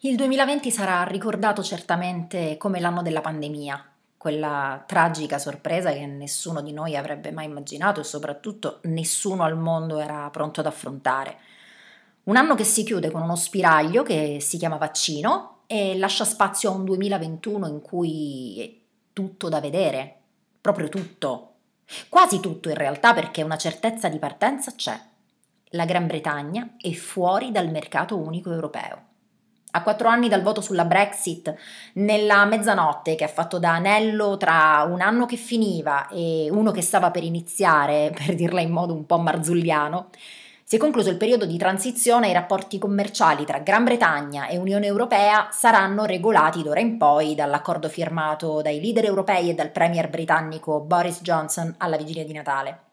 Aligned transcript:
Il 0.00 0.14
2020 0.16 0.70
sarà 0.70 1.04
ricordato 1.04 1.62
certamente 1.62 2.58
come 2.58 2.80
l'anno 2.80 3.00
della 3.00 3.22
pandemia, 3.22 3.92
quella 4.18 4.84
tragica 4.86 5.38
sorpresa 5.38 5.90
che 5.90 6.04
nessuno 6.04 6.60
di 6.60 6.74
noi 6.74 6.96
avrebbe 6.96 7.32
mai 7.32 7.46
immaginato 7.46 8.00
e 8.00 8.04
soprattutto 8.04 8.80
nessuno 8.82 9.42
al 9.42 9.56
mondo 9.56 9.98
era 9.98 10.28
pronto 10.28 10.60
ad 10.60 10.66
affrontare. 10.66 11.38
Un 12.24 12.36
anno 12.36 12.54
che 12.54 12.64
si 12.64 12.84
chiude 12.84 13.10
con 13.10 13.22
uno 13.22 13.36
spiraglio 13.36 14.02
che 14.02 14.36
si 14.38 14.58
chiama 14.58 14.76
vaccino 14.76 15.60
e 15.66 15.96
lascia 15.96 16.26
spazio 16.26 16.70
a 16.70 16.74
un 16.74 16.84
2021 16.84 17.66
in 17.66 17.80
cui 17.80 18.60
è 18.60 18.70
tutto 19.14 19.48
da 19.48 19.60
vedere, 19.60 20.16
proprio 20.60 20.90
tutto, 20.90 21.54
quasi 22.10 22.40
tutto 22.40 22.68
in 22.68 22.76
realtà 22.76 23.14
perché 23.14 23.40
una 23.40 23.56
certezza 23.56 24.10
di 24.10 24.18
partenza 24.18 24.72
c'è. 24.72 25.00
La 25.70 25.86
Gran 25.86 26.06
Bretagna 26.06 26.74
è 26.78 26.92
fuori 26.92 27.50
dal 27.50 27.70
mercato 27.70 28.18
unico 28.18 28.52
europeo 28.52 29.05
a 29.76 29.82
quattro 29.82 30.08
anni 30.08 30.28
dal 30.28 30.42
voto 30.42 30.60
sulla 30.60 30.84
Brexit, 30.84 31.54
nella 31.94 32.44
mezzanotte 32.44 33.14
che 33.14 33.24
ha 33.24 33.28
fatto 33.28 33.58
da 33.58 33.74
anello 33.74 34.36
tra 34.36 34.86
un 34.88 35.00
anno 35.00 35.26
che 35.26 35.36
finiva 35.36 36.08
e 36.08 36.48
uno 36.50 36.70
che 36.70 36.82
stava 36.82 37.10
per 37.10 37.22
iniziare, 37.22 38.12
per 38.16 38.34
dirla 38.34 38.60
in 38.60 38.70
modo 38.70 38.94
un 38.94 39.06
po' 39.06 39.18
marzulliano, 39.18 40.08
si 40.68 40.74
è 40.74 40.78
concluso 40.78 41.10
il 41.10 41.16
periodo 41.16 41.46
di 41.46 41.56
transizione 41.58 42.26
e 42.26 42.30
i 42.30 42.32
rapporti 42.32 42.78
commerciali 42.78 43.44
tra 43.44 43.60
Gran 43.60 43.84
Bretagna 43.84 44.48
e 44.48 44.56
Unione 44.56 44.86
Europea 44.86 45.48
saranno 45.52 46.06
regolati 46.06 46.64
d'ora 46.64 46.80
in 46.80 46.96
poi 46.96 47.36
dall'accordo 47.36 47.88
firmato 47.88 48.62
dai 48.62 48.80
leader 48.80 49.04
europei 49.04 49.50
e 49.50 49.54
dal 49.54 49.70
premier 49.70 50.08
britannico 50.08 50.80
Boris 50.80 51.20
Johnson 51.22 51.72
alla 51.78 51.96
vigilia 51.96 52.24
di 52.24 52.32
Natale. 52.32 52.85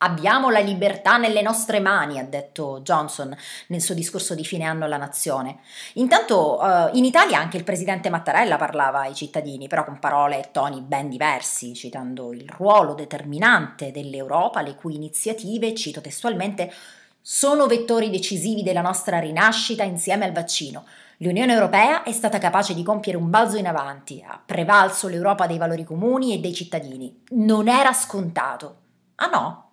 Abbiamo 0.00 0.50
la 0.50 0.60
libertà 0.60 1.16
nelle 1.16 1.42
nostre 1.42 1.80
mani, 1.80 2.20
ha 2.20 2.24
detto 2.24 2.80
Johnson 2.82 3.36
nel 3.66 3.82
suo 3.82 3.94
discorso 3.94 4.36
di 4.36 4.44
fine 4.44 4.64
anno 4.64 4.84
alla 4.84 4.96
nazione. 4.96 5.58
Intanto 5.94 6.60
uh, 6.60 6.96
in 6.96 7.04
Italia 7.04 7.40
anche 7.40 7.56
il 7.56 7.64
presidente 7.64 8.08
Mattarella 8.08 8.56
parlava 8.56 9.00
ai 9.00 9.14
cittadini, 9.14 9.66
però 9.66 9.84
con 9.84 9.98
parole 9.98 10.38
e 10.38 10.50
toni 10.52 10.82
ben 10.82 11.08
diversi, 11.08 11.74
citando 11.74 12.32
il 12.32 12.48
ruolo 12.48 12.94
determinante 12.94 13.90
dell'Europa, 13.90 14.62
le 14.62 14.76
cui 14.76 14.94
iniziative, 14.94 15.74
cito 15.74 16.00
testualmente, 16.00 16.72
sono 17.20 17.66
vettori 17.66 18.08
decisivi 18.08 18.62
della 18.62 18.80
nostra 18.80 19.18
rinascita 19.18 19.82
insieme 19.82 20.24
al 20.24 20.32
vaccino. 20.32 20.84
L'Unione 21.18 21.52
Europea 21.52 22.04
è 22.04 22.12
stata 22.12 22.38
capace 22.38 22.72
di 22.72 22.84
compiere 22.84 23.18
un 23.18 23.28
balzo 23.28 23.56
in 23.56 23.66
avanti, 23.66 24.24
ha 24.24 24.40
prevalso 24.42 25.08
l'Europa 25.08 25.48
dei 25.48 25.58
valori 25.58 25.82
comuni 25.82 26.34
e 26.34 26.38
dei 26.38 26.54
cittadini. 26.54 27.24
Non 27.30 27.66
era 27.66 27.92
scontato. 27.92 28.76
Ah 29.16 29.26
no? 29.26 29.67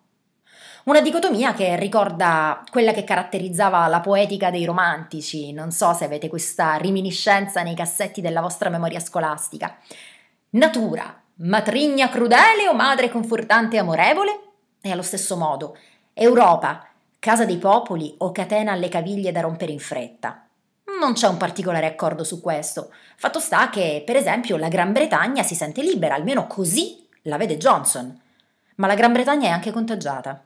Una 0.86 1.02
dicotomia 1.02 1.56
che 1.56 1.76
ricorda 1.78 2.64
quella 2.70 2.92
che 2.92 3.04
caratterizzava 3.04 3.88
la 3.88 4.02
poetica 4.02 4.52
dei 4.52 4.66
romantici, 4.66 5.52
non 5.52 5.72
so 5.72 5.94
se 5.94 6.06
avete 6.06 6.30
questa 6.30 6.76
riminiscenza 6.76 7.64
nei 7.64 7.74
cassetti 7.74 8.22
della 8.22 8.40
vostra 8.40 8.70
memoria 8.70 9.00
scolastica. 9.00 9.80
Natura, 10.52 11.24
matrigna 11.38 12.08
crudele 12.08 12.68
o 12.70 12.76
madre 12.76 13.10
confortante 13.10 13.78
e 13.78 13.80
amorevole? 13.80 14.40
E 14.80 14.92
allo 14.92 15.02
stesso 15.02 15.36
modo, 15.38 15.76
Europa, 16.14 16.88
casa 17.18 17.46
dei 17.46 17.58
popoli 17.58 18.14
o 18.20 18.32
catena 18.32 18.74
alle 18.74 18.88
caviglie 18.88 19.32
da 19.32 19.42
rompere 19.42 19.72
in 19.72 19.80
fretta? 19.80 20.46
Non 21.00 21.14
c'è 21.14 21.28
un 21.28 21.38
particolare 21.38 21.88
accordo 21.88 22.24
su 22.24 22.40
questo. 22.40 22.92
Fatto 23.16 23.40
sta 23.40 23.72
che, 23.72 24.04
per 24.06 24.18
esempio, 24.18 24.56
la 24.56 24.68
Gran 24.68 24.92
Bretagna 24.92 25.42
si 25.42 25.56
sente 25.56 25.82
libera, 25.82 26.14
almeno 26.14 26.46
così 26.46 27.08
la 27.24 27.38
vede 27.38 27.58
Johnson. 27.58 28.22
Ma 28.76 28.86
la 28.86 28.94
Gran 28.94 29.14
Bretagna 29.14 29.48
è 29.48 29.52
anche 29.52 29.72
contagiata. 29.72 30.44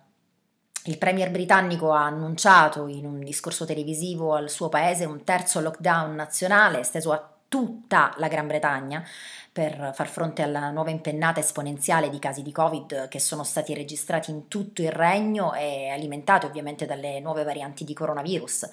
Il 0.86 0.98
premier 0.98 1.30
britannico 1.30 1.92
ha 1.92 2.06
annunciato 2.06 2.88
in 2.88 3.06
un 3.06 3.20
discorso 3.20 3.66
televisivo 3.66 4.34
al 4.34 4.50
suo 4.50 4.70
paese 4.70 5.04
un 5.04 5.24
terzo 5.26 5.60
lockdown 5.60 6.16
nazionale 6.16 6.80
esteso 6.80 7.12
a 7.12 7.34
tutta 7.50 8.14
la 8.18 8.30
Gran 8.30 8.48
Bretagna 8.48 9.04
per 9.52 9.92
far 9.94 10.08
fronte 10.08 10.42
alla 10.42 10.70
nuova 10.70 10.90
impennata 10.92 11.42
esponenziale 11.42 12.10
di 12.10 12.18
casi 12.18 12.44
di 12.44 12.52
Covid 12.54 13.10
che 13.10 13.20
sono 13.20 13.44
stati 13.44 13.74
registrati 13.74 14.32
in 14.32 14.48
tutto 14.48 14.82
il 14.82 14.92
regno 14.92 15.54
e 15.54 15.90
alimentati 15.90 16.46
ovviamente 16.46 16.86
dalle 16.86 17.20
nuove 17.20 17.44
varianti 17.44 17.84
di 17.84 17.94
coronavirus, 17.94 18.70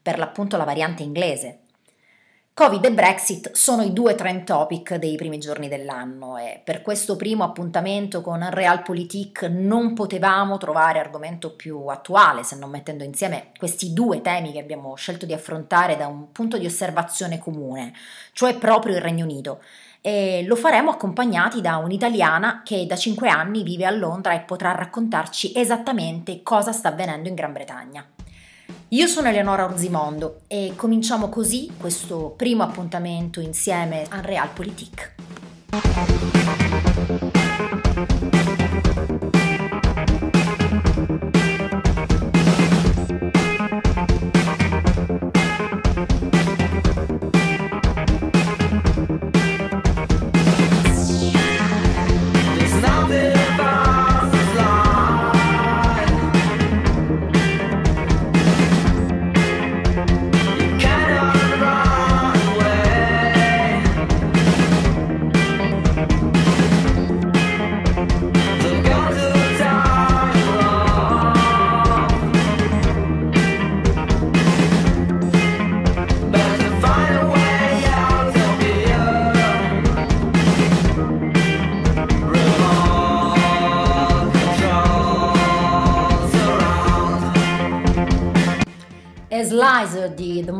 per 0.00 0.18
l'appunto 0.18 0.56
la 0.56 0.64
variante 0.64 1.02
inglese, 1.02 1.62
Covid 2.58 2.84
e 2.86 2.92
Brexit 2.92 3.52
sono 3.52 3.82
i 3.82 3.92
due 3.92 4.16
trend 4.16 4.42
topic 4.42 4.96
dei 4.96 5.14
primi 5.14 5.38
giorni 5.38 5.68
dell'anno 5.68 6.38
e 6.38 6.60
per 6.64 6.82
questo 6.82 7.14
primo 7.14 7.44
appuntamento 7.44 8.20
con 8.20 8.44
Realpolitik 8.50 9.44
non 9.44 9.94
potevamo 9.94 10.58
trovare 10.58 10.98
argomento 10.98 11.54
più 11.54 11.86
attuale 11.86 12.42
se 12.42 12.56
non 12.56 12.70
mettendo 12.70 13.04
insieme 13.04 13.52
questi 13.56 13.92
due 13.92 14.22
temi 14.22 14.50
che 14.50 14.58
abbiamo 14.58 14.96
scelto 14.96 15.24
di 15.24 15.32
affrontare 15.32 15.96
da 15.96 16.08
un 16.08 16.32
punto 16.32 16.58
di 16.58 16.66
osservazione 16.66 17.38
comune, 17.38 17.92
cioè 18.32 18.58
proprio 18.58 18.96
il 18.96 19.02
Regno 19.02 19.22
Unito. 19.22 19.62
E 20.00 20.42
lo 20.44 20.56
faremo 20.56 20.90
accompagnati 20.90 21.60
da 21.60 21.76
un'italiana 21.76 22.62
che 22.64 22.86
da 22.86 22.96
cinque 22.96 23.28
anni 23.28 23.62
vive 23.62 23.86
a 23.86 23.92
Londra 23.92 24.32
e 24.32 24.40
potrà 24.40 24.72
raccontarci 24.72 25.52
esattamente 25.54 26.42
cosa 26.42 26.72
sta 26.72 26.88
avvenendo 26.88 27.28
in 27.28 27.36
Gran 27.36 27.52
Bretagna. 27.52 28.04
Io 28.92 29.06
sono 29.06 29.28
Eleonora 29.28 29.64
Orzimondo 29.64 30.40
e 30.46 30.72
cominciamo 30.74 31.28
così 31.28 31.70
questo 31.76 32.32
primo 32.34 32.62
appuntamento 32.62 33.38
insieme 33.38 34.06
a 34.08 34.22
Realpolitik. 34.22 35.14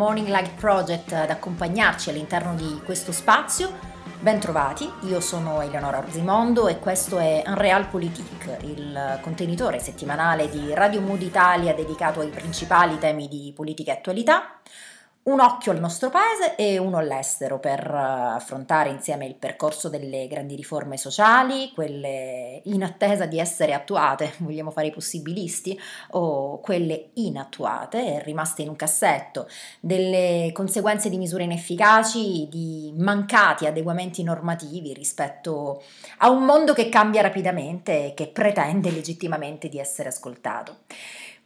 Morning 0.08 0.28
Light 0.28 0.54
Project 0.54 1.12
ad 1.12 1.28
accompagnarci 1.28 2.08
all'interno 2.08 2.54
di 2.54 2.80
questo 2.82 3.12
spazio. 3.12 3.70
Bentrovati, 4.18 4.90
io 5.02 5.20
sono 5.20 5.60
Eleonora 5.60 5.98
Orzimondo 5.98 6.66
e 6.66 6.78
questo 6.78 7.18
è 7.18 7.42
Unreal 7.44 7.88
Politique, 7.88 8.56
il 8.62 9.18
contenitore 9.20 9.80
settimanale 9.80 10.48
di 10.48 10.72
Radio 10.72 11.02
Mood 11.02 11.20
Italia 11.20 11.74
dedicato 11.74 12.20
ai 12.20 12.30
principali 12.30 12.98
temi 12.98 13.28
di 13.28 13.52
politica 13.54 13.92
e 13.92 13.96
attualità 13.96 14.58
un 15.28 15.40
occhio 15.40 15.72
al 15.72 15.78
nostro 15.78 16.08
paese 16.08 16.56
e 16.56 16.78
uno 16.78 16.96
all'estero 16.96 17.58
per 17.58 17.80
eh, 17.80 17.96
affrontare 17.96 18.88
insieme 18.88 19.26
il 19.26 19.34
percorso 19.34 19.90
delle 19.90 20.26
grandi 20.26 20.56
riforme 20.56 20.96
sociali, 20.96 21.70
quelle 21.74 22.62
in 22.64 22.82
attesa 22.82 23.26
di 23.26 23.38
essere 23.38 23.74
attuate, 23.74 24.32
vogliamo 24.40 24.70
fare 24.70 24.86
i 24.86 24.92
possibilisti, 24.92 25.78
o 26.12 26.60
quelle 26.60 27.10
inattuate 27.14 28.22
rimaste 28.22 28.62
in 28.62 28.68
un 28.68 28.76
cassetto, 28.76 29.48
delle 29.80 30.50
conseguenze 30.54 31.10
di 31.10 31.18
misure 31.18 31.44
inefficaci, 31.44 32.48
di 32.50 32.94
mancati 32.96 33.66
adeguamenti 33.66 34.22
normativi 34.22 34.94
rispetto 34.94 35.82
a 36.18 36.30
un 36.30 36.44
mondo 36.44 36.72
che 36.72 36.88
cambia 36.88 37.20
rapidamente 37.20 38.06
e 38.06 38.14
che 38.14 38.28
pretende 38.28 38.90
legittimamente 38.90 39.68
di 39.68 39.78
essere 39.78 40.08
ascoltato. 40.08 40.78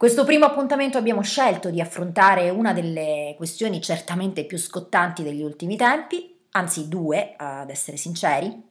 Questo 0.02 0.25
primo 0.25 0.46
appuntamento 0.46 0.99
abbiamo 0.99 1.22
scelto 1.22 1.70
di 1.70 1.81
affrontare 1.81 2.50
una 2.50 2.72
delle 2.72 3.34
questioni 3.37 3.81
certamente 3.81 4.44
più 4.44 4.58
scottanti 4.58 5.22
degli 5.22 5.43
ultimi 5.43 5.76
tempi, 5.76 6.40
anzi 6.50 6.88
due, 6.88 7.34
ad 7.37 7.70
essere 7.70 7.96
sinceri, 7.96 8.69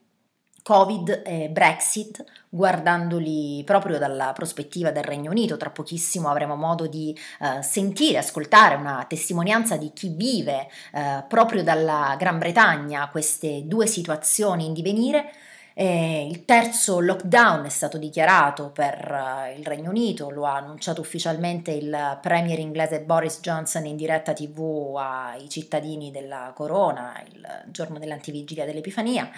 Covid 0.62 1.22
e 1.26 1.48
Brexit, 1.48 2.22
guardandoli 2.50 3.64
proprio 3.64 3.98
dalla 3.98 4.34
prospettiva 4.34 4.92
del 4.92 5.06
Regno 5.06 5.32
Unito. 5.32 5.56
Tra 5.56 5.70
pochissimo 5.70 6.28
avremo 6.28 6.58
modo 6.58 6.88
di 6.88 7.18
uh, 7.40 7.62
sentire, 7.62 8.18
ascoltare 8.18 8.76
una 8.76 9.06
testimonianza 9.08 9.78
di 9.78 9.94
chi 9.94 10.10
vive 10.10 10.68
uh, 10.92 11.26
proprio 11.30 11.64
dalla 11.64 12.14
Gran 12.20 12.40
Bretagna 12.40 13.08
queste 13.10 13.62
due 13.68 13.88
situazioni 13.88 14.66
in 14.66 14.74
divenire 14.74 15.32
E 15.74 16.28
il 16.28 16.44
terzo 16.44 17.00
lockdown 17.00 17.66
è 17.66 17.70
stato 17.70 17.98
dichiarato 17.98 18.72
per 18.72 18.94
eh, 19.48 19.56
il 19.58 19.66
Regno 19.66 19.90
Unito, 19.90 20.30
lo 20.30 20.46
ha 20.46 20.58
annunciato 20.58 21.00
ufficialmente 21.00 21.72
il 21.72 22.20
premier 22.22 22.60
inglese 22.60 23.02
Boris 23.02 23.40
Johnson 23.40 23.86
in 23.86 23.96
diretta 23.96 24.34
tv 24.34 24.96
ai 24.98 25.48
cittadini 25.50 26.12
della 26.12 26.52
Corona 26.54 27.24
il 27.34 27.48
giorno 27.68 28.00
dell'antivigilia 28.00 28.66
dell'Epifania. 28.66 29.30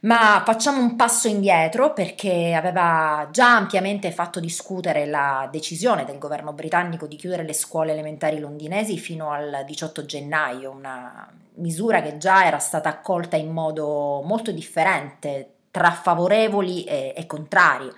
Ma 0.00 0.42
facciamo 0.46 0.80
un 0.80 0.94
passo 0.94 1.26
indietro 1.26 1.92
perché 1.92 2.54
aveva 2.54 3.28
già 3.32 3.56
ampiamente 3.56 4.12
fatto 4.12 4.38
discutere 4.38 5.06
la 5.06 5.48
decisione 5.50 6.04
del 6.04 6.18
governo 6.18 6.52
britannico 6.52 7.08
di 7.08 7.16
chiudere 7.16 7.42
le 7.42 7.52
scuole 7.52 7.92
elementari 7.92 8.38
londinesi 8.38 8.96
fino 8.96 9.32
al 9.32 9.64
18 9.66 10.04
gennaio, 10.06 10.70
una 10.70 11.28
misura 11.54 12.00
che 12.00 12.16
già 12.16 12.46
era 12.46 12.60
stata 12.60 12.88
accolta 12.88 13.36
in 13.36 13.50
modo 13.50 14.22
molto 14.22 14.52
differente 14.52 15.54
tra 15.70 15.90
favorevoli 15.90 16.84
e, 16.84 17.12
e 17.16 17.26
contrari 17.26 17.90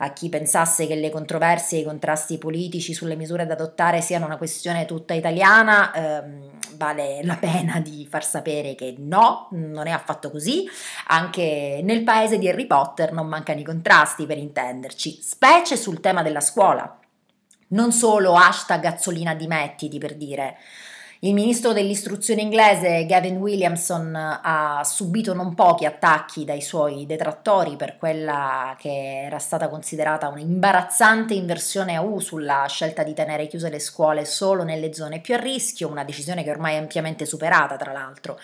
a 0.00 0.12
chi 0.12 0.28
pensasse 0.28 0.86
che 0.86 0.94
le 0.94 1.10
controversie 1.10 1.78
e 1.78 1.80
i 1.80 1.84
contrasti 1.84 2.38
politici 2.38 2.94
sulle 2.94 3.16
misure 3.16 3.46
da 3.46 3.54
adottare 3.54 4.00
siano 4.00 4.26
una 4.26 4.36
questione 4.36 4.84
tutta 4.84 5.14
italiana, 5.14 5.92
ehm, 5.92 6.50
vale 6.74 7.20
la 7.24 7.36
pena 7.36 7.80
di 7.80 8.06
far 8.08 8.24
sapere 8.24 8.74
che 8.74 8.94
no, 8.98 9.48
non 9.52 9.86
è 9.88 9.90
affatto 9.90 10.30
così. 10.30 10.68
Anche 11.08 11.80
nel 11.82 12.04
paese 12.04 12.38
di 12.38 12.48
Harry 12.48 12.66
Potter 12.66 13.12
non 13.12 13.26
mancano 13.26 13.60
i 13.60 13.64
contrasti, 13.64 14.26
per 14.26 14.38
intenderci, 14.38 15.18
specie 15.20 15.76
sul 15.76 16.00
tema 16.00 16.22
della 16.22 16.40
scuola. 16.40 16.96
Non 17.70 17.92
solo 17.92 18.34
hashtag 18.34 18.84
azzolina 18.84 19.34
dimettiti 19.34 19.98
per 19.98 20.14
dire 20.14 20.56
il 21.22 21.34
ministro 21.34 21.72
dell'istruzione 21.72 22.42
inglese 22.42 23.04
Gavin 23.04 23.38
Williamson 23.38 24.14
ha 24.14 24.82
subito 24.84 25.34
non 25.34 25.52
pochi 25.52 25.84
attacchi 25.84 26.44
dai 26.44 26.62
suoi 26.62 27.06
detrattori 27.06 27.74
per 27.74 27.96
quella 27.96 28.76
che 28.78 29.24
era 29.24 29.40
stata 29.40 29.68
considerata 29.68 30.28
un'imbarazzante 30.28 31.34
inversione 31.34 31.96
a 31.96 32.02
U 32.02 32.20
sulla 32.20 32.64
scelta 32.68 33.02
di 33.02 33.14
tenere 33.14 33.48
chiuse 33.48 33.68
le 33.68 33.80
scuole 33.80 34.24
solo 34.24 34.62
nelle 34.62 34.94
zone 34.94 35.20
più 35.20 35.34
a 35.34 35.38
rischio, 35.38 35.90
una 35.90 36.04
decisione 36.04 36.44
che 36.44 36.50
ormai 36.50 36.74
è 36.74 36.78
ampiamente 36.78 37.26
superata 37.26 37.74
tra 37.74 37.90
l'altro. 37.90 38.38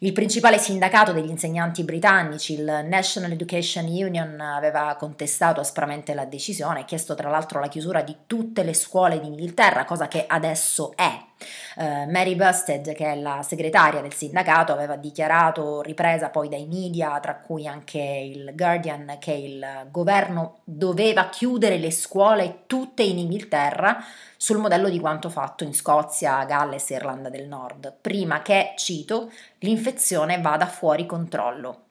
Il 0.00 0.12
principale 0.12 0.58
sindacato 0.58 1.12
degli 1.12 1.30
insegnanti 1.30 1.82
britannici, 1.82 2.54
il 2.54 2.84
National 2.88 3.30
Education 3.30 3.86
Union, 3.86 4.38
aveva 4.38 4.96
contestato 4.98 5.60
aspramente 5.60 6.12
la 6.12 6.26
decisione 6.26 6.80
e 6.80 6.84
chiesto 6.84 7.14
tra 7.14 7.30
l'altro 7.30 7.60
la 7.60 7.68
chiusura 7.68 8.02
di 8.02 8.14
tutte 8.26 8.64
le 8.64 8.74
scuole 8.74 9.18
d'Inghilterra, 9.18 9.84
cosa 9.84 10.08
che 10.08 10.24
adesso 10.26 10.92
è. 10.96 11.30
Uh, 11.76 12.10
Mary 12.10 12.34
Busted, 12.34 12.92
che 12.94 13.12
è 13.12 13.14
la 13.16 13.42
segretaria 13.42 14.00
del 14.00 14.12
sindacato, 14.12 14.72
aveva 14.72 14.96
dichiarato, 14.96 15.82
ripresa 15.82 16.30
poi 16.30 16.48
dai 16.48 16.66
media, 16.66 17.18
tra 17.20 17.36
cui 17.36 17.66
anche 17.66 17.98
il 17.98 18.52
Guardian, 18.54 19.16
che 19.18 19.32
il 19.32 19.86
governo 19.90 20.60
doveva 20.64 21.28
chiudere 21.28 21.78
le 21.78 21.90
scuole 21.90 22.64
tutte 22.66 23.02
in 23.02 23.18
Inghilterra 23.18 24.04
sul 24.36 24.58
modello 24.58 24.88
di 24.88 24.98
quanto 24.98 25.30
fatto 25.30 25.64
in 25.64 25.72
Scozia, 25.72 26.44
Galles 26.44 26.90
e 26.90 26.94
Irlanda 26.94 27.28
del 27.28 27.46
Nord, 27.46 27.94
prima 28.00 28.42
che, 28.42 28.74
cito, 28.76 29.30
l'infezione 29.58 30.40
vada 30.40 30.66
fuori 30.66 31.06
controllo. 31.06 31.84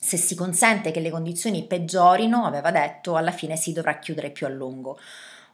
Se 0.00 0.16
si 0.16 0.36
consente 0.36 0.92
che 0.92 1.00
le 1.00 1.10
condizioni 1.10 1.64
peggiorino, 1.64 2.44
aveva 2.44 2.70
detto, 2.70 3.16
alla 3.16 3.32
fine 3.32 3.56
si 3.56 3.72
dovrà 3.72 3.98
chiudere 3.98 4.30
più 4.30 4.46
a 4.46 4.48
lungo 4.48 4.98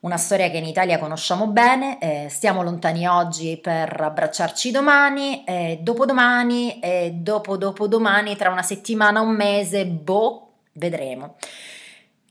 una 0.05 0.19
storia 0.19 0.51
che 0.51 0.59
in 0.59 0.67
Italia 0.67 0.99
conosciamo 0.99 1.47
bene, 1.47 1.99
eh, 1.99 2.27
stiamo 2.29 2.63
lontani 2.63 3.07
oggi 3.07 3.57
per 3.57 3.99
abbracciarci 3.99 4.71
domani, 4.71 5.45
eh, 5.45 5.79
dopodomani 5.81 6.79
e 6.79 7.13
dopo 7.15 7.57
dopodomani, 7.57 8.37
tra 8.37 8.51
una 8.51 8.63
settimana, 8.63 9.23
un 9.23 9.35
mese, 9.35 9.87
boh, 9.87 10.49
vedremo. 10.73 11.37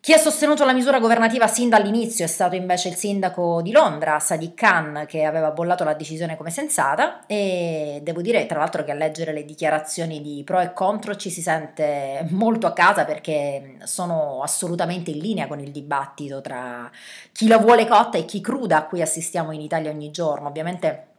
Chi 0.04 0.12
ha 0.12 0.18
sostenuto 0.18 0.66
la 0.66 0.74
misura 0.74 1.00
governativa 1.00 1.48
sin 1.48 1.70
dall'inizio 1.70 2.26
è 2.26 2.28
stato 2.28 2.56
invece 2.56 2.90
il 2.90 2.96
sindaco 2.96 3.62
di 3.62 3.72
Londra, 3.72 4.20
Sadiq 4.20 4.54
Khan, 4.54 5.06
che 5.08 5.24
aveva 5.24 5.52
bollato 5.52 5.86
la 5.86 5.94
decisione 5.94 6.36
come 6.36 6.50
sensata 6.50 7.26
e 7.26 8.02
devo 8.04 8.22
dire 8.22 8.46
tra 8.46 8.60
l'altro 8.60 8.84
che 8.84 8.92
a 8.92 8.96
leggere 8.96 9.32
le 9.32 9.46
dichiarazioni 9.46 10.22
di 10.22 10.44
pro 10.44 10.60
e 10.60 10.74
contro 10.74 11.16
ci 11.16 11.30
si 11.30 11.42
sente 11.42 12.28
molto 12.32 12.68
a 12.68 12.74
casa 12.74 13.06
perché 13.06 13.78
sono 13.84 14.42
assolutamente 14.42 15.12
in 15.12 15.20
linea 15.20 15.48
con 15.48 15.62
il 15.62 15.72
dibattito 15.72 16.42
tra 16.42 16.92
chi 17.32 17.48
la 17.48 17.58
vuole 17.58 17.88
cotta 17.88 18.18
e 18.18 18.26
chi 18.26 18.42
cruda 18.42 18.80
a 18.80 18.84
cui 18.84 19.02
assistiamo 19.02 19.54
in 19.54 19.62
Italia 19.62 19.90
ogni 19.90 20.12
giorno, 20.12 20.50
ovviamente 20.50 21.12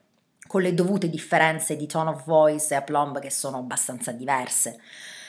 con 0.46 0.60
le 0.60 0.74
dovute 0.74 1.08
differenze 1.08 1.74
di 1.76 1.86
tone 1.86 2.10
of 2.10 2.24
voice 2.26 2.74
e 2.74 2.76
aplomb 2.76 3.18
che 3.18 3.30
sono 3.30 3.56
abbastanza 3.56 4.12
diverse. 4.12 4.78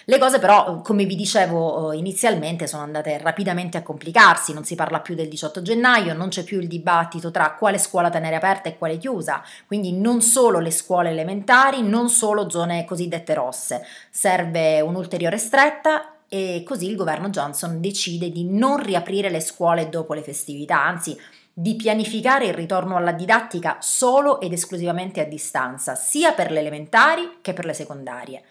Le 0.08 0.20
cose 0.20 0.38
però, 0.38 0.82
come 0.82 1.06
vi 1.06 1.16
dicevo 1.16 1.92
eh, 1.92 1.98
inizialmente, 1.98 2.68
sono 2.68 2.84
andate 2.84 3.18
rapidamente 3.18 3.78
a 3.78 3.82
complicarsi, 3.82 4.54
non 4.54 4.64
si 4.64 4.76
parla 4.76 5.00
più 5.00 5.16
del 5.16 5.28
18 5.28 5.64
gennaio, 5.64 6.14
non 6.14 6.30
c'è 6.30 6.44
più 6.44 6.60
il 6.60 6.68
dibattito 6.68 7.32
tra 7.32 7.56
quale 7.56 7.80
scuola 7.80 8.12
tenere 8.12 8.36
aperta 8.36 8.70
e 8.70 8.78
quale 8.78 9.00
chiusa, 9.00 9.44
quindi 9.66 9.94
non 9.94 10.22
solo 10.22 10.60
le 10.60 10.70
scuole 10.70 11.10
elementari, 11.10 11.82
non 11.82 12.10
solo 12.10 12.52
zone 12.52 12.86
cosiddette 12.86 13.34
rosse, 13.34 13.84
serve 14.12 14.80
un'ulteriore 14.80 15.40
stretta 15.40 16.18
e 16.30 16.62
così 16.64 16.88
il 16.88 16.96
governo 16.96 17.30
Johnson 17.30 17.82
decide 17.82 18.30
di 18.30 18.48
non 18.48 18.78
riaprire 18.78 19.32
le 19.32 19.40
scuole 19.40 19.90
dopo 19.90 20.14
le 20.14 20.22
festività, 20.22 20.84
anzi 20.84 21.20
di 21.52 21.76
pianificare 21.76 22.46
il 22.46 22.54
ritorno 22.54 22.96
alla 22.96 23.12
didattica 23.12 23.78
solo 23.80 24.40
ed 24.40 24.54
esclusivamente 24.54 25.20
a 25.20 25.26
distanza, 25.26 25.96
sia 25.96 26.34
per 26.34 26.52
le 26.52 26.60
elementari 26.60 27.38
che 27.42 27.54
per 27.54 27.66
le 27.66 27.74
secondarie. 27.74 28.44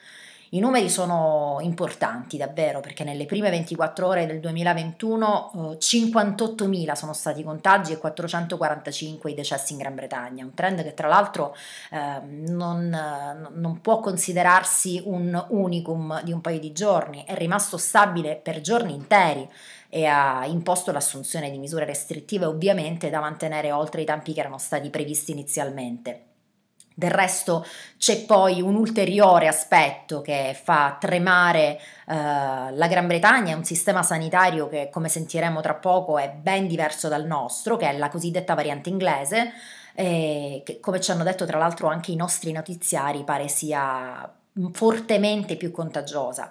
I 0.50 0.60
numeri 0.60 0.88
sono 0.88 1.58
importanti 1.60 2.36
davvero 2.36 2.80
perché 2.80 3.02
nelle 3.02 3.26
prime 3.26 3.50
24 3.50 4.06
ore 4.06 4.26
del 4.26 4.40
2021 4.40 5.52
eh, 5.54 5.58
58.000 5.78 6.92
sono 6.92 7.12
stati 7.12 7.40
i 7.40 7.44
contagi 7.44 7.92
e 7.92 7.98
445 7.98 9.30
i 9.30 9.34
decessi 9.34 9.72
in 9.72 9.78
Gran 9.78 9.94
Bretagna, 9.94 10.44
un 10.44 10.54
trend 10.54 10.82
che 10.82 10.94
tra 10.94 11.08
l'altro 11.08 11.56
eh, 11.90 12.20
non, 12.22 12.88
non 13.52 13.80
può 13.80 14.00
considerarsi 14.00 15.02
un 15.04 15.44
unicum 15.48 16.22
di 16.22 16.32
un 16.32 16.40
paio 16.40 16.60
di 16.60 16.72
giorni, 16.72 17.24
è 17.26 17.34
rimasto 17.34 17.76
stabile 17.76 18.36
per 18.36 18.60
giorni 18.60 18.94
interi 18.94 19.48
e 19.88 20.06
ha 20.06 20.44
imposto 20.46 20.92
l'assunzione 20.92 21.50
di 21.50 21.58
misure 21.58 21.84
restrittive 21.84 22.46
ovviamente 22.46 23.10
da 23.10 23.20
mantenere 23.20 23.72
oltre 23.72 24.02
i 24.02 24.04
tempi 24.04 24.32
che 24.32 24.40
erano 24.40 24.58
stati 24.58 24.90
previsti 24.90 25.32
inizialmente. 25.32 26.33
Del 26.96 27.10
resto 27.10 27.66
c'è 27.98 28.24
poi 28.24 28.60
un 28.60 28.76
ulteriore 28.76 29.48
aspetto 29.48 30.20
che 30.20 30.56
fa 30.62 30.96
tremare 31.00 31.80
eh, 32.06 32.14
la 32.14 32.86
Gran 32.88 33.08
Bretagna, 33.08 33.56
un 33.56 33.64
sistema 33.64 34.04
sanitario 34.04 34.68
che 34.68 34.90
come 34.92 35.08
sentiremo 35.08 35.60
tra 35.60 35.74
poco 35.74 36.18
è 36.18 36.30
ben 36.30 36.68
diverso 36.68 37.08
dal 37.08 37.26
nostro, 37.26 37.76
che 37.76 37.90
è 37.90 37.98
la 37.98 38.08
cosiddetta 38.08 38.54
variante 38.54 38.90
inglese, 38.90 39.52
eh, 39.94 40.62
che 40.64 40.78
come 40.78 41.00
ci 41.00 41.10
hanno 41.10 41.24
detto 41.24 41.44
tra 41.46 41.58
l'altro 41.58 41.88
anche 41.88 42.12
i 42.12 42.16
nostri 42.16 42.52
notiziari 42.52 43.24
pare 43.24 43.48
sia 43.48 44.32
fortemente 44.72 45.56
più 45.56 45.72
contagiosa 45.72 46.48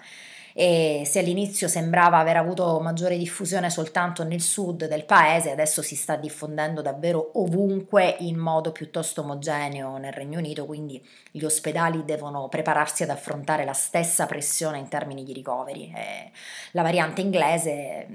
e 0.53 1.03
se 1.05 1.19
all'inizio 1.19 1.67
sembrava 1.67 2.19
aver 2.19 2.37
avuto 2.37 2.79
maggiore 2.79 3.17
diffusione 3.17 3.69
soltanto 3.69 4.23
nel 4.23 4.41
sud 4.41 4.87
del 4.87 5.05
paese, 5.05 5.51
adesso 5.51 5.81
si 5.81 5.95
sta 5.95 6.15
diffondendo 6.15 6.81
davvero 6.81 7.31
ovunque 7.39 8.15
in 8.19 8.37
modo 8.37 8.71
piuttosto 8.71 9.21
omogeneo 9.21 9.97
nel 9.97 10.13
Regno 10.13 10.37
Unito, 10.37 10.65
quindi 10.65 11.03
gli 11.31 11.43
ospedali 11.43 12.05
devono 12.05 12.47
prepararsi 12.49 13.03
ad 13.03 13.09
affrontare 13.09 13.65
la 13.65 13.73
stessa 13.73 14.25
pressione 14.25 14.77
in 14.77 14.87
termini 14.87 15.23
di 15.23 15.33
ricoveri. 15.33 15.91
E 15.95 16.31
la 16.71 16.83
variante 16.83 17.21
inglese 17.21 18.07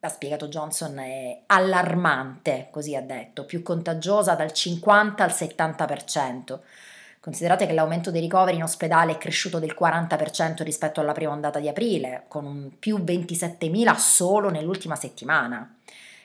ha 0.00 0.08
spiegato 0.08 0.48
Johnson, 0.48 0.98
è 0.98 1.42
allarmante, 1.46 2.68
così 2.70 2.94
ha 2.94 3.02
detto, 3.02 3.44
più 3.44 3.62
contagiosa 3.62 4.34
dal 4.34 4.52
50 4.52 5.24
al 5.24 5.30
70%. 5.30 6.58
Considerate 7.26 7.66
che 7.66 7.72
l'aumento 7.72 8.12
dei 8.12 8.20
ricoveri 8.20 8.56
in 8.56 8.62
ospedale 8.62 9.10
è 9.10 9.18
cresciuto 9.18 9.58
del 9.58 9.74
40% 9.76 10.62
rispetto 10.62 11.00
alla 11.00 11.10
prima 11.10 11.32
ondata 11.32 11.58
di 11.58 11.66
aprile, 11.66 12.22
con 12.28 12.46
un 12.46 12.70
più 12.78 12.98
27.000 12.98 13.96
solo 13.96 14.48
nell'ultima 14.48 14.94
settimana. 14.94 15.74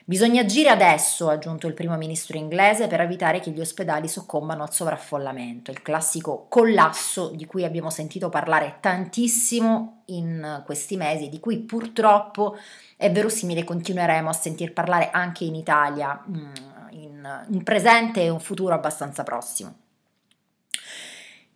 Bisogna 0.04 0.42
agire 0.42 0.68
adesso, 0.68 1.28
ha 1.28 1.32
aggiunto 1.32 1.66
il 1.66 1.74
primo 1.74 1.96
ministro 1.96 2.38
inglese, 2.38 2.86
per 2.86 3.00
evitare 3.00 3.40
che 3.40 3.50
gli 3.50 3.58
ospedali 3.58 4.06
soccombano 4.06 4.62
al 4.62 4.72
sovraffollamento, 4.72 5.72
il 5.72 5.82
classico 5.82 6.46
collasso 6.48 7.30
di 7.30 7.46
cui 7.46 7.64
abbiamo 7.64 7.90
sentito 7.90 8.28
parlare 8.28 8.76
tantissimo 8.78 10.02
in 10.06 10.62
questi 10.64 10.96
mesi, 10.96 11.28
di 11.28 11.40
cui 11.40 11.58
purtroppo 11.58 12.56
è 12.96 13.10
verosimile 13.10 13.64
continueremo 13.64 14.28
a 14.28 14.32
sentir 14.32 14.72
parlare 14.72 15.10
anche 15.10 15.42
in 15.42 15.56
Italia 15.56 16.22
mm, 16.28 16.52
in 16.90 17.44
un 17.48 17.62
presente 17.64 18.22
e 18.22 18.28
un 18.28 18.38
futuro 18.38 18.72
abbastanza 18.72 19.24
prossimo. 19.24 19.81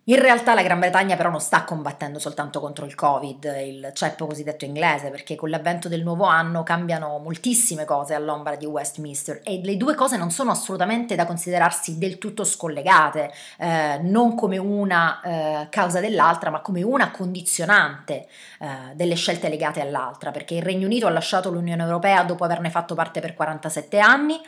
In 0.09 0.21
realtà 0.21 0.53
la 0.53 0.61
Gran 0.61 0.79
Bretagna 0.79 1.17
però 1.17 1.29
non 1.29 1.41
sta 1.41 1.65
combattendo 1.65 2.17
soltanto 2.17 2.61
contro 2.61 2.85
il 2.85 2.95
Covid, 2.95 3.43
il 3.65 3.91
ceppo 3.93 4.25
cosiddetto 4.25 4.63
inglese, 4.63 5.09
perché 5.09 5.35
con 5.35 5.49
l'avvento 5.49 5.89
del 5.89 6.01
nuovo 6.01 6.23
anno 6.23 6.63
cambiano 6.63 7.17
moltissime 7.17 7.83
cose 7.83 8.13
all'ombra 8.13 8.55
di 8.55 8.65
Westminster 8.65 9.41
e 9.43 9.59
le 9.61 9.75
due 9.75 9.95
cose 9.95 10.15
non 10.15 10.31
sono 10.31 10.51
assolutamente 10.51 11.15
da 11.15 11.25
considerarsi 11.25 11.97
del 11.97 12.19
tutto 12.19 12.45
scollegate, 12.45 13.33
eh, 13.57 13.99
non 14.01 14.33
come 14.35 14.57
una 14.57 15.19
eh, 15.19 15.67
causa 15.69 15.99
dell'altra, 15.99 16.51
ma 16.51 16.61
come 16.61 16.83
una 16.83 17.11
condizionante 17.11 18.27
eh, 18.59 18.67
delle 18.93 19.15
scelte 19.15 19.49
legate 19.49 19.81
all'altra, 19.81 20.31
perché 20.31 20.55
il 20.55 20.63
Regno 20.63 20.85
Unito 20.85 21.07
ha 21.07 21.11
lasciato 21.11 21.51
l'Unione 21.51 21.83
Europea 21.83 22.23
dopo 22.23 22.45
averne 22.45 22.69
fatto 22.69 22.95
parte 22.95 23.19
per 23.19 23.33
47 23.33 23.99
anni, 23.99 24.39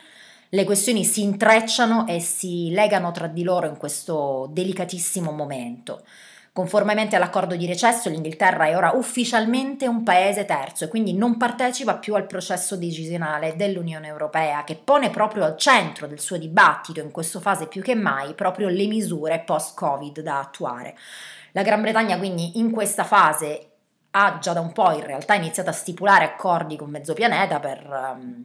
le 0.50 0.64
questioni 0.64 1.04
si 1.04 1.22
intrecciano 1.22 2.08
e 2.08 2.20
si 2.20 2.72
legano 2.72 3.12
tra 3.12 3.28
di 3.28 3.44
loro 3.44 3.68
in 3.68 3.78
questo 3.78 4.50
delicatissimo 4.52 5.32
momento. 5.32 6.04
Conformemente 6.52 7.16
all'accordo 7.16 7.56
di 7.56 7.68
recesso, 7.68 8.10
l'Inghilterra 8.10 8.66
è 8.66 8.76
ora 8.76 8.92
ufficialmente 8.96 9.88
un 9.88 10.04
paese 10.04 10.46
terzo 10.46 10.84
e 10.84 10.88
quindi 10.88 11.14
non 11.14 11.38
partecipa 11.38 11.96
più 11.96 12.16
al 12.16 12.26
processo 12.26 12.76
decisionale 12.76 13.56
dell'Unione 13.56 14.08
Europea, 14.08 14.64
che 14.64 14.76
pone 14.76 15.12
proprio 15.12 15.46
al 15.46 15.56
centro 15.56 16.08
del 16.08 16.20
suo 16.20 16.38
dibattito 16.38 17.00
in 17.00 17.12
questa 17.12 17.40
fase 17.40 17.68
più 17.68 17.84
che 17.84 17.96
mai 17.96 18.34
proprio 18.34 18.68
le 18.68 18.88
misure 18.88 19.40
post-Covid 19.46 20.22
da 20.22 20.40
attuare. 20.40 20.98
La 21.52 21.62
Gran 21.62 21.82
Bretagna 21.82 22.18
quindi 22.18 22.58
in 22.58 22.72
questa 22.72 23.04
fase 23.04 23.68
ha 24.12 24.40
già 24.42 24.54
da 24.54 24.60
un 24.60 24.72
po' 24.72 24.92
in 24.92 25.06
realtà 25.06 25.36
iniziato 25.36 25.70
a 25.70 25.74
stipulare 25.74 26.26
accordi 26.26 26.76
con 26.76 26.90
mezzo 26.90 27.14
pianeta 27.14 27.60
per 27.60 27.88
um, 27.88 28.44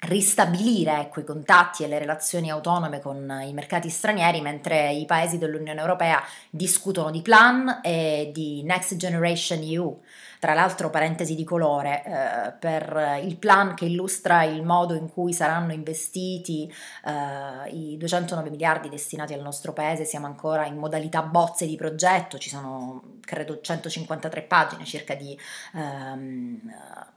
ristabilire 0.00 1.00
ecco, 1.00 1.20
i 1.20 1.24
contatti 1.24 1.82
e 1.82 1.88
le 1.88 1.98
relazioni 1.98 2.50
autonome 2.50 3.00
con 3.00 3.42
i 3.44 3.52
mercati 3.52 3.88
stranieri, 3.88 4.40
mentre 4.40 4.92
i 4.92 5.04
paesi 5.06 5.38
dell'Unione 5.38 5.80
Europea 5.80 6.22
discutono 6.50 7.10
di 7.10 7.20
plan 7.20 7.80
e 7.82 8.30
di 8.32 8.62
Next 8.62 8.96
Generation 8.96 9.60
EU, 9.62 10.00
tra 10.38 10.54
l'altro, 10.54 10.88
parentesi 10.88 11.34
di 11.34 11.42
colore, 11.42 12.04
eh, 12.04 12.52
per 12.52 13.20
il 13.24 13.36
plan 13.38 13.74
che 13.74 13.86
illustra 13.86 14.44
il 14.44 14.62
modo 14.62 14.94
in 14.94 15.10
cui 15.10 15.32
saranno 15.32 15.72
investiti 15.72 16.72
eh, 17.04 17.70
i 17.70 17.96
209 17.96 18.50
miliardi 18.50 18.88
destinati 18.88 19.32
al 19.32 19.40
nostro 19.40 19.72
paese, 19.72 20.04
siamo 20.04 20.26
ancora 20.26 20.64
in 20.64 20.76
modalità 20.76 21.22
bozze 21.22 21.66
di 21.66 21.74
progetto, 21.74 22.38
ci 22.38 22.50
sono 22.50 23.16
credo 23.20 23.60
153 23.60 24.42
pagine 24.42 24.84
circa 24.84 25.14
di 25.14 25.38
ehm, 25.74 26.60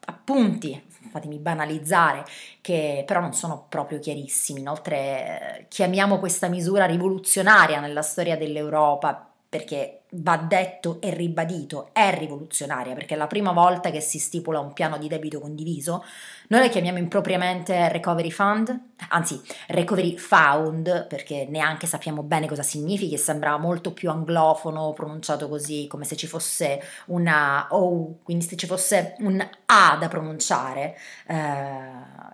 appunti, 0.05 0.83
fatemi 1.11 1.37
banalizzare, 1.37 2.25
che 2.61 3.03
però 3.05 3.19
non 3.19 3.33
sono 3.33 3.65
proprio 3.69 3.99
chiarissimi. 3.99 4.61
Inoltre 4.61 5.65
chiamiamo 5.69 6.17
questa 6.19 6.47
misura 6.47 6.85
rivoluzionaria 6.85 7.79
nella 7.79 8.01
storia 8.01 8.37
dell'Europa 8.37 9.27
perché 9.51 10.03
va 10.11 10.37
detto 10.37 11.01
e 11.01 11.13
ribadito, 11.13 11.89
è 11.91 12.17
rivoluzionaria 12.17 12.93
perché 12.93 13.15
è 13.15 13.17
la 13.17 13.27
prima 13.27 13.51
volta 13.51 13.91
che 13.91 13.99
si 13.99 14.17
stipula 14.17 14.61
un 14.61 14.71
piano 14.71 14.97
di 14.97 15.09
debito 15.09 15.41
condiviso. 15.41 16.05
Noi 16.47 16.61
la 16.61 16.69
chiamiamo 16.69 16.99
impropriamente 16.99 17.89
Recovery 17.89 18.31
Fund, 18.31 18.90
anzi 19.09 19.41
Recovery 19.67 20.17
Found, 20.17 21.07
perché 21.07 21.45
neanche 21.49 21.87
sappiamo 21.87 22.23
bene 22.23 22.47
cosa 22.47 22.63
significhi, 22.63 23.17
sembra 23.17 23.57
molto 23.57 23.93
più 23.93 24.09
anglofono 24.09 24.93
pronunciato 24.93 25.49
così, 25.49 25.87
come 25.87 26.05
se 26.05 26.15
ci 26.15 26.27
fosse 26.27 26.81
una 27.07 27.67
O, 27.71 28.19
quindi 28.23 28.45
se 28.45 28.55
ci 28.55 28.67
fosse 28.67 29.15
un 29.19 29.45
A 29.65 29.97
da 29.99 30.07
pronunciare, 30.07 30.97
eh, 31.27 31.35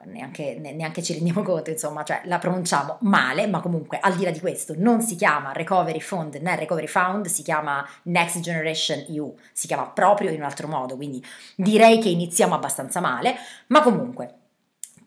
neanche, 0.06 0.60
neanche, 0.60 1.04
ci 1.04 1.14
rendiamo 1.14 1.42
conto, 1.44 1.70
insomma, 1.70 2.04
cioè 2.04 2.22
la 2.26 2.38
pronunciamo 2.38 2.98
male, 3.02 3.48
ma 3.48 3.60
comunque 3.60 4.00
al 4.00 4.16
di 4.16 4.24
là 4.24 4.32
di 4.32 4.40
questo 4.40 4.74
non 4.78 5.02
si 5.02 5.16
chiama 5.16 5.52
Recovery 5.54 6.00
Fund 6.00 6.36
né 6.36 6.56
Recovery 6.56 6.88
Found, 6.88 7.26
si 7.28 7.44
chiama 7.44 7.88
Next 8.04 8.40
Generation 8.40 9.06
EU, 9.10 9.36
si 9.52 9.68
chiama 9.68 9.90
proprio 9.90 10.30
in 10.30 10.40
un 10.40 10.46
altro 10.46 10.68
modo, 10.68 10.96
quindi 10.96 11.24
direi 11.56 12.00
che 12.00 12.10
iniziamo 12.10 12.56
abbastanza 12.56 13.00
male, 13.00 13.36
ma 13.68 13.82
comunque 13.82 14.46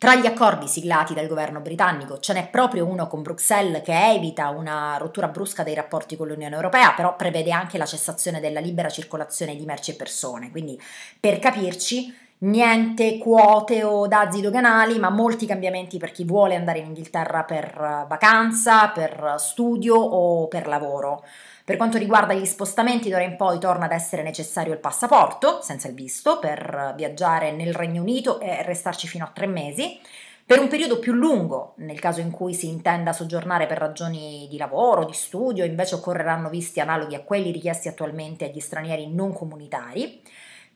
tra 0.01 0.17
gli 0.17 0.25
accordi 0.25 0.67
siglati 0.67 1.13
dal 1.13 1.27
governo 1.27 1.61
britannico 1.61 2.21
ce 2.21 2.33
n'è 2.33 2.49
proprio 2.49 2.87
uno 2.87 3.07
con 3.07 3.21
Bruxelles 3.21 3.83
che 3.83 4.13
evita 4.15 4.49
una 4.49 4.97
rottura 4.97 5.29
brusca 5.29 5.63
dei 5.63 5.75
rapporti 5.75 6.17
con 6.17 6.27
l'Unione 6.27 6.55
Europea, 6.55 6.95
però 6.95 7.17
prevede 7.17 7.51
anche 7.53 7.77
la 7.77 7.85
cessazione 7.85 8.41
della 8.41 8.61
libera 8.61 8.89
circolazione 8.89 9.55
di 9.55 9.67
merci 9.67 9.91
e 9.91 9.97
persone. 9.97 10.51
Quindi, 10.51 10.81
per 11.21 11.39
capirci, 11.39 12.17
niente 12.39 13.19
quote 13.19 13.85
o 13.85 14.07
dazi 14.07 14.41
doganali, 14.41 14.99
ma 14.99 15.11
molti 15.11 15.45
cambiamenti 15.45 15.99
per 15.99 16.13
chi 16.13 16.25
vuole 16.25 16.55
andare 16.55 16.79
in 16.79 16.87
Inghilterra 16.87 17.43
per 17.43 18.07
vacanza, 18.09 18.89
per 18.89 19.35
studio 19.37 19.97
o 19.97 20.49
per 20.49 20.67
lavoro. 20.67 21.23
Per 21.71 21.79
quanto 21.79 21.99
riguarda 21.99 22.35
gli 22.35 22.47
spostamenti, 22.47 23.11
d'ora 23.11 23.23
in 23.23 23.37
poi 23.37 23.61
torna 23.61 23.85
ad 23.85 23.93
essere 23.93 24.25
necessario 24.25 24.73
il 24.73 24.81
passaporto, 24.81 25.61
senza 25.63 25.87
il 25.87 25.95
visto, 25.95 26.41
per 26.41 26.95
viaggiare 26.97 27.53
nel 27.53 27.73
Regno 27.73 28.01
Unito 28.01 28.41
e 28.41 28.65
restarci 28.65 29.07
fino 29.07 29.25
a 29.25 29.31
tre 29.33 29.47
mesi. 29.47 30.01
Per 30.45 30.59
un 30.59 30.67
periodo 30.67 30.99
più 30.99 31.13
lungo, 31.13 31.75
nel 31.77 32.01
caso 32.01 32.19
in 32.19 32.33
cui 32.33 32.55
si 32.55 32.67
intenda 32.67 33.13
soggiornare 33.13 33.67
per 33.67 33.79
ragioni 33.79 34.49
di 34.51 34.57
lavoro, 34.57 35.05
di 35.05 35.13
studio, 35.13 35.65
invece 35.65 35.95
occorreranno 35.95 36.49
visti 36.49 36.81
analoghi 36.81 37.15
a 37.15 37.23
quelli 37.23 37.53
richiesti 37.53 37.87
attualmente 37.87 38.47
agli 38.47 38.59
stranieri 38.59 39.07
non 39.07 39.33
comunitari. 39.33 40.21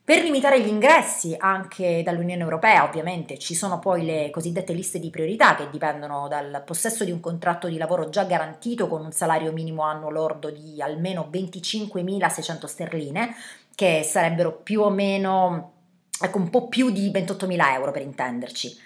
Per 0.07 0.23
limitare 0.23 0.61
gli 0.61 0.69
ingressi 0.69 1.35
anche 1.39 2.03
dall'Unione 2.05 2.43
Europea, 2.43 2.85
ovviamente, 2.85 3.39
ci 3.39 3.55
sono 3.55 3.79
poi 3.79 4.05
le 4.05 4.29
cosiddette 4.31 4.75
liste 4.75 4.99
di 4.99 5.09
priorità 5.09 5.55
che 5.55 5.71
dipendono 5.71 6.29
dal 6.29 6.63
possesso 6.63 7.05
di 7.05 7.11
un 7.11 7.21
contratto 7.21 7.69
di 7.69 7.79
lavoro 7.79 8.11
già 8.11 8.25
garantito 8.25 8.87
con 8.87 9.03
un 9.03 9.13
salario 9.13 9.51
minimo 9.51 9.81
annuo 9.81 10.11
lordo 10.11 10.51
di 10.51 10.83
almeno 10.83 11.31
25.600 11.33 12.67
sterline, 12.67 13.35
che 13.75 14.03
sarebbero 14.03 14.53
più 14.53 14.83
o 14.83 14.91
meno, 14.91 15.73
ecco, 16.21 16.37
un 16.37 16.51
po' 16.51 16.69
più 16.69 16.91
di 16.91 17.11
28.000 17.11 17.73
euro 17.73 17.91
per 17.91 18.03
intenderci. 18.03 18.77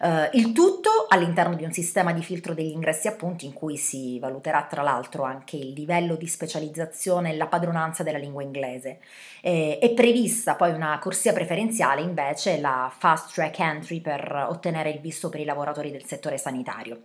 Uh, 0.00 0.28
il 0.32 0.52
tutto 0.52 1.06
all'interno 1.08 1.54
di 1.54 1.64
un 1.64 1.72
sistema 1.72 2.12
di 2.12 2.22
filtro 2.22 2.54
degli 2.54 2.70
ingressi 2.70 3.08
appunti 3.08 3.46
in 3.46 3.52
cui 3.52 3.76
si 3.76 4.18
valuterà 4.18 4.66
tra 4.68 4.82
l'altro 4.82 5.24
anche 5.24 5.56
il 5.56 5.72
livello 5.72 6.14
di 6.14 6.28
specializzazione 6.28 7.32
e 7.32 7.36
la 7.36 7.46
padronanza 7.46 8.02
della 8.02 8.18
lingua 8.18 8.42
inglese. 8.42 9.00
Eh, 9.40 9.78
è 9.80 9.90
prevista 9.94 10.54
poi 10.54 10.72
una 10.72 10.98
corsia 11.00 11.32
preferenziale 11.32 12.00
invece, 12.02 12.60
la 12.60 12.92
fast 12.96 13.34
track 13.34 13.58
entry 13.58 14.00
per 14.00 14.46
ottenere 14.48 14.90
il 14.90 15.00
visto 15.00 15.28
per 15.28 15.40
i 15.40 15.44
lavoratori 15.44 15.90
del 15.90 16.04
settore 16.04 16.38
sanitario. 16.38 17.02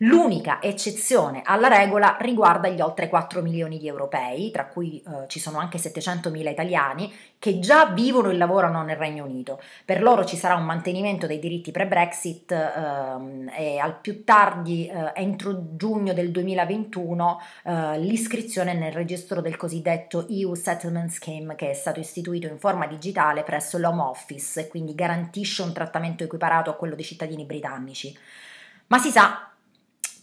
L'unica 0.00 0.60
eccezione 0.60 1.40
alla 1.42 1.68
regola 1.68 2.18
riguarda 2.20 2.68
gli 2.68 2.82
oltre 2.82 3.08
4 3.08 3.40
milioni 3.40 3.78
di 3.78 3.88
europei, 3.88 4.50
tra 4.50 4.66
cui 4.66 5.00
eh, 5.00 5.26
ci 5.26 5.40
sono 5.40 5.56
anche 5.56 5.78
700 5.78 6.28
mila 6.28 6.50
italiani, 6.50 7.10
che 7.38 7.60
già 7.60 7.86
vivono 7.86 8.28
e 8.28 8.36
lavorano 8.36 8.82
nel 8.82 8.96
Regno 8.96 9.24
Unito. 9.24 9.58
Per 9.86 10.02
loro 10.02 10.26
ci 10.26 10.36
sarà 10.36 10.54
un 10.54 10.66
mantenimento 10.66 11.26
dei 11.26 11.38
diritti 11.38 11.70
pre-Brexit 11.70 12.52
ehm, 12.52 13.50
e 13.56 13.78
al 13.78 13.98
più 13.98 14.22
tardi 14.22 14.86
eh, 14.86 15.12
entro 15.14 15.76
giugno 15.76 16.12
del 16.12 16.30
2021 16.30 17.40
eh, 17.64 17.98
l'iscrizione 17.98 18.74
nel 18.74 18.92
registro 18.92 19.40
del 19.40 19.56
cosiddetto 19.56 20.28
EU 20.28 20.52
Settlement 20.54 21.08
Scheme 21.08 21.54
che 21.54 21.70
è 21.70 21.74
stato 21.74 22.00
istituito 22.00 22.46
in 22.46 22.58
forma 22.58 22.86
digitale 22.86 23.44
presso 23.44 23.78
l'Home 23.78 24.02
Office 24.02 24.60
e 24.60 24.68
quindi 24.68 24.94
garantisce 24.94 25.62
un 25.62 25.72
trattamento 25.72 26.22
equiparato 26.22 26.68
a 26.68 26.74
quello 26.74 26.94
dei 26.94 27.04
cittadini 27.04 27.44
britannici. 27.44 28.14
Ma 28.88 28.98
si 28.98 29.10
sa 29.10 29.52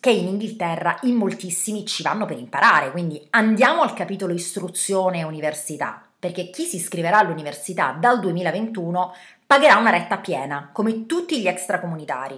che 0.03 0.10
in 0.10 0.27
Inghilterra 0.27 0.98
in 1.03 1.15
moltissimi 1.15 1.86
ci 1.86 2.03
vanno 2.03 2.25
per 2.25 2.38
imparare, 2.38 2.91
quindi 2.91 3.25
andiamo 3.29 3.83
al 3.83 3.93
capitolo 3.93 4.33
istruzione 4.33 5.19
e 5.19 5.24
università, 5.24 6.03
perché 6.19 6.50
chi 6.50 6.65
si 6.65 6.75
iscriverà 6.75 7.19
all'università 7.19 7.95
dal 7.98 8.19
2021 8.19 9.13
pagherà 9.48 9.77
una 9.77 9.91
retta 9.91 10.17
piena, 10.17 10.72
come 10.74 11.05
tutti 11.05 11.39
gli 11.39 11.48
extracomunitari. 11.48 12.38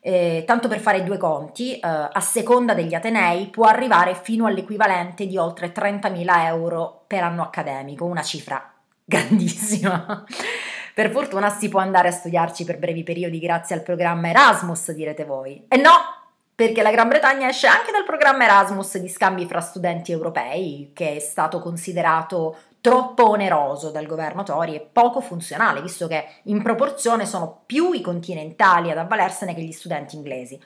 Eh, 0.00 0.42
tanto 0.44 0.66
per 0.66 0.80
fare 0.80 1.04
due 1.04 1.16
conti, 1.16 1.74
eh, 1.74 1.80
a 1.82 2.20
seconda 2.20 2.74
degli 2.74 2.94
Atenei 2.94 3.46
può 3.46 3.66
arrivare 3.66 4.16
fino 4.16 4.46
all'equivalente 4.46 5.28
di 5.28 5.36
oltre 5.36 5.72
30.000 5.72 6.46
euro 6.46 7.04
per 7.06 7.22
anno 7.22 7.42
accademico, 7.42 8.06
una 8.06 8.22
cifra 8.22 8.72
grandissima. 9.06 10.24
per 10.92 11.12
fortuna 11.12 11.48
si 11.48 11.68
può 11.68 11.78
andare 11.78 12.08
a 12.08 12.12
studiarci 12.12 12.64
per 12.64 12.80
brevi 12.80 13.04
periodi 13.04 13.38
grazie 13.38 13.76
al 13.76 13.84
programma 13.84 14.30
Erasmus, 14.30 14.90
direte 14.90 15.24
voi. 15.24 15.64
E 15.68 15.76
no, 15.76 15.92
perché 16.54 16.82
la 16.82 16.92
Gran 16.92 17.08
Bretagna 17.08 17.48
esce 17.48 17.66
anche 17.66 17.90
dal 17.90 18.04
programma 18.04 18.44
Erasmus 18.44 18.98
di 18.98 19.08
scambi 19.08 19.46
fra 19.46 19.60
studenti 19.60 20.12
europei, 20.12 20.92
che 20.94 21.16
è 21.16 21.18
stato 21.18 21.58
considerato 21.58 22.56
troppo 22.80 23.30
oneroso 23.30 23.90
dal 23.90 24.06
governo 24.06 24.42
Tory 24.42 24.74
e 24.74 24.80
poco 24.80 25.20
funzionale, 25.20 25.80
visto 25.80 26.06
che 26.06 26.26
in 26.44 26.62
proporzione 26.62 27.26
sono 27.26 27.62
più 27.66 27.92
i 27.92 28.00
continentali 28.00 28.90
ad 28.90 28.98
avvalersene 28.98 29.54
che 29.54 29.62
gli 29.62 29.72
studenti 29.72 30.16
inglesi. 30.16 30.60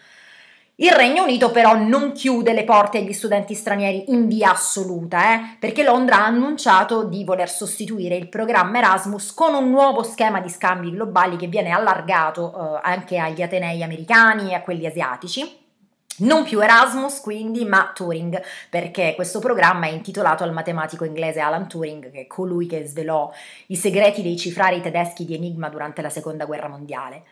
Il 0.81 0.93
Regno 0.93 1.25
Unito 1.25 1.51
però 1.51 1.75
non 1.77 2.13
chiude 2.13 2.53
le 2.53 2.63
porte 2.65 2.99
agli 2.99 3.13
studenti 3.13 3.55
stranieri 3.55 4.13
in 4.13 4.29
via 4.29 4.53
assoluta, 4.53 5.35
eh, 5.35 5.57
perché 5.59 5.83
Londra 5.83 6.19
ha 6.19 6.27
annunciato 6.27 7.05
di 7.05 7.25
voler 7.25 7.49
sostituire 7.49 8.15
il 8.15 8.29
programma 8.29 8.79
Erasmus 8.79 9.33
con 9.33 9.55
un 9.55 9.71
nuovo 9.71 10.03
schema 10.03 10.41
di 10.41 10.49
scambi 10.49 10.91
globali 10.91 11.37
che 11.37 11.49
viene 11.49 11.71
allargato 11.71 12.53
eh, 12.53 12.81
anche 12.83 13.19
agli 13.19 13.43
atenei 13.43 13.83
americani 13.83 14.51
e 14.51 14.55
a 14.55 14.61
quelli 14.61 14.87
asiatici 14.87 15.58
Non 16.19 16.43
più 16.43 16.61
Erasmus 16.61 17.21
quindi, 17.21 17.65
ma 17.65 17.93
Turing, 17.95 18.43
perché 18.69 19.13
questo 19.15 19.39
programma 19.39 19.87
è 19.87 19.91
intitolato 19.91 20.43
al 20.43 20.53
matematico 20.53 21.05
inglese 21.05 21.41
Alan 21.41 21.69
Turing, 21.69 22.11
che 22.11 22.23
è 22.23 22.27
colui 22.27 22.67
che 22.67 22.85
svelò 22.87 23.31
i 23.67 23.77
segreti 23.77 24.23
dei 24.23 24.37
cifrari 24.37 24.81
tedeschi 24.81 25.25
di 25.25 25.35
Enigma 25.35 25.69
durante 25.69 26.03
la 26.03 26.11
Seconda 26.11 26.45
Guerra 26.45 26.69
Mondiale. 26.69 27.23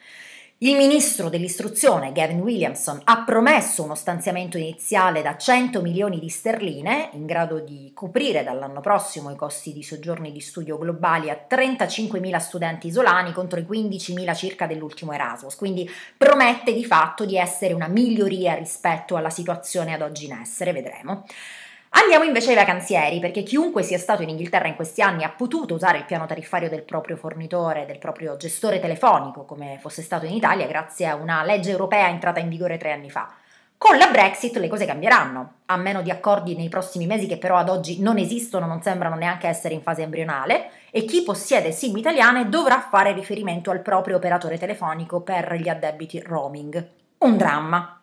Il 0.60 0.74
ministro 0.74 1.28
dell'istruzione, 1.28 2.12
Gavin 2.12 2.40
Williamson, 2.40 2.98
ha 3.04 3.24
promesso 3.24 3.82
uno 3.82 3.94
stanziamento 3.94 4.56
iniziale 4.56 5.20
da 5.20 5.36
100 5.36 5.82
milioni 5.82 6.18
di 6.18 6.30
sterline, 6.30 7.10
in 7.12 7.26
grado 7.26 7.58
di 7.58 7.90
coprire 7.92 8.42
dall'anno 8.42 8.80
prossimo 8.80 9.30
i 9.30 9.36
costi 9.36 9.74
di 9.74 9.82
soggiorni 9.82 10.32
di 10.32 10.40
studio 10.40 10.78
globali 10.78 11.28
a 11.28 11.46
35.000 11.46 12.38
studenti 12.38 12.86
isolani 12.86 13.34
contro 13.34 13.60
i 13.60 13.66
15.000 13.68 14.34
circa 14.34 14.66
dell'ultimo 14.66 15.12
Erasmus, 15.12 15.56
quindi 15.56 15.86
promette 16.16 16.72
di 16.72 16.86
fatto 16.86 17.26
di 17.26 17.36
essere 17.36 17.74
una 17.74 17.88
miglioria 17.88 18.54
rispetto 18.54 19.16
alla 19.16 19.28
situazione 19.28 19.92
ad 19.92 20.00
oggi 20.00 20.24
in 20.24 20.38
essere, 20.40 20.72
vedremo. 20.72 21.26
Andiamo 21.90 22.24
invece 22.24 22.50
ai 22.50 22.56
vacanzieri, 22.56 23.20
perché 23.20 23.42
chiunque 23.42 23.82
sia 23.82 23.98
stato 23.98 24.22
in 24.22 24.28
Inghilterra 24.28 24.68
in 24.68 24.76
questi 24.76 25.02
anni 25.02 25.24
ha 25.24 25.30
potuto 25.30 25.74
usare 25.74 25.98
il 25.98 26.04
piano 26.04 26.26
tariffario 26.26 26.68
del 26.68 26.82
proprio 26.82 27.16
fornitore, 27.16 27.86
del 27.86 27.98
proprio 27.98 28.36
gestore 28.36 28.80
telefonico, 28.80 29.44
come 29.44 29.78
fosse 29.80 30.02
stato 30.02 30.26
in 30.26 30.34
Italia, 30.34 30.66
grazie 30.66 31.06
a 31.06 31.14
una 31.14 31.42
legge 31.42 31.70
europea 31.70 32.08
entrata 32.08 32.40
in 32.40 32.48
vigore 32.48 32.76
tre 32.76 32.92
anni 32.92 33.10
fa. 33.10 33.32
Con 33.78 33.98
la 33.98 34.08
Brexit 34.10 34.56
le 34.56 34.68
cose 34.68 34.86
cambieranno, 34.86 35.52
a 35.66 35.76
meno 35.76 36.00
di 36.00 36.10
accordi 36.10 36.56
nei 36.56 36.68
prossimi 36.68 37.06
mesi 37.06 37.26
che 37.26 37.36
però 37.36 37.56
ad 37.56 37.68
oggi 37.68 38.00
non 38.00 38.18
esistono, 38.18 38.66
non 38.66 38.80
sembrano 38.80 39.16
neanche 39.16 39.48
essere 39.48 39.74
in 39.74 39.82
fase 39.82 40.02
embrionale, 40.02 40.70
e 40.90 41.04
chi 41.04 41.22
possiede 41.22 41.72
SIM 41.72 41.96
italiane 41.96 42.48
dovrà 42.48 42.80
fare 42.80 43.12
riferimento 43.12 43.70
al 43.70 43.82
proprio 43.82 44.16
operatore 44.16 44.58
telefonico 44.58 45.20
per 45.20 45.54
gli 45.54 45.68
addebiti 45.68 46.20
roaming. 46.20 46.88
Un 47.18 47.36
dramma. 47.36 48.00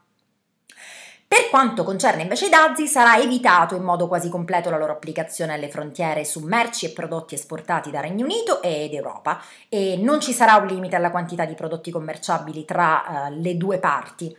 Per 1.34 1.50
quanto 1.50 1.84
concerne 1.84 2.22
invece 2.22 2.46
i 2.46 2.50
dazi, 2.50 2.86
sarà 2.86 3.18
evitato 3.18 3.74
in 3.74 3.82
modo 3.82 4.08
quasi 4.08 4.30
completo 4.30 4.70
la 4.70 4.78
loro 4.78 4.92
applicazione 4.92 5.54
alle 5.54 5.68
frontiere 5.68 6.25
su 6.25 6.42
merci 6.42 6.86
e 6.86 6.92
prodotti 6.92 7.34
esportati 7.34 7.90
da 7.90 8.02
Regno 8.02 8.24
Unito 8.24 8.62
ed 8.62 8.94
Europa 8.94 9.42
e 9.68 9.98
non 10.00 10.22
ci 10.22 10.32
sarà 10.32 10.58
un 10.58 10.68
limite 10.68 10.96
alla 10.96 11.10
quantità 11.10 11.46
di 11.46 11.56
prodotti 11.56 11.90
commerciabili 11.90 12.66
tra 12.66 13.30
uh, 13.32 13.42
le 13.42 13.58
due 13.58 13.80
parti. 13.80 14.38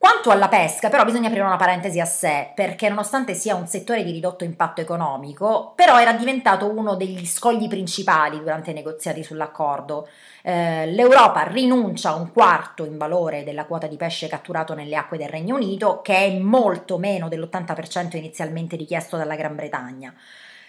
Quanto 0.00 0.30
alla 0.30 0.48
pesca, 0.48 0.88
però, 0.88 1.04
bisogna 1.04 1.26
aprire 1.28 1.44
una 1.44 1.58
parentesi 1.58 2.00
a 2.00 2.06
sé, 2.06 2.52
perché 2.54 2.88
nonostante 2.88 3.34
sia 3.34 3.54
un 3.54 3.66
settore 3.66 4.02
di 4.02 4.12
ridotto 4.12 4.44
impatto 4.44 4.80
economico, 4.80 5.74
però 5.76 6.00
era 6.00 6.14
diventato 6.14 6.74
uno 6.74 6.94
degli 6.94 7.26
scogli 7.26 7.68
principali 7.68 8.38
durante 8.38 8.70
i 8.70 8.72
negoziati 8.72 9.22
sull'accordo. 9.22 10.08
Eh, 10.40 10.86
L'Europa 10.86 11.42
rinuncia 11.42 12.08
a 12.08 12.14
un 12.14 12.32
quarto 12.32 12.86
in 12.86 12.96
valore 12.96 13.44
della 13.44 13.66
quota 13.66 13.86
di 13.88 13.98
pesce 13.98 14.26
catturato 14.26 14.72
nelle 14.72 14.96
acque 14.96 15.18
del 15.18 15.28
Regno 15.28 15.56
Unito, 15.56 16.00
che 16.00 16.16
è 16.16 16.38
molto 16.38 16.96
meno 16.96 17.28
dell'80% 17.28 18.16
inizialmente 18.16 18.76
richiesto 18.76 19.18
dalla 19.18 19.36
Gran 19.36 19.54
Bretagna. 19.54 20.14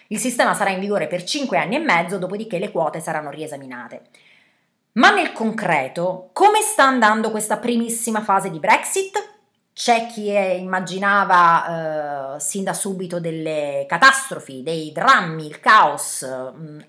Il 0.08 0.18
sistema 0.18 0.52
sarà 0.52 0.68
in 0.68 0.80
vigore 0.80 1.06
per 1.06 1.24
5 1.24 1.56
anni 1.56 1.76
e 1.76 1.78
mezzo, 1.78 2.18
dopodiché 2.18 2.58
le 2.58 2.70
quote 2.70 3.00
saranno 3.00 3.30
riesaminate. 3.30 4.02
Ma 4.94 5.10
nel 5.10 5.32
concreto, 5.32 6.28
come 6.34 6.60
sta 6.60 6.84
andando 6.84 7.30
questa 7.30 7.56
primissima 7.56 8.22
fase 8.22 8.50
di 8.50 8.58
Brexit? 8.58 9.30
C'è 9.72 10.06
chi 10.06 10.30
immaginava 10.30 12.34
eh, 12.34 12.40
sin 12.40 12.62
da 12.62 12.74
subito 12.74 13.18
delle 13.18 13.86
catastrofi, 13.88 14.62
dei 14.62 14.92
drammi, 14.92 15.46
il 15.46 15.60
caos, 15.60 16.28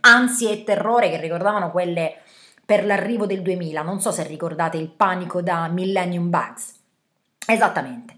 ansie 0.02 0.52
e 0.52 0.64
terrore 0.66 1.10
che 1.10 1.22
ricordavano 1.22 1.72
quelle 1.72 2.18
per 2.66 2.86
l'arrivo 2.86 3.26
del 3.26 3.42
2000. 3.42 3.82
Non 3.82 4.02
so 4.02 4.12
se 4.12 4.24
ricordate 4.24 4.76
il 4.76 4.90
panico 4.90 5.42
da 5.42 5.70
Millennium 5.70 6.30
Bugs. 6.30 6.74
Esattamente. 7.48 8.18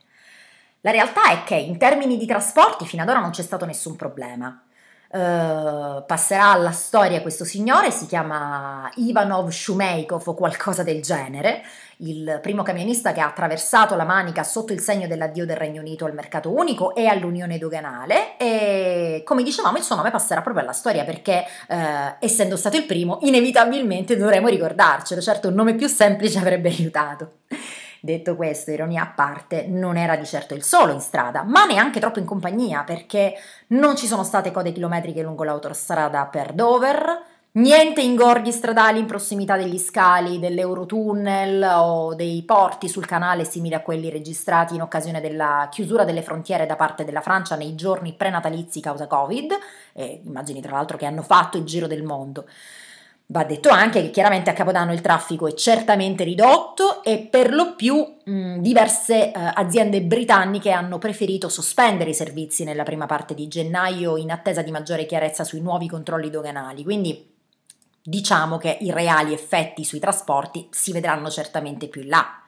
La 0.81 0.89
realtà 0.89 1.29
è 1.29 1.43
che 1.43 1.55
in 1.55 1.77
termini 1.77 2.17
di 2.17 2.25
trasporti 2.25 2.87
fino 2.87 3.03
ad 3.03 3.09
ora 3.09 3.19
non 3.19 3.29
c'è 3.29 3.43
stato 3.43 3.65
nessun 3.65 3.95
problema. 3.95 4.64
Uh, 5.15 6.03
passerà 6.05 6.51
alla 6.51 6.73
storia 6.73 7.21
questo 7.21 7.45
signore, 7.45 7.89
si 7.89 8.05
chiama 8.05 8.91
Ivanov 8.95 9.47
Shumeikov 9.47 10.27
o 10.27 10.33
qualcosa 10.33 10.83
del 10.83 11.01
genere, 11.01 11.63
il 11.99 12.39
primo 12.41 12.63
camionista 12.63 13.13
che 13.13 13.21
ha 13.21 13.27
attraversato 13.27 13.95
la 13.95 14.03
Manica 14.03 14.43
sotto 14.43 14.73
il 14.73 14.81
segno 14.81 15.07
dell'addio 15.07 15.45
del 15.45 15.55
Regno 15.55 15.79
Unito 15.79 16.03
al 16.03 16.13
mercato 16.13 16.51
unico 16.51 16.93
e 16.93 17.05
all'unione 17.05 17.57
doganale 17.57 18.35
e 18.35 19.21
come 19.23 19.41
dicevamo 19.41 19.77
il 19.77 19.83
suo 19.83 19.95
nome 19.95 20.11
passerà 20.11 20.41
proprio 20.41 20.63
alla 20.63 20.73
storia 20.73 21.05
perché 21.05 21.45
uh, 21.69 21.75
essendo 22.19 22.57
stato 22.57 22.75
il 22.75 22.83
primo 22.83 23.19
inevitabilmente 23.21 24.17
dovremo 24.17 24.49
ricordarcelo, 24.49 25.21
certo 25.21 25.47
un 25.47 25.53
nome 25.53 25.75
più 25.75 25.87
semplice 25.87 26.39
avrebbe 26.39 26.67
aiutato. 26.67 27.37
Detto 28.05 28.35
questo, 28.35 28.69
ironia 28.69 29.01
a 29.01 29.07
parte, 29.07 29.65
non 29.65 29.97
era 29.97 30.15
di 30.15 30.27
certo 30.27 30.53
il 30.53 30.61
solo 30.61 30.93
in 30.93 30.99
strada, 31.01 31.41
ma 31.41 31.65
neanche 31.65 31.99
troppo 31.99 32.19
in 32.19 32.25
compagnia, 32.25 32.83
perché 32.83 33.33
non 33.69 33.95
ci 33.95 34.05
sono 34.05 34.23
state 34.23 34.51
code 34.51 34.71
chilometriche 34.71 35.23
lungo 35.23 35.43
l'autostrada 35.43 36.23
per 36.27 36.53
Dover, 36.53 37.23
niente 37.53 38.01
ingorghi 38.03 38.51
stradali 38.51 38.99
in 38.99 39.07
prossimità 39.07 39.57
degli 39.57 39.79
scali, 39.79 40.37
dell'Eurotunnel 40.37 41.67
o 41.77 42.13
dei 42.13 42.43
porti 42.43 42.87
sul 42.87 43.07
canale 43.07 43.43
simili 43.43 43.73
a 43.73 43.81
quelli 43.81 44.11
registrati 44.11 44.75
in 44.75 44.83
occasione 44.83 45.19
della 45.19 45.67
chiusura 45.71 46.03
delle 46.03 46.21
frontiere 46.21 46.67
da 46.67 46.75
parte 46.75 47.05
della 47.05 47.21
Francia 47.21 47.55
nei 47.55 47.73
giorni 47.73 48.13
prenatalizi 48.13 48.81
causa 48.81 49.07
Covid, 49.07 49.51
e 49.93 50.21
immagini 50.23 50.61
tra 50.61 50.73
l'altro 50.73 50.95
che 50.95 51.07
hanno 51.07 51.23
fatto 51.23 51.57
il 51.57 51.63
giro 51.63 51.87
del 51.87 52.03
mondo. 52.03 52.45
Va 53.27 53.43
detto 53.43 53.69
anche 53.69 54.03
che 54.03 54.11
chiaramente 54.11 54.51
a 54.51 54.53
Capodanno 54.53 54.93
il 54.93 55.01
traffico 55.01 55.47
è 55.47 55.53
certamente 55.55 56.23
ridotto 56.23 57.03
e 57.03 57.17
per 57.19 57.53
lo 57.53 57.75
più 57.75 57.95
mh, 58.23 58.59
diverse 58.59 59.31
uh, 59.33 59.39
aziende 59.55 60.03
britanniche 60.03 60.69
hanno 60.69 60.99
preferito 60.99 61.49
sospendere 61.49 62.11
i 62.11 62.13
servizi 62.13 62.63
nella 62.63 62.83
prima 62.83 63.07
parte 63.07 63.33
di 63.33 63.47
gennaio 63.47 64.17
in 64.17 64.29
attesa 64.29 64.61
di 64.61 64.69
maggiore 64.69 65.07
chiarezza 65.07 65.43
sui 65.43 65.61
nuovi 65.61 65.87
controlli 65.87 66.29
doganali. 66.29 66.83
Quindi 66.83 67.33
diciamo 68.03 68.57
che 68.57 68.77
i 68.81 68.91
reali 68.91 69.33
effetti 69.33 69.83
sui 69.83 69.99
trasporti 69.99 70.67
si 70.69 70.91
vedranno 70.91 71.31
certamente 71.31 71.87
più 71.87 72.01
in 72.01 72.09
là 72.09 72.44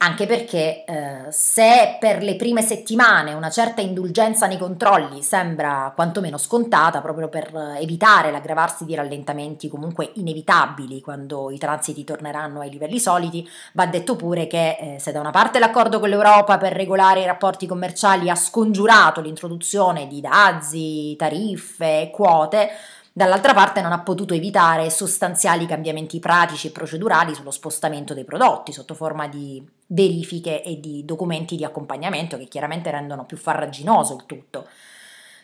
anche 0.00 0.26
perché 0.26 0.84
eh, 0.84 1.24
se 1.30 1.96
per 1.98 2.22
le 2.22 2.36
prime 2.36 2.62
settimane 2.62 3.32
una 3.32 3.50
certa 3.50 3.80
indulgenza 3.80 4.46
nei 4.46 4.56
controlli 4.56 5.22
sembra 5.22 5.92
quantomeno 5.92 6.38
scontata 6.38 7.00
proprio 7.00 7.28
per 7.28 7.50
evitare 7.80 8.30
l'aggravarsi 8.30 8.84
di 8.84 8.94
rallentamenti 8.94 9.68
comunque 9.68 10.12
inevitabili 10.14 11.00
quando 11.00 11.50
i 11.50 11.58
transiti 11.58 12.04
torneranno 12.04 12.60
ai 12.60 12.70
livelli 12.70 13.00
soliti, 13.00 13.48
va 13.72 13.86
detto 13.86 14.14
pure 14.14 14.46
che 14.46 14.76
eh, 14.78 14.98
se 15.00 15.10
da 15.10 15.18
una 15.18 15.30
parte 15.30 15.58
l'accordo 15.58 15.98
con 15.98 16.08
l'Europa 16.08 16.58
per 16.58 16.74
regolare 16.74 17.22
i 17.22 17.26
rapporti 17.26 17.66
commerciali 17.66 18.30
ha 18.30 18.36
scongiurato 18.36 19.20
l'introduzione 19.20 20.06
di 20.06 20.20
dazi, 20.20 21.16
tariffe 21.16 22.10
quote, 22.12 22.70
dall'altra 23.18 23.52
parte 23.52 23.80
non 23.80 23.90
ha 23.90 23.98
potuto 23.98 24.32
evitare 24.32 24.90
sostanziali 24.90 25.66
cambiamenti 25.66 26.20
pratici 26.20 26.68
e 26.68 26.70
procedurali 26.70 27.34
sullo 27.34 27.50
spostamento 27.50 28.14
dei 28.14 28.24
prodotti 28.24 28.72
sotto 28.72 28.94
forma 28.94 29.26
di 29.26 29.60
verifiche 29.88 30.62
e 30.62 30.78
di 30.78 31.04
documenti 31.04 31.56
di 31.56 31.64
accompagnamento 31.64 32.38
che 32.38 32.46
chiaramente 32.46 32.92
rendono 32.92 33.26
più 33.26 33.36
farraginoso 33.36 34.14
il 34.14 34.24
tutto. 34.24 34.68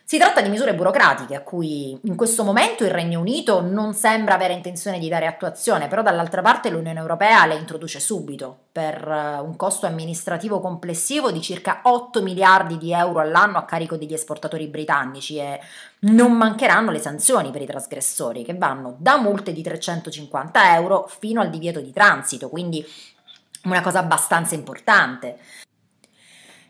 Si 0.07 0.19
tratta 0.19 0.43
di 0.43 0.51
misure 0.51 0.75
burocratiche 0.75 1.35
a 1.35 1.40
cui 1.40 1.99
in 2.03 2.14
questo 2.14 2.45
momento 2.45 2.85
il 2.85 2.90
Regno 2.90 3.21
Unito 3.21 3.62
non 3.62 3.95
sembra 3.95 4.35
avere 4.35 4.53
intenzione 4.53 4.99
di 4.99 5.09
dare 5.09 5.27
attuazione, 5.27 5.88
però 5.88 6.03
dall'altra 6.03 6.43
parte 6.43 6.69
l'Unione 6.69 7.01
Europea 7.01 7.47
le 7.47 7.55
introduce 7.55 8.01
subito 8.01 8.55
per 8.71 8.97
eh, 8.97 9.40
un 9.40 9.57
costo 9.57 9.87
amministrativo 9.87 10.61
complessivo 10.61 11.33
di 11.33 11.40
circa 11.40 11.81
8 11.85 12.21
miliardi 12.21 12.77
di 12.77 12.93
euro 12.93 13.21
all'anno 13.21 13.57
a 13.57 13.64
carico 13.64 13.97
degli 13.97 14.12
esportatori 14.12 14.67
britannici 14.67 15.38
e 15.38 15.59
non 16.01 16.33
mancheranno 16.33 16.90
le 16.90 16.99
sanzioni 16.99 17.51
per 17.51 17.62
i 17.62 17.67
trasgressori 17.67 18.45
che 18.45 18.55
vanno 18.55 18.97
da 18.99 19.17
multe 19.17 19.55
di 19.55 19.62
350 19.62 20.75
euro 20.75 21.07
fino 21.09 21.40
al 21.40 21.49
divieto 21.49 21.81
di 21.81 21.93
transito, 21.93 22.51
quindi 22.51 22.87
una 23.62 23.81
cosa 23.81 24.01
abbastanza 24.01 24.55
importante 24.55 25.38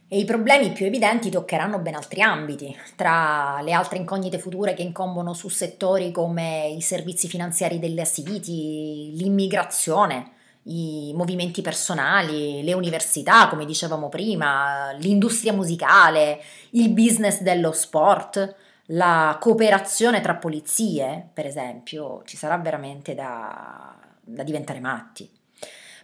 e 0.08 0.18
i 0.18 0.24
problemi 0.24 0.72
più 0.72 0.86
evidenti 0.86 1.30
toccheranno 1.30 1.78
ben 1.78 1.94
altri 1.94 2.20
ambiti, 2.20 2.76
tra 2.94 3.60
le 3.62 3.72
altre 3.72 3.98
incognite 3.98 4.38
future 4.38 4.74
che 4.74 4.82
incombono 4.82 5.32
su 5.32 5.48
settori 5.48 6.12
come 6.12 6.68
i 6.68 6.80
servizi 6.80 7.26
finanziari 7.26 7.78
delle 7.78 8.04
City, 8.04 9.16
l'immigrazione, 9.16 10.32
i 10.64 11.12
movimenti 11.14 11.62
personali, 11.62 12.62
le 12.62 12.74
università, 12.74 13.48
come 13.48 13.64
dicevamo 13.64 14.08
prima, 14.08 14.92
l'industria 14.92 15.52
musicale, 15.52 16.40
il 16.70 16.90
business 16.90 17.40
dello 17.40 17.72
sport, 17.72 18.54
la 18.88 19.36
cooperazione 19.40 20.20
tra 20.20 20.36
polizie, 20.36 21.28
per 21.32 21.46
esempio, 21.46 22.22
ci 22.24 22.36
sarà 22.36 22.58
veramente 22.58 23.14
da, 23.14 23.96
da 24.20 24.42
diventare 24.42 24.80
matti. 24.80 25.30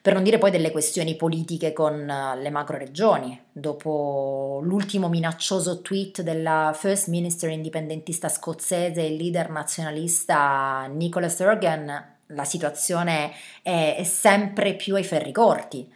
Per 0.02 0.14
non 0.14 0.22
dire 0.22 0.38
poi 0.38 0.50
delle 0.50 0.70
questioni 0.70 1.14
politiche 1.14 1.74
con 1.74 2.08
eh, 2.08 2.40
le 2.40 2.48
macro 2.48 2.78
regioni. 2.78 3.38
Dopo 3.52 4.60
l'ultimo 4.62 5.10
minaccioso 5.10 5.82
tweet 5.82 6.22
della 6.22 6.74
First 6.74 7.08
Minister 7.08 7.50
indipendentista 7.50 8.30
scozzese 8.30 9.04
e 9.04 9.10
leader 9.10 9.50
nazionalista 9.50 10.86
Nicola 10.90 11.28
Sturgeon, 11.28 12.04
la 12.28 12.44
situazione 12.44 13.32
è, 13.62 13.96
è 13.98 14.04
sempre 14.04 14.74
più 14.74 14.94
ai 14.94 15.04
ferri 15.04 15.32
corti. 15.32 15.86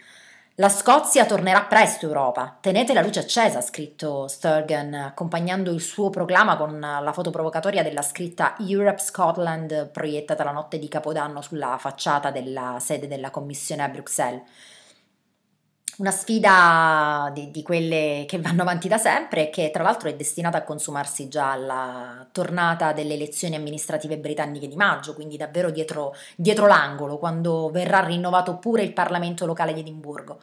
La 0.58 0.68
Scozia 0.68 1.26
tornerà 1.26 1.64
presto 1.64 2.06
Europa. 2.06 2.56
Tenete 2.60 2.94
la 2.94 3.02
luce 3.02 3.18
accesa, 3.18 3.58
ha 3.58 3.60
scritto 3.60 4.28
Sturgeon, 4.28 4.94
accompagnando 4.94 5.72
il 5.72 5.80
suo 5.80 6.10
proclama 6.10 6.56
con 6.56 6.78
la 6.78 7.12
foto 7.12 7.30
provocatoria 7.30 7.82
della 7.82 8.02
scritta 8.02 8.54
Europe 8.60 9.00
Scotland 9.00 9.88
proiettata 9.90 10.44
la 10.44 10.52
notte 10.52 10.78
di 10.78 10.86
Capodanno 10.86 11.42
sulla 11.42 11.76
facciata 11.76 12.30
della 12.30 12.76
sede 12.78 13.08
della 13.08 13.30
Commissione 13.30 13.82
a 13.82 13.88
Bruxelles. 13.88 14.42
Una 15.96 16.10
sfida 16.10 17.30
di, 17.32 17.52
di, 17.52 17.62
quelle 17.62 18.24
che 18.26 18.40
vanno 18.40 18.62
avanti 18.62 18.88
da 18.88 18.98
sempre 18.98 19.42
e 19.42 19.50
che 19.50 19.70
tra 19.70 19.84
l'altro 19.84 20.08
è 20.08 20.16
destinata 20.16 20.58
a 20.58 20.64
consumarsi 20.64 21.28
già 21.28 21.52
alla 21.52 22.26
tornata 22.32 22.92
delle 22.92 23.14
elezioni 23.14 23.54
amministrative 23.54 24.18
britanniche 24.18 24.66
di 24.66 24.74
maggio, 24.74 25.14
quindi 25.14 25.36
davvero 25.36 25.70
dietro, 25.70 26.16
dietro 26.34 26.66
l'angolo, 26.66 27.18
quando 27.18 27.70
verrà 27.70 28.00
rinnovato 28.00 28.56
pure 28.56 28.82
il 28.82 28.92
Parlamento 28.92 29.46
locale 29.46 29.72
di 29.72 29.80
Edimburgo. 29.80 30.40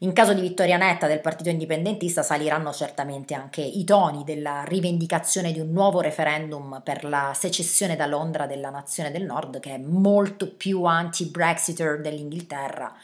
In 0.00 0.12
caso 0.12 0.34
di 0.34 0.42
vittoria 0.42 0.76
netta 0.76 1.06
del 1.06 1.22
partito 1.22 1.48
indipendentista 1.48 2.22
saliranno 2.22 2.70
certamente 2.70 3.32
anche 3.32 3.62
i 3.62 3.84
toni 3.84 4.22
della 4.22 4.64
rivendicazione 4.64 5.52
di 5.52 5.60
un 5.60 5.70
nuovo 5.70 6.02
referendum 6.02 6.82
per 6.84 7.04
la 7.04 7.32
secessione 7.34 7.96
da 7.96 8.04
Londra 8.04 8.44
della 8.44 8.68
nazione 8.68 9.10
del 9.10 9.24
nord, 9.24 9.60
che 9.60 9.76
è 9.76 9.78
molto 9.78 10.52
più 10.52 10.84
anti-Brexiter 10.84 12.02
dell'Inghilterra 12.02 12.94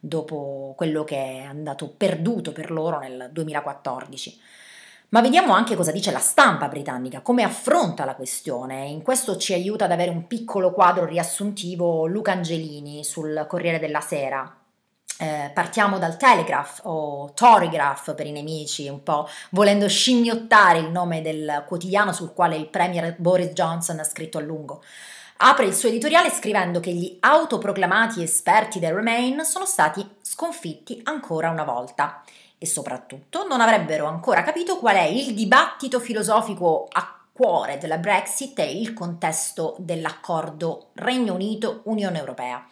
dopo 0.00 0.72
quello 0.76 1.04
che 1.04 1.16
è 1.16 1.42
andato 1.42 1.92
perduto 1.94 2.52
per 2.52 2.70
loro 2.70 2.98
nel 2.98 3.28
2014. 3.30 4.40
Ma 5.10 5.20
vediamo 5.20 5.52
anche 5.52 5.74
cosa 5.74 5.90
dice 5.90 6.12
la 6.12 6.20
stampa 6.20 6.68
britannica, 6.68 7.20
come 7.20 7.42
affronta 7.42 8.04
la 8.04 8.14
questione. 8.14 8.86
In 8.86 9.02
questo 9.02 9.36
ci 9.36 9.52
aiuta 9.52 9.84
ad 9.84 9.92
avere 9.92 10.10
un 10.10 10.26
piccolo 10.28 10.70
quadro 10.70 11.04
riassuntivo 11.04 12.06
Luca 12.06 12.32
Angelini 12.32 13.02
sul 13.04 13.44
Corriere 13.48 13.80
della 13.80 14.00
Sera. 14.00 14.56
Eh, 15.18 15.50
partiamo 15.52 15.98
dal 15.98 16.16
Telegraph 16.16 16.82
o 16.84 17.32
Torygraph 17.34 18.14
per 18.14 18.26
i 18.26 18.32
nemici, 18.32 18.88
un 18.88 19.02
po' 19.02 19.28
volendo 19.50 19.88
scimmiottare 19.88 20.78
il 20.78 20.90
nome 20.90 21.20
del 21.22 21.64
quotidiano 21.66 22.12
sul 22.12 22.32
quale 22.32 22.56
il 22.56 22.68
premier 22.68 23.16
Boris 23.18 23.48
Johnson 23.48 23.98
ha 23.98 24.04
scritto 24.04 24.38
a 24.38 24.42
lungo. 24.42 24.80
Apre 25.42 25.64
il 25.64 25.74
suo 25.74 25.88
editoriale 25.88 26.28
scrivendo 26.28 26.80
che 26.80 26.92
gli 26.92 27.16
autoproclamati 27.18 28.22
esperti 28.22 28.78
del 28.78 28.92
Remain 28.92 29.42
sono 29.42 29.64
stati 29.64 30.06
sconfitti 30.20 31.00
ancora 31.04 31.48
una 31.48 31.64
volta 31.64 32.22
e 32.58 32.66
soprattutto 32.66 33.46
non 33.46 33.62
avrebbero 33.62 34.04
ancora 34.04 34.42
capito 34.42 34.76
qual 34.76 34.96
è 34.96 35.04
il 35.04 35.32
dibattito 35.32 35.98
filosofico 35.98 36.88
a 36.92 37.18
cuore 37.32 37.78
della 37.78 37.96
Brexit 37.96 38.58
e 38.58 38.70
il 38.70 38.92
contesto 38.92 39.76
dell'accordo 39.78 40.88
Regno 40.96 41.32
Unito-Unione 41.32 42.18
Europea. 42.18 42.62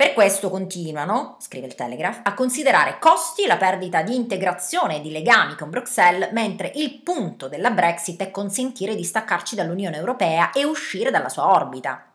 Per 0.00 0.14
questo 0.14 0.48
continuano, 0.48 1.36
scrive 1.40 1.66
il 1.66 1.74
Telegraph, 1.74 2.20
a 2.22 2.32
considerare 2.32 2.96
costi 2.98 3.44
la 3.44 3.58
perdita 3.58 4.00
di 4.00 4.14
integrazione 4.14 4.96
e 4.96 5.00
di 5.02 5.10
legami 5.10 5.56
con 5.56 5.68
Bruxelles, 5.68 6.32
mentre 6.32 6.72
il 6.76 7.02
punto 7.02 7.48
della 7.48 7.70
Brexit 7.70 8.22
è 8.22 8.30
consentire 8.30 8.94
di 8.94 9.04
staccarci 9.04 9.54
dall'Unione 9.54 9.98
Europea 9.98 10.52
e 10.52 10.64
uscire 10.64 11.10
dalla 11.10 11.28
sua 11.28 11.52
orbita. 11.52 12.12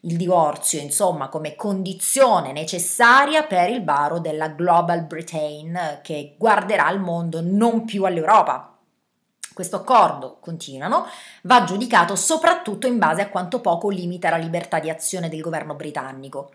Il 0.00 0.16
divorzio, 0.16 0.80
insomma, 0.80 1.28
come 1.28 1.54
condizione 1.54 2.50
necessaria 2.50 3.44
per 3.44 3.70
il 3.70 3.84
varo 3.84 4.18
della 4.18 4.48
Global 4.48 5.04
Britain 5.04 6.00
che 6.02 6.34
guarderà 6.36 6.86
al 6.86 6.98
mondo 6.98 7.40
non 7.40 7.84
più 7.84 8.02
all'Europa. 8.02 8.76
Questo 9.52 9.76
accordo, 9.76 10.38
continuano, 10.40 11.06
va 11.42 11.62
giudicato 11.62 12.16
soprattutto 12.16 12.88
in 12.88 12.98
base 12.98 13.22
a 13.22 13.28
quanto 13.28 13.60
poco 13.60 13.88
limita 13.88 14.30
la 14.30 14.36
libertà 14.36 14.80
di 14.80 14.90
azione 14.90 15.28
del 15.28 15.42
governo 15.42 15.74
britannico 15.74 16.50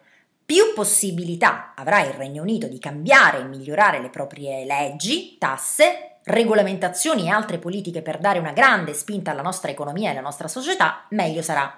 più 0.50 0.74
possibilità 0.74 1.74
avrà 1.76 2.02
il 2.02 2.14
Regno 2.14 2.42
Unito 2.42 2.66
di 2.66 2.80
cambiare 2.80 3.38
e 3.38 3.44
migliorare 3.44 4.02
le 4.02 4.10
proprie 4.10 4.66
leggi, 4.66 5.38
tasse, 5.38 6.16
regolamentazioni 6.24 7.28
e 7.28 7.30
altre 7.30 7.60
politiche 7.60 8.02
per 8.02 8.18
dare 8.18 8.40
una 8.40 8.52
grande 8.52 8.96
spinta 8.96 9.30
alla 9.30 9.44
nostra 9.44 9.70
economia 9.70 10.08
e 10.08 10.14
alla 10.14 10.22
nostra 10.22 10.48
società, 10.48 11.06
meglio 11.10 11.44
sarà. 11.44 11.72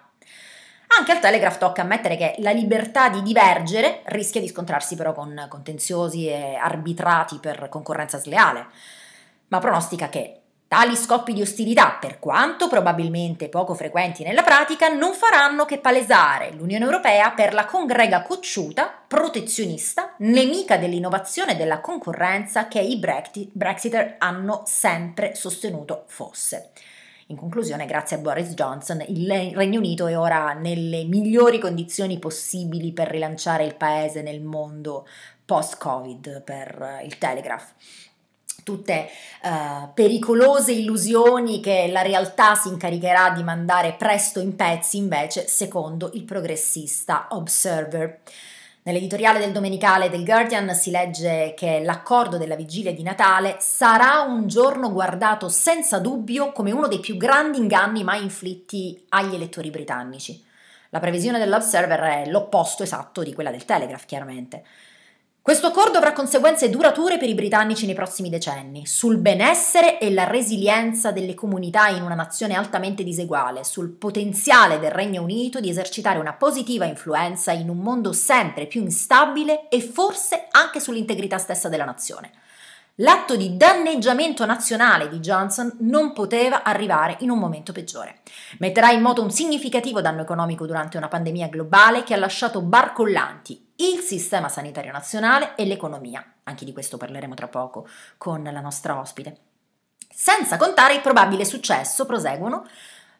Anche 0.97 1.11
al 1.11 1.19
Telegraph 1.19 1.57
tocca 1.57 1.81
ammettere 1.81 2.15
che 2.15 2.35
la 2.37 2.51
libertà 2.51 3.09
di 3.09 3.21
divergere 3.23 4.03
rischia 4.05 4.39
di 4.39 4.47
scontrarsi 4.47 4.95
però 4.95 5.11
con 5.11 5.47
contenziosi 5.49 6.29
e 6.29 6.55
arbitrati 6.55 7.39
per 7.39 7.67
concorrenza 7.67 8.19
sleale, 8.19 8.67
ma 9.49 9.59
pronostica 9.59 10.07
che 10.07 10.40
Tali 10.71 10.95
scoppi 10.95 11.33
di 11.33 11.41
ostilità, 11.41 11.97
per 11.99 12.17
quanto 12.17 12.69
probabilmente 12.69 13.49
poco 13.49 13.73
frequenti 13.73 14.23
nella 14.23 14.41
pratica, 14.41 14.87
non 14.87 15.13
faranno 15.13 15.65
che 15.65 15.79
palesare 15.79 16.53
l'Unione 16.53 16.85
Europea 16.85 17.31
per 17.31 17.53
la 17.53 17.65
congrega 17.65 18.21
cocciuta, 18.21 18.89
protezionista, 19.05 20.15
nemica 20.19 20.77
dell'innovazione 20.77 21.51
e 21.51 21.55
della 21.57 21.81
concorrenza 21.81 22.69
che 22.69 22.79
i 22.79 22.97
Brexiter 22.97 24.15
hanno 24.17 24.63
sempre 24.65 25.35
sostenuto 25.35 26.05
fosse. 26.07 26.69
In 27.27 27.35
conclusione, 27.35 27.85
grazie 27.85 28.15
a 28.15 28.19
Boris 28.19 28.53
Johnson, 28.53 29.03
il 29.09 29.51
Regno 29.53 29.79
Unito 29.79 30.07
è 30.07 30.17
ora 30.17 30.53
nelle 30.53 31.03
migliori 31.03 31.59
condizioni 31.59 32.17
possibili 32.17 32.93
per 32.93 33.09
rilanciare 33.09 33.65
il 33.65 33.75
paese 33.75 34.21
nel 34.21 34.39
mondo 34.39 35.05
post-Covid 35.43 36.43
per 36.43 37.01
il 37.03 37.17
Telegraph 37.17 37.73
tutte 38.63 39.09
uh, 39.43 39.91
pericolose 39.93 40.71
illusioni 40.71 41.59
che 41.59 41.89
la 41.91 42.01
realtà 42.01 42.55
si 42.55 42.67
incaricherà 42.69 43.31
di 43.31 43.43
mandare 43.43 43.93
presto 43.97 44.39
in 44.39 44.55
pezzi, 44.55 44.97
invece, 44.97 45.47
secondo 45.47 46.11
il 46.13 46.23
progressista 46.23 47.27
Observer. 47.29 48.19
Nell'editoriale 48.83 49.37
del 49.37 49.51
domenicale 49.51 50.09
del 50.09 50.25
Guardian 50.25 50.73
si 50.73 50.89
legge 50.89 51.53
che 51.55 51.81
l'accordo 51.83 52.37
della 52.37 52.55
vigilia 52.55 52.91
di 52.91 53.03
Natale 53.03 53.57
sarà 53.59 54.21
un 54.21 54.47
giorno 54.47 54.91
guardato 54.91 55.49
senza 55.49 55.99
dubbio 55.99 56.51
come 56.51 56.71
uno 56.71 56.87
dei 56.87 56.99
più 56.99 57.15
grandi 57.15 57.59
inganni 57.59 58.03
mai 58.03 58.23
inflitti 58.23 59.05
agli 59.09 59.35
elettori 59.35 59.69
britannici. 59.69 60.43
La 60.89 60.99
previsione 60.99 61.37
dell'Observer 61.37 61.99
è 61.99 62.29
l'opposto 62.29 62.81
esatto 62.81 63.21
di 63.21 63.33
quella 63.33 63.51
del 63.51 63.65
Telegraph, 63.65 64.05
chiaramente. 64.05 64.63
Questo 65.43 65.65
accordo 65.65 65.97
avrà 65.97 66.13
conseguenze 66.13 66.69
durature 66.69 67.17
per 67.17 67.27
i 67.27 67.33
britannici 67.33 67.87
nei 67.87 67.95
prossimi 67.95 68.29
decenni, 68.29 68.85
sul 68.85 69.17
benessere 69.17 69.97
e 69.97 70.13
la 70.13 70.25
resilienza 70.25 71.11
delle 71.11 71.33
comunità 71.33 71.87
in 71.87 72.03
una 72.03 72.13
nazione 72.13 72.53
altamente 72.53 73.01
diseguale, 73.01 73.63
sul 73.63 73.89
potenziale 73.89 74.77
del 74.77 74.91
Regno 74.91 75.23
Unito 75.23 75.59
di 75.59 75.67
esercitare 75.67 76.19
una 76.19 76.33
positiva 76.33 76.85
influenza 76.85 77.53
in 77.53 77.69
un 77.69 77.79
mondo 77.79 78.13
sempre 78.13 78.67
più 78.67 78.81
instabile 78.81 79.67
e 79.69 79.81
forse 79.81 80.47
anche 80.51 80.79
sull'integrità 80.79 81.39
stessa 81.39 81.69
della 81.69 81.85
nazione. 81.85 82.29
L'atto 82.95 83.35
di 83.35 83.57
danneggiamento 83.57 84.45
nazionale 84.45 85.09
di 85.09 85.17
Johnson 85.17 85.75
non 85.79 86.13
poteva 86.13 86.61
arrivare 86.61 87.15
in 87.21 87.31
un 87.31 87.39
momento 87.39 87.71
peggiore. 87.71 88.19
Metterà 88.59 88.91
in 88.91 89.01
moto 89.01 89.23
un 89.23 89.31
significativo 89.31 90.01
danno 90.01 90.21
economico 90.21 90.67
durante 90.67 90.97
una 90.97 91.07
pandemia 91.07 91.47
globale 91.47 92.03
che 92.03 92.13
ha 92.13 92.17
lasciato 92.17 92.61
barcollanti 92.61 93.69
il 93.89 93.99
sistema 93.99 94.47
sanitario 94.47 94.91
nazionale 94.91 95.55
e 95.55 95.65
l'economia. 95.65 96.23
Anche 96.43 96.65
di 96.65 96.73
questo 96.73 96.97
parleremo 96.97 97.33
tra 97.33 97.47
poco 97.47 97.87
con 98.17 98.43
la 98.43 98.61
nostra 98.61 98.99
ospite. 98.99 99.37
Senza 100.13 100.57
contare 100.57 100.93
il 100.93 101.01
probabile 101.01 101.45
successo, 101.45 102.05
proseguono, 102.05 102.65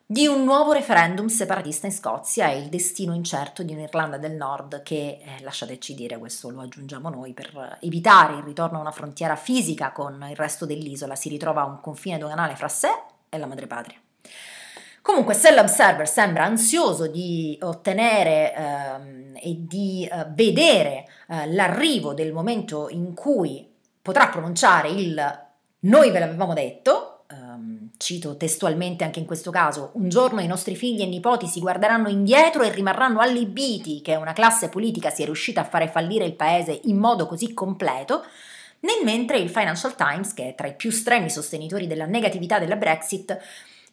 di 0.05 0.27
un 0.27 0.43
nuovo 0.43 0.73
referendum 0.73 1.27
separatista 1.27 1.87
in 1.87 1.93
Scozia 1.93 2.49
e 2.49 2.59
il 2.59 2.67
destino 2.67 3.13
incerto 3.13 3.63
di 3.63 3.73
un'Irlanda 3.73 4.17
del 4.17 4.33
Nord 4.33 4.83
che, 4.83 5.21
eh, 5.23 5.41
lasciateci 5.41 5.95
dire, 5.95 6.17
questo 6.17 6.49
lo 6.49 6.61
aggiungiamo 6.61 7.09
noi, 7.09 7.33
per 7.33 7.77
evitare 7.81 8.35
il 8.35 8.43
ritorno 8.43 8.77
a 8.77 8.81
una 8.81 8.91
frontiera 8.91 9.37
fisica 9.37 9.91
con 9.91 10.25
il 10.29 10.35
resto 10.35 10.65
dell'isola, 10.65 11.15
si 11.15 11.29
ritrova 11.29 11.61
a 11.61 11.65
un 11.65 11.79
confine 11.79 12.17
doganale 12.17 12.55
fra 12.55 12.67
sé 12.67 12.89
e 13.29 13.37
la 13.37 13.47
madrepatria. 13.47 13.97
Comunque, 15.01 15.33
se 15.33 15.53
l'Observer 15.53 16.07
sembra 16.07 16.43
ansioso 16.43 17.07
di 17.07 17.57
ottenere 17.61 18.53
ehm, 18.53 19.31
e 19.41 19.55
di 19.67 20.07
eh, 20.09 20.27
vedere 20.29 21.05
eh, 21.27 21.51
l'arrivo 21.51 22.13
del 22.13 22.31
momento 22.31 22.87
in 22.89 23.13
cui 23.15 23.67
potrà 24.01 24.27
pronunciare 24.27 24.89
il 24.89 25.49
noi 25.83 26.11
ve 26.11 26.19
l'avevamo 26.19 26.53
detto, 26.53 27.23
ehm, 27.27 27.89
cito 27.97 28.37
testualmente 28.37 29.03
anche 29.03 29.19
in 29.19 29.25
questo 29.25 29.49
caso, 29.49 29.89
un 29.93 30.09
giorno 30.09 30.41
i 30.41 30.47
nostri 30.47 30.75
figli 30.75 31.01
e 31.01 31.07
nipoti 31.07 31.47
si 31.47 31.59
guarderanno 31.59 32.07
indietro 32.07 32.61
e 32.61 32.71
rimarranno 32.71 33.19
allibiti 33.19 34.01
che 34.01 34.15
una 34.15 34.33
classe 34.33 34.69
politica 34.69 35.09
sia 35.09 35.25
riuscita 35.25 35.61
a 35.61 35.65
fare 35.65 35.87
fallire 35.87 36.25
il 36.25 36.35
paese 36.35 36.79
in 36.83 36.97
modo 36.97 37.25
così 37.25 37.55
completo, 37.55 38.23
nel 38.81 39.03
mentre 39.03 39.39
il 39.39 39.49
Financial 39.49 39.95
Times, 39.95 40.33
che 40.33 40.49
è 40.49 40.55
tra 40.55 40.67
i 40.67 40.75
più 40.75 40.91
stremi 40.91 41.31
sostenitori 41.31 41.87
della 41.87 42.05
negatività 42.05 42.59
della 42.59 42.75
Brexit, 42.75 43.35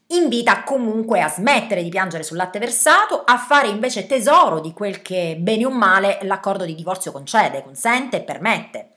invita 0.09 0.63
comunque 0.63 1.21
a 1.21 1.29
smettere 1.29 1.83
di 1.83 1.91
piangere 1.91 2.23
sul 2.23 2.37
latte 2.37 2.59
versato, 2.59 3.25
a 3.25 3.37
fare 3.37 3.69
invece 3.69 4.07
tesoro 4.07 4.61
di 4.61 4.73
quel 4.73 5.03
che 5.03 5.37
bene 5.39 5.67
o 5.67 5.71
male 5.71 6.19
l'accordo 6.23 6.65
di 6.65 6.75
divorzio 6.75 7.13
concede, 7.13 7.63
consente 7.63 8.19
e 8.19 8.23
permette. 8.23 8.93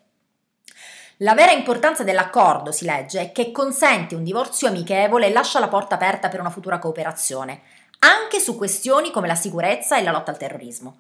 La 1.17 1.34
vera 1.36 1.52
importanza 1.52 2.04
dell'accordo, 2.04 2.71
si 2.71 2.86
legge, 2.86 3.19
è 3.19 3.32
che 3.32 3.52
consente 3.52 4.15
un 4.15 4.24
divorzio 4.24 4.69
amichevole 4.69 5.28
e 5.28 5.32
lascia 5.32 5.60
la 5.60 5.67
porta 5.67 5.95
aperta 5.95 6.30
per 6.30 6.39
una 6.39 6.50
futura 6.50 6.80
cooperazione, 6.80 7.62
anche 8.00 8.39
su 8.39 8.58
questioni 8.58 9.12
come 9.12 9.28
la 9.28 9.36
sicurezza 9.36 9.97
e 9.97 10.04
la 10.04 10.12
lotta 10.12 10.32
al 10.32 10.38
terrorismo. 10.38 10.95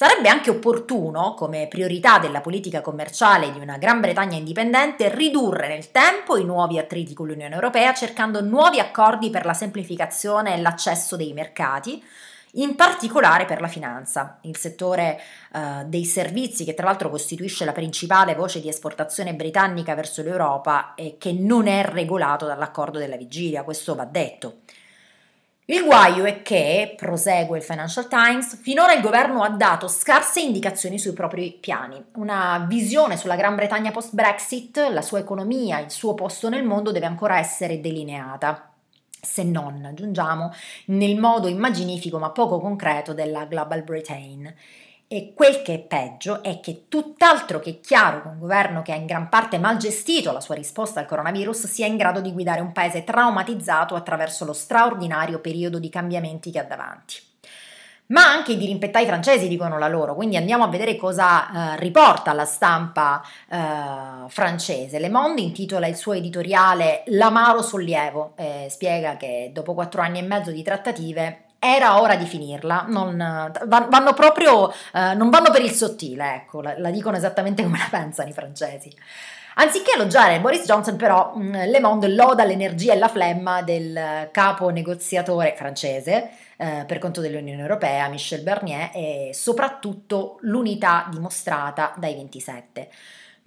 Sarebbe 0.00 0.28
anche 0.28 0.50
opportuno, 0.50 1.34
come 1.34 1.66
priorità 1.66 2.20
della 2.20 2.40
politica 2.40 2.80
commerciale 2.80 3.50
di 3.50 3.58
una 3.58 3.78
Gran 3.78 3.98
Bretagna 3.98 4.36
indipendente, 4.36 5.12
ridurre 5.12 5.66
nel 5.66 5.90
tempo 5.90 6.36
i 6.36 6.44
nuovi 6.44 6.78
attriti 6.78 7.14
con 7.14 7.26
l'Unione 7.26 7.52
Europea 7.52 7.92
cercando 7.92 8.40
nuovi 8.40 8.78
accordi 8.78 9.28
per 9.28 9.44
la 9.44 9.54
semplificazione 9.54 10.54
e 10.54 10.60
l'accesso 10.60 11.16
dei 11.16 11.32
mercati, 11.32 12.00
in 12.52 12.76
particolare 12.76 13.44
per 13.44 13.60
la 13.60 13.66
finanza, 13.66 14.38
il 14.42 14.56
settore 14.56 15.20
uh, 15.54 15.84
dei 15.86 16.04
servizi 16.04 16.64
che 16.64 16.74
tra 16.74 16.86
l'altro 16.86 17.10
costituisce 17.10 17.64
la 17.64 17.72
principale 17.72 18.36
voce 18.36 18.60
di 18.60 18.68
esportazione 18.68 19.34
britannica 19.34 19.96
verso 19.96 20.22
l'Europa 20.22 20.94
e 20.94 21.16
che 21.18 21.32
non 21.32 21.66
è 21.66 21.84
regolato 21.84 22.46
dall'accordo 22.46 23.00
della 23.00 23.16
vigilia, 23.16 23.64
questo 23.64 23.96
va 23.96 24.04
detto. 24.04 24.58
Il 25.70 25.84
guaio 25.84 26.24
è 26.24 26.40
che, 26.40 26.94
prosegue 26.96 27.58
il 27.58 27.62
Financial 27.62 28.08
Times, 28.08 28.58
finora 28.62 28.94
il 28.94 29.02
governo 29.02 29.42
ha 29.42 29.50
dato 29.50 29.86
scarse 29.86 30.40
indicazioni 30.40 30.98
sui 30.98 31.12
propri 31.12 31.58
piani. 31.60 32.02
Una 32.14 32.64
visione 32.66 33.18
sulla 33.18 33.36
Gran 33.36 33.54
Bretagna 33.54 33.90
post-Brexit, 33.90 34.78
la 34.90 35.02
sua 35.02 35.18
economia, 35.18 35.78
il 35.80 35.90
suo 35.90 36.14
posto 36.14 36.48
nel 36.48 36.64
mondo 36.64 36.90
deve 36.90 37.04
ancora 37.04 37.36
essere 37.38 37.82
delineata. 37.82 38.72
Se 39.20 39.42
non, 39.42 39.84
aggiungiamo, 39.84 40.54
nel 40.86 41.18
modo 41.18 41.48
immaginifico 41.48 42.18
ma 42.18 42.30
poco 42.30 42.60
concreto 42.60 43.12
della 43.12 43.44
Global 43.44 43.82
Britain. 43.82 44.54
E 45.10 45.32
quel 45.34 45.62
che 45.62 45.72
è 45.72 45.78
peggio 45.78 46.42
è 46.42 46.60
che 46.60 46.84
tutt'altro 46.86 47.60
che 47.60 47.80
chiaro 47.80 48.20
che 48.20 48.28
un 48.28 48.38
governo 48.38 48.82
che 48.82 48.92
ha 48.92 48.96
in 48.96 49.06
gran 49.06 49.30
parte 49.30 49.56
mal 49.56 49.78
gestito 49.78 50.32
la 50.32 50.40
sua 50.42 50.54
risposta 50.54 51.00
al 51.00 51.06
coronavirus 51.06 51.64
sia 51.64 51.86
in 51.86 51.96
grado 51.96 52.20
di 52.20 52.30
guidare 52.30 52.60
un 52.60 52.72
paese 52.72 53.04
traumatizzato 53.04 53.94
attraverso 53.94 54.44
lo 54.44 54.52
straordinario 54.52 55.40
periodo 55.40 55.78
di 55.78 55.88
cambiamenti 55.88 56.50
che 56.50 56.58
ha 56.58 56.64
davanti. 56.64 57.22
Ma 58.08 58.26
anche 58.26 58.52
i 58.52 58.58
dirimpettai 58.58 59.06
francesi 59.06 59.48
dicono 59.48 59.78
la 59.78 59.88
loro, 59.88 60.14
quindi 60.14 60.36
andiamo 60.36 60.64
a 60.64 60.68
vedere 60.68 60.96
cosa 60.96 61.72
eh, 61.72 61.80
riporta 61.80 62.34
la 62.34 62.44
stampa 62.44 63.22
eh, 63.48 64.28
francese. 64.28 64.98
Le 64.98 65.08
Monde 65.08 65.40
intitola 65.40 65.86
il 65.86 65.96
suo 65.96 66.12
editoriale 66.12 67.04
L'amaro 67.06 67.62
sollievo 67.62 68.32
e 68.36 68.66
spiega 68.68 69.16
che 69.16 69.52
dopo 69.54 69.72
quattro 69.72 70.02
anni 70.02 70.18
e 70.18 70.22
mezzo 70.22 70.50
di 70.50 70.62
trattative 70.62 71.44
era 71.58 72.00
ora 72.00 72.14
di 72.14 72.24
finirla, 72.24 72.84
non, 72.88 73.16
vanno 73.66 74.12
proprio, 74.14 74.70
eh, 74.70 75.14
non 75.14 75.28
vanno 75.30 75.50
per 75.50 75.62
il 75.62 75.72
sottile, 75.72 76.34
ecco, 76.34 76.60
la, 76.60 76.78
la, 76.78 76.90
dicono 76.90 77.16
esattamente 77.16 77.62
come 77.62 77.78
la 77.78 77.88
pensano 77.90 78.28
i 78.28 78.32
francesi. 78.32 78.94
Anziché 79.60 79.94
elogiare 79.94 80.38
Boris 80.38 80.64
Johnson, 80.64 80.96
però, 80.96 81.34
mm, 81.36 81.52
Le 81.52 81.80
Monde 81.80 82.08
loda 82.08 82.44
l'energia 82.44 82.92
e 82.92 82.98
la 82.98 83.08
flemma 83.08 83.62
del 83.62 84.28
capo 84.30 84.68
negoziatore 84.68 85.54
francese 85.56 86.30
eh, 86.56 86.84
per 86.86 86.98
conto 86.98 87.20
dell'Unione 87.20 87.60
Europea, 87.60 88.08
Michel 88.08 88.42
Barnier, 88.42 88.90
e 88.94 89.30
soprattutto 89.32 90.38
l'unità 90.42 91.08
dimostrata 91.10 91.92
dai 91.96 92.14
27. 92.14 92.88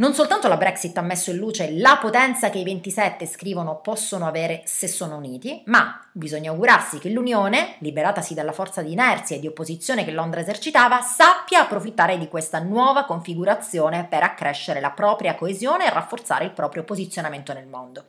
Non 0.01 0.15
soltanto 0.15 0.47
la 0.47 0.57
Brexit 0.57 0.97
ha 0.97 1.01
messo 1.01 1.29
in 1.29 1.37
luce 1.37 1.77
la 1.77 1.99
potenza 2.01 2.49
che 2.49 2.57
i 2.57 2.63
27 2.63 3.27
scrivono 3.27 3.81
possono 3.81 4.25
avere 4.25 4.63
se 4.65 4.87
sono 4.87 5.15
uniti, 5.15 5.61
ma 5.65 6.03
bisogna 6.11 6.49
augurarsi 6.49 6.97
che 6.97 7.11
l'Unione, 7.11 7.75
liberatasi 7.81 8.33
dalla 8.33 8.51
forza 8.51 8.81
di 8.81 8.93
inerzia 8.93 9.35
e 9.35 9.39
di 9.39 9.45
opposizione 9.45 10.03
che 10.03 10.09
Londra 10.09 10.39
esercitava, 10.39 11.01
sappia 11.01 11.61
approfittare 11.61 12.17
di 12.17 12.27
questa 12.29 12.57
nuova 12.57 13.05
configurazione 13.05 14.07
per 14.09 14.23
accrescere 14.23 14.79
la 14.79 14.89
propria 14.89 15.35
coesione 15.35 15.85
e 15.85 15.91
rafforzare 15.91 16.45
il 16.45 16.51
proprio 16.51 16.83
posizionamento 16.83 17.53
nel 17.53 17.67
mondo 17.67 18.05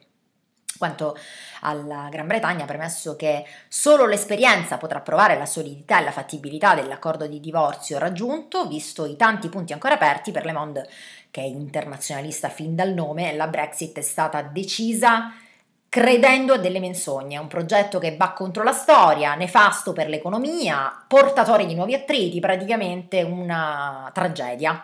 quanto 0.82 1.16
alla 1.60 2.08
Gran 2.10 2.26
Bretagna, 2.26 2.64
premesso 2.64 3.14
che 3.14 3.44
solo 3.68 4.04
l'esperienza 4.04 4.78
potrà 4.78 4.98
provare 4.98 5.38
la 5.38 5.46
solidità 5.46 6.00
e 6.00 6.02
la 6.02 6.10
fattibilità 6.10 6.74
dell'accordo 6.74 7.28
di 7.28 7.38
divorzio 7.38 8.00
raggiunto, 8.00 8.66
visto 8.66 9.06
i 9.06 9.14
tanti 9.14 9.48
punti 9.48 9.72
ancora 9.72 9.94
aperti 9.94 10.32
per 10.32 10.44
Le 10.44 10.52
Monde, 10.52 10.88
che 11.30 11.40
è 11.40 11.44
internazionalista 11.44 12.48
fin 12.48 12.74
dal 12.74 12.92
nome, 12.92 13.32
la 13.36 13.46
Brexit 13.46 13.96
è 13.96 14.02
stata 14.02 14.42
decisa 14.42 15.32
credendo 15.88 16.54
a 16.54 16.58
delle 16.58 16.80
menzogne, 16.80 17.38
un 17.38 17.46
progetto 17.46 17.98
che 18.00 18.16
va 18.16 18.32
contro 18.32 18.64
la 18.64 18.72
storia, 18.72 19.34
nefasto 19.36 19.92
per 19.92 20.08
l'economia, 20.08 21.04
portatore 21.06 21.64
di 21.64 21.74
nuovi 21.74 21.94
attriti, 21.94 22.40
praticamente 22.40 23.22
una 23.22 24.10
tragedia. 24.12 24.82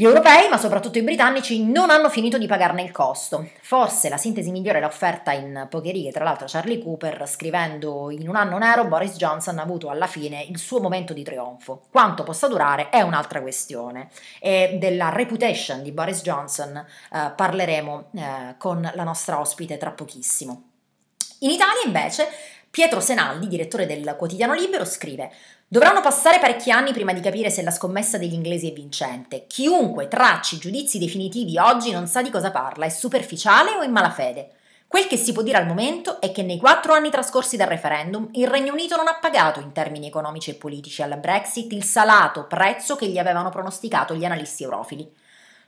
Gli 0.00 0.06
europei, 0.06 0.48
ma 0.48 0.56
soprattutto 0.56 0.96
i 0.96 1.02
britannici, 1.02 1.62
non 1.62 1.90
hanno 1.90 2.08
finito 2.08 2.38
di 2.38 2.46
pagarne 2.46 2.80
il 2.80 2.90
costo. 2.90 3.50
Forse 3.60 4.08
la 4.08 4.16
sintesi 4.16 4.50
migliore 4.50 4.80
l'ha 4.80 4.86
offerta 4.86 5.32
in 5.32 5.66
poche 5.68 5.90
righe, 5.90 6.10
tra 6.10 6.24
l'altro 6.24 6.46
Charlie 6.48 6.82
Cooper, 6.82 7.28
scrivendo 7.28 8.10
in 8.10 8.26
un 8.26 8.34
anno 8.34 8.56
nero 8.56 8.86
Boris 8.86 9.16
Johnson 9.16 9.58
ha 9.58 9.62
avuto 9.62 9.90
alla 9.90 10.06
fine 10.06 10.42
il 10.48 10.56
suo 10.56 10.80
momento 10.80 11.12
di 11.12 11.22
trionfo. 11.22 11.82
Quanto 11.90 12.22
possa 12.22 12.48
durare 12.48 12.88
è 12.88 13.02
un'altra 13.02 13.42
questione. 13.42 14.08
E 14.40 14.78
della 14.80 15.10
reputation 15.10 15.82
di 15.82 15.92
Boris 15.92 16.22
Johnson 16.22 16.78
eh, 16.78 17.32
parleremo 17.36 18.04
eh, 18.14 18.54
con 18.56 18.90
la 18.94 19.04
nostra 19.04 19.38
ospite 19.38 19.76
tra 19.76 19.90
pochissimo. 19.90 20.62
In 21.40 21.50
Italia 21.50 21.82
invece 21.84 22.26
Pietro 22.70 23.00
Senaldi, 23.00 23.48
direttore 23.48 23.84
del 23.84 24.14
quotidiano 24.16 24.54
Libero, 24.54 24.84
scrive 24.84 25.32
Dovranno 25.66 26.00
passare 26.00 26.38
parecchi 26.38 26.70
anni 26.70 26.92
prima 26.92 27.12
di 27.12 27.20
capire 27.20 27.50
se 27.50 27.62
la 27.62 27.72
scommessa 27.72 28.16
degli 28.16 28.32
inglesi 28.32 28.70
è 28.70 28.72
vincente. 28.72 29.46
Chiunque 29.48 30.06
tracci 30.06 30.58
giudizi 30.58 31.00
definitivi 31.00 31.58
oggi 31.58 31.90
non 31.90 32.06
sa 32.06 32.22
di 32.22 32.30
cosa 32.30 32.52
parla, 32.52 32.86
è 32.86 32.88
superficiale 32.88 33.72
o 33.72 33.82
in 33.82 33.90
malafede. 33.90 34.50
Quel 34.86 35.08
che 35.08 35.16
si 35.16 35.32
può 35.32 35.42
dire 35.42 35.58
al 35.58 35.66
momento 35.66 36.20
è 36.20 36.30
che 36.30 36.44
nei 36.44 36.58
quattro 36.58 36.92
anni 36.92 37.10
trascorsi 37.10 37.56
dal 37.56 37.66
referendum 37.66 38.28
il 38.32 38.46
Regno 38.46 38.72
Unito 38.72 38.94
non 38.94 39.08
ha 39.08 39.18
pagato 39.20 39.58
in 39.58 39.72
termini 39.72 40.06
economici 40.06 40.50
e 40.50 40.54
politici 40.54 41.02
alla 41.02 41.16
Brexit 41.16 41.72
il 41.72 41.82
salato 41.82 42.46
prezzo 42.46 42.94
che 42.94 43.08
gli 43.08 43.18
avevano 43.18 43.50
pronosticato 43.50 44.14
gli 44.14 44.24
analisti 44.24 44.62
eurofili. 44.62 45.12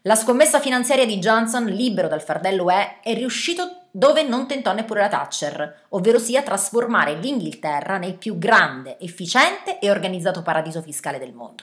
La 0.04 0.16
scommessa 0.16 0.58
finanziaria 0.58 1.06
di 1.06 1.18
Johnson, 1.18 1.64
libero 1.66 2.08
dal 2.08 2.22
fardello 2.22 2.64
UE, 2.64 2.96
è 3.04 3.14
riuscito 3.14 3.82
dove 3.92 4.24
non 4.24 4.48
tentò 4.48 4.72
neppure 4.72 5.00
la 5.00 5.08
Thatcher, 5.08 5.84
ovvero 5.90 6.18
sia 6.18 6.42
trasformare 6.42 7.14
l'Inghilterra 7.14 7.98
nel 7.98 8.16
più 8.16 8.36
grande, 8.36 8.98
efficiente 8.98 9.78
e 9.78 9.92
organizzato 9.92 10.42
paradiso 10.42 10.82
fiscale 10.82 11.20
del 11.20 11.32
mondo. 11.32 11.62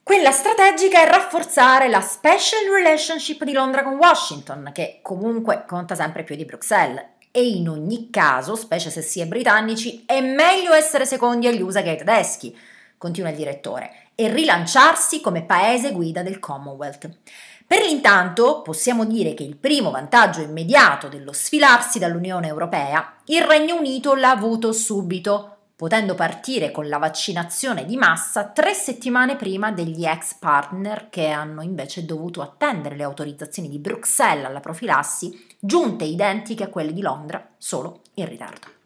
Quella 0.00 0.30
strategica 0.30 1.02
è 1.02 1.10
rafforzare 1.10 1.88
la 1.88 2.00
special 2.00 2.72
relationship 2.72 3.42
di 3.42 3.52
Londra 3.52 3.82
con 3.82 3.94
Washington, 3.94 4.70
che 4.72 5.00
comunque 5.02 5.64
conta 5.66 5.96
sempre 5.96 6.22
più 6.22 6.36
di 6.36 6.44
Bruxelles. 6.44 7.04
E 7.32 7.48
in 7.48 7.68
ogni 7.68 8.10
caso, 8.10 8.54
specie 8.54 8.90
se 8.90 9.02
si 9.02 9.18
è 9.18 9.26
britannici, 9.26 10.04
è 10.06 10.20
meglio 10.20 10.72
essere 10.72 11.04
secondi 11.04 11.48
agli 11.48 11.62
USA 11.62 11.82
che 11.82 11.90
ai 11.90 11.96
tedeschi, 11.96 12.56
continua 12.96 13.30
il 13.30 13.36
direttore 13.36 14.07
e 14.20 14.26
rilanciarsi 14.26 15.20
come 15.20 15.44
paese 15.44 15.92
guida 15.92 16.24
del 16.24 16.40
Commonwealth. 16.40 17.08
Per 17.64 17.82
l'intanto 17.82 18.62
possiamo 18.62 19.04
dire 19.04 19.32
che 19.32 19.44
il 19.44 19.56
primo 19.56 19.92
vantaggio 19.92 20.40
immediato 20.40 21.06
dello 21.06 21.32
sfilarsi 21.32 22.00
dall'Unione 22.00 22.48
Europea 22.48 23.18
il 23.26 23.42
Regno 23.42 23.76
Unito 23.76 24.16
l'ha 24.16 24.30
avuto 24.30 24.72
subito, 24.72 25.58
potendo 25.76 26.16
partire 26.16 26.72
con 26.72 26.88
la 26.88 26.98
vaccinazione 26.98 27.84
di 27.84 27.96
massa 27.96 28.46
tre 28.48 28.74
settimane 28.74 29.36
prima 29.36 29.70
degli 29.70 30.04
ex 30.04 30.34
partner 30.34 31.10
che 31.10 31.28
hanno 31.28 31.62
invece 31.62 32.04
dovuto 32.04 32.42
attendere 32.42 32.96
le 32.96 33.04
autorizzazioni 33.04 33.68
di 33.68 33.78
Bruxelles 33.78 34.46
alla 34.46 34.58
profilassi, 34.58 35.46
giunte 35.60 36.02
identiche 36.02 36.64
a 36.64 36.68
quelle 36.68 36.92
di 36.92 37.02
Londra, 37.02 37.50
solo 37.56 38.00
in 38.14 38.26
ritardo. 38.26 38.77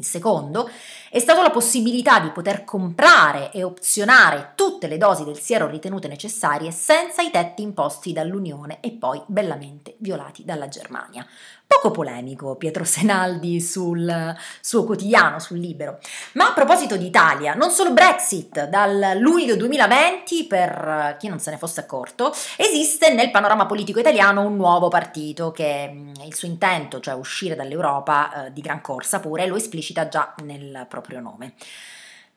Il 0.00 0.06
secondo 0.06 0.70
è 1.10 1.18
stata 1.18 1.42
la 1.42 1.50
possibilità 1.50 2.20
di 2.20 2.30
poter 2.30 2.64
comprare 2.64 3.52
e 3.52 3.62
opzionare 3.62 4.52
tutte 4.54 4.86
le 4.86 4.96
dosi 4.96 5.24
del 5.24 5.38
siero 5.38 5.68
ritenute 5.68 6.08
necessarie 6.08 6.70
senza 6.70 7.20
i 7.20 7.30
tetti 7.30 7.60
imposti 7.60 8.14
dall'Unione 8.14 8.78
e 8.80 8.92
poi 8.92 9.20
bellamente 9.26 9.96
violati 9.98 10.42
dalla 10.42 10.68
Germania. 10.68 11.26
Poco 11.72 11.92
polemico 11.92 12.56
Pietro 12.56 12.82
Senaldi 12.82 13.60
sul 13.60 14.36
suo 14.60 14.84
quotidiano, 14.84 15.38
sul 15.38 15.60
libero. 15.60 16.00
Ma 16.32 16.48
a 16.48 16.52
proposito 16.52 16.96
d'Italia, 16.96 17.54
non 17.54 17.70
solo 17.70 17.92
Brexit, 17.92 18.64
dal 18.64 19.16
luglio 19.20 19.54
2020, 19.54 20.46
per 20.48 21.14
chi 21.16 21.28
non 21.28 21.38
se 21.38 21.52
ne 21.52 21.58
fosse 21.58 21.78
accorto, 21.78 22.34
esiste 22.56 23.14
nel 23.14 23.30
panorama 23.30 23.66
politico 23.66 24.00
italiano 24.00 24.42
un 24.42 24.56
nuovo 24.56 24.88
partito 24.88 25.52
che 25.52 26.12
il 26.24 26.34
suo 26.34 26.48
intento, 26.48 26.98
cioè 26.98 27.14
uscire 27.14 27.54
dall'Europa 27.54 28.46
eh, 28.46 28.52
di 28.52 28.62
gran 28.62 28.80
corsa 28.80 29.20
pure, 29.20 29.46
lo 29.46 29.54
esplicita 29.54 30.08
già 30.08 30.34
nel 30.42 30.86
proprio 30.88 31.20
nome. 31.20 31.54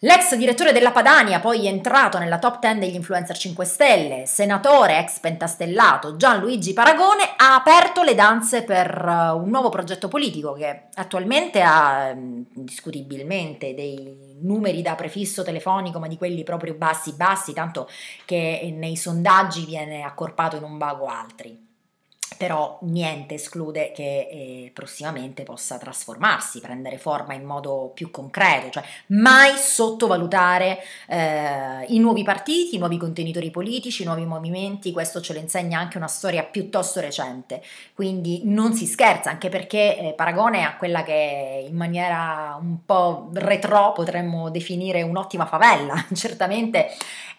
L'ex 0.03 0.35
direttore 0.35 0.73
della 0.73 0.91
Padania, 0.91 1.39
poi 1.39 1.65
entrato 1.65 2.19
nella 2.19 2.37
top 2.37 2.59
10 2.59 2.77
degli 2.77 2.95
influencer 2.95 3.37
5 3.37 3.63
Stelle, 3.63 4.25
senatore 4.25 4.99
ex 4.99 5.19
pentastellato 5.19 6.17
Gianluigi 6.17 6.73
Paragone, 6.73 7.35
ha 7.37 7.55
aperto 7.55 8.03
le 8.03 8.13
danze 8.13 8.63
per 8.63 8.89
eh, 8.89 9.31
un 9.31 9.47
nuovo 9.49 9.69
progetto 9.69 10.09
politico 10.09 10.51
che 10.51 10.87
attualmente 10.95 11.61
ha 11.61 12.09
indiscutibilmente 12.09 13.73
dei 13.73 14.35
numeri 14.41 14.81
da 14.81 14.95
prefisso 14.95 15.41
telefonico, 15.41 15.99
ma 15.99 16.09
di 16.09 16.17
quelli 16.17 16.43
proprio 16.43 16.73
bassi 16.73 17.13
bassi, 17.13 17.53
tanto 17.53 17.87
che 18.25 18.73
nei 18.75 18.97
sondaggi 18.97 19.63
viene 19.63 20.03
accorpato 20.03 20.57
in 20.57 20.63
un 20.63 20.77
bago 20.77 21.05
altri. 21.05 21.62
Però 22.37 22.77
niente 22.81 23.35
esclude 23.35 23.91
che 23.93 24.03
eh, 24.03 24.71
prossimamente 24.73 25.43
possa 25.43 25.77
trasformarsi, 25.77 26.59
prendere 26.59 26.97
forma 26.97 27.33
in 27.33 27.43
modo 27.43 27.91
più 27.93 28.11
concreto, 28.11 28.69
cioè 28.69 28.83
mai 29.07 29.57
sottovalutare 29.57 30.79
eh, 31.07 31.85
i 31.87 31.99
nuovi 31.99 32.23
partiti, 32.23 32.75
i 32.75 32.79
nuovi 32.79 32.97
contenitori 32.97 33.51
politici, 33.51 34.03
i 34.03 34.05
nuovi 34.05 34.25
movimenti, 34.25 34.91
questo 34.91 35.21
ce 35.21 35.33
lo 35.33 35.39
insegna 35.39 35.79
anche 35.79 35.97
una 35.97 36.07
storia 36.07 36.43
piuttosto 36.43 36.99
recente, 36.99 37.61
quindi 37.93 38.41
non 38.45 38.73
si 38.73 38.85
scherza, 38.85 39.29
anche 39.29 39.49
perché 39.49 39.97
eh, 39.97 40.13
paragone 40.13 40.63
a 40.63 40.75
quella 40.75 41.03
che 41.03 41.65
in 41.67 41.75
maniera 41.75 42.57
un 42.59 42.85
po' 42.85 43.29
retro 43.33 43.91
potremmo 43.93 44.49
definire 44.49 45.01
un'ottima 45.01 45.45
favella, 45.45 46.05
certamente 46.13 46.89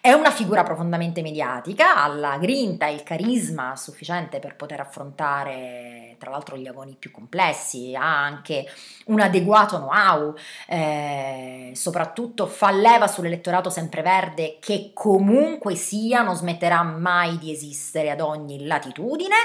è 0.05 0.13
una 0.13 0.29
figura 0.29 0.61
profondamente 0.61 1.23
mediatica, 1.23 2.03
ha 2.03 2.07
la 2.07 2.37
grinta 2.37 2.85
e 2.85 2.93
il 2.93 3.01
carisma 3.01 3.75
sufficiente 3.75 4.37
per 4.37 4.55
poter 4.55 4.79
affrontare 4.79 6.15
tra 6.19 6.29
l'altro 6.29 6.57
gli 6.57 6.67
agoni 6.67 6.95
più 6.97 7.09
complessi, 7.09 7.95
ha 7.95 8.23
anche 8.23 8.67
un 9.05 9.19
adeguato 9.19 9.77
know-how, 9.77 10.35
eh, 10.67 11.71
soprattutto 11.73 12.45
fa 12.45 12.69
leva 12.69 13.07
sull'elettorato 13.07 13.71
sempreverde 13.71 14.57
che 14.59 14.91
comunque 14.93 15.73
sia 15.73 16.21
non 16.21 16.35
smetterà 16.35 16.83
mai 16.83 17.39
di 17.39 17.51
esistere 17.51 18.11
ad 18.11 18.21
ogni 18.21 18.63
latitudine 18.63 19.35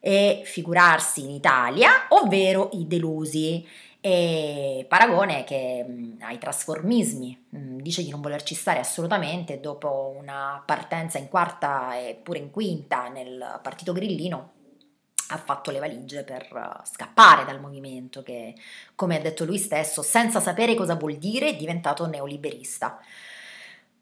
e 0.00 0.42
figurarsi 0.44 1.22
in 1.22 1.30
Italia, 1.30 2.06
ovvero 2.08 2.70
i 2.72 2.88
delusi 2.88 3.64
e 4.00 4.86
Paragone 4.88 5.44
che 5.44 5.84
mh, 5.86 6.22
ai 6.22 6.38
trasformismi 6.38 7.46
mh, 7.50 7.76
dice 7.76 8.02
di 8.02 8.10
non 8.10 8.20
volerci 8.20 8.54
stare 8.54 8.78
assolutamente 8.78 9.60
dopo 9.60 10.14
una 10.16 10.62
partenza 10.64 11.18
in 11.18 11.28
quarta 11.28 11.98
e 11.98 12.18
pure 12.22 12.38
in 12.38 12.50
quinta 12.50 13.08
nel 13.08 13.60
partito 13.62 13.92
grillino 13.92 14.52
ha 15.32 15.36
fatto 15.36 15.70
le 15.70 15.78
valigie 15.78 16.24
per 16.24 16.48
uh, 16.52 16.84
scappare 16.84 17.44
dal 17.44 17.60
movimento 17.60 18.22
che, 18.22 18.54
come 18.94 19.16
ha 19.16 19.20
detto 19.20 19.44
lui 19.44 19.58
stesso, 19.58 20.02
senza 20.02 20.40
sapere 20.40 20.74
cosa 20.74 20.96
vuol 20.96 21.16
dire 21.16 21.50
è 21.50 21.56
diventato 21.56 22.06
neoliberista. 22.06 22.98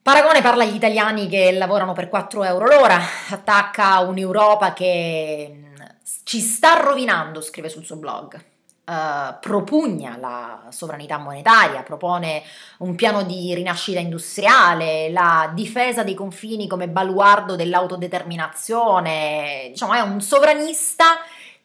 Paragone 0.01 0.41
parla 0.41 0.65
agli 0.65 0.75
italiani 0.75 1.29
che 1.29 1.53
lavorano 1.53 1.93
per 1.93 2.09
4 2.09 2.45
euro 2.45 2.67
l'ora, 2.67 2.99
attacca 3.29 3.99
un'Europa 3.99 4.73
che 4.73 5.65
ci 6.23 6.41
sta 6.41 6.81
rovinando, 6.81 7.43
scrive 7.43 7.69
sul 7.69 7.85
suo 7.85 7.97
blog. 7.97 8.48
Uh, 8.89 9.37
propugna 9.41 10.17
la 10.19 10.63
sovranità 10.71 11.19
monetaria, 11.19 11.83
propone 11.83 12.43
un 12.79 12.95
piano 12.95 13.23
di 13.23 13.53
rinascita 13.53 14.01
industriale, 14.01 15.11
la 15.11 15.51
difesa 15.53 16.03
dei 16.03 16.15
confini 16.15 16.67
come 16.67 16.89
baluardo 16.89 17.55
dell'autodeterminazione, 17.55 19.67
diciamo 19.69 19.93
è 19.93 20.01
un 20.01 20.23
sovranista 20.23 21.19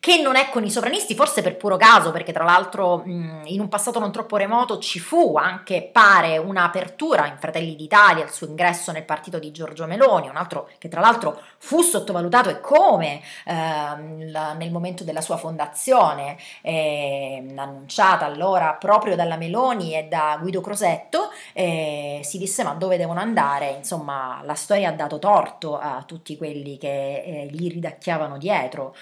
che 0.04 0.22
non 0.22 0.36
è 0.36 0.50
con 0.50 0.66
i 0.66 0.70
sovranisti, 0.70 1.16
forse 1.16 1.42
per 1.42 1.56
puro 1.56 1.78
caso, 1.78 2.12
perché 2.12 2.34
tra 2.34 2.44
l'altro 2.44 3.04
in 3.06 3.58
un 3.58 3.70
passato 3.70 4.00
non 4.00 4.12
troppo 4.12 4.36
remoto 4.36 4.78
ci 4.80 5.00
fu 5.00 5.38
anche, 5.38 5.82
pare, 5.94 6.38
un'apertura 6.38 7.26
in 7.28 7.38
Fratelli 7.38 7.74
d'Italia, 7.78 8.26
il 8.26 8.30
suo 8.30 8.48
ingresso 8.48 8.92
nel 8.92 9.06
partito 9.06 9.40
di 9.40 9.52
Giorgio 9.52 9.86
Meloni, 9.86 10.28
un 10.28 10.36
altro 10.36 10.70
che 10.78 10.90
tra 10.90 11.00
l'altro 11.00 11.40
fu 11.58 11.80
sottovalutato 11.80 12.50
e 12.50 12.60
come 12.60 13.22
ehm, 13.46 14.30
nel 14.58 14.72
momento 14.72 15.06
della 15.06 15.22
sua 15.22 15.38
fondazione, 15.38 16.36
eh, 16.60 17.42
annunciata 17.56 18.26
allora 18.26 18.74
proprio 18.74 19.16
dalla 19.16 19.38
Meloni 19.38 19.96
e 19.96 20.10
da 20.10 20.38
Guido 20.42 20.60
Crosetto, 20.60 21.30
eh, 21.54 22.20
si 22.26 22.38
disse 22.38 22.66
ma 22.66 22.74
dove 22.74 22.98
devono 22.98 23.22
andare? 23.22 23.70
Insomma, 23.70 24.42
la 24.44 24.56
storia 24.56 24.90
ha 24.90 24.92
dato 24.94 25.18
torto 25.18 25.80
a 25.80 26.04
tutti 26.06 26.36
quelli 26.36 26.78
che 26.78 27.24
eh, 27.26 27.48
gli 27.50 27.72
ridacchiavano 27.72 28.38
dietro 28.38 28.94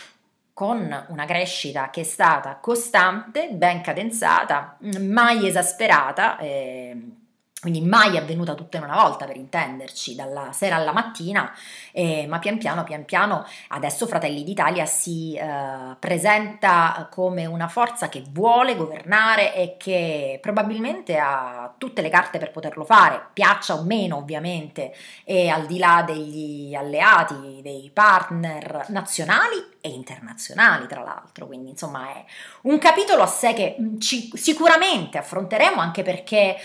con 0.53 1.05
una 1.07 1.25
crescita 1.25 1.89
che 1.89 2.01
è 2.01 2.03
stata 2.03 2.57
costante, 2.61 3.49
ben 3.51 3.81
cadenzata, 3.81 4.77
mai 4.99 5.47
esasperata. 5.47 6.37
Eh, 6.37 7.19
quindi 7.61 7.81
mai 7.81 8.17
avvenuta 8.17 8.55
tutta 8.55 8.77
in 8.77 8.83
una 8.83 8.95
volta 8.95 9.25
per 9.25 9.37
intenderci, 9.37 10.15
dalla 10.15 10.51
sera 10.51 10.77
alla 10.77 10.91
mattina, 10.91 11.53
eh, 11.91 12.25
ma 12.27 12.39
pian 12.39 12.57
piano, 12.57 12.83
pian 12.83 13.05
piano, 13.05 13.45
adesso 13.69 14.07
Fratelli 14.07 14.43
d'Italia 14.43 14.87
si 14.87 15.35
eh, 15.35 15.95
presenta 15.99 17.07
come 17.11 17.45
una 17.45 17.67
forza 17.67 18.09
che 18.09 18.23
vuole 18.31 18.75
governare 18.75 19.53
e 19.53 19.75
che 19.77 20.39
probabilmente 20.41 21.19
ha 21.19 21.71
tutte 21.77 22.01
le 22.01 22.09
carte 22.09 22.39
per 22.39 22.49
poterlo 22.49 22.83
fare, 22.83 23.27
piaccia 23.31 23.75
o 23.75 23.83
meno 23.83 24.17
ovviamente, 24.17 24.91
e 25.23 25.49
al 25.49 25.67
di 25.67 25.77
là 25.77 26.03
degli 26.03 26.73
alleati, 26.73 27.59
dei 27.61 27.91
partner 27.93 28.85
nazionali 28.89 29.71
e 29.81 29.89
internazionali 29.89 30.87
tra 30.87 31.01
l'altro, 31.01 31.47
quindi 31.47 31.71
insomma 31.71 32.07
è 32.13 32.23
un 32.63 32.77
capitolo 32.77 33.23
a 33.23 33.27
sé 33.27 33.53
che 33.53 33.75
mm, 33.79 33.99
ci, 33.99 34.31
sicuramente 34.35 35.17
affronteremo 35.17 35.81
anche 35.81 36.03
perché 36.03 36.55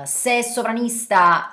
uh, 0.00 0.04
se 0.04 0.42
sovranista 0.42 1.52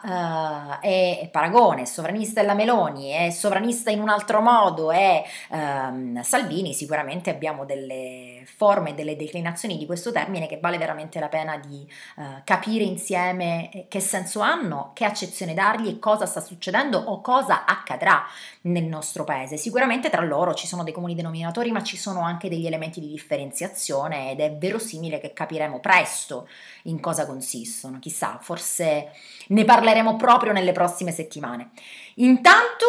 uh, 0.80 0.80
è 0.80 1.28
Paragone, 1.32 1.86
sovranista 1.86 2.42
è 2.42 2.46
la 2.46 2.54
Meloni, 2.54 3.10
è 3.10 3.30
sovranista 3.32 3.90
in 3.90 4.00
un 4.00 4.10
altro 4.10 4.42
modo 4.42 4.92
è 4.92 5.24
um, 5.50 6.22
Salvini, 6.22 6.74
sicuramente 6.74 7.30
abbiamo 7.30 7.66
delle 7.66 8.44
forme, 8.56 8.94
delle 8.94 9.16
declinazioni 9.16 9.78
di 9.78 9.86
questo 9.86 10.12
termine 10.12 10.48
che 10.48 10.60
vale 10.62 10.78
veramente 10.78 11.20
la 11.20 11.30
pena 11.30 11.58
di 11.58 11.86
uh, 12.18 12.24
capire 12.44 12.84
insieme 12.84 13.86
che 13.90 14.00
senso 14.00 14.42
hanno, 14.42 14.92
che 14.94 15.06
accezione 15.06 15.54
dargli 15.54 15.88
e 15.88 16.00
cosa 16.00 16.26
sta 16.26 16.40
succedendo 16.40 16.98
o 16.98 17.20
cosa 17.22 17.66
accadrà 17.66 18.24
nel 18.62 18.84
nostro 18.86 19.24
paese. 19.24 19.58
Sicuramente 19.58 20.10
tra 20.10 20.22
loro 20.22 20.36
loro 20.36 20.54
ci 20.54 20.68
sono 20.68 20.84
dei 20.84 20.94
comuni 20.94 21.16
denominatori, 21.16 21.72
ma 21.72 21.82
ci 21.82 21.98
sono 21.98 22.22
anche 22.22 22.50
degli 22.50 22.68
elementi 22.68 23.00
di 23.00 23.08
differenziazione 23.08 24.32
ed 24.32 24.40
è 24.40 24.54
verosimile 24.56 25.20
che 25.20 25.34
capiremo 25.34 25.80
presto 25.80 26.48
in 26.84 27.00
cosa 27.00 27.26
consistono. 27.26 28.00
Chissà, 28.00 28.15
forse 28.42 29.12
ne 29.48 29.66
parleremo 29.66 30.16
proprio 30.16 30.52
nelle 30.52 30.72
prossime 30.72 31.12
settimane. 31.12 31.72
Intanto 32.16 32.86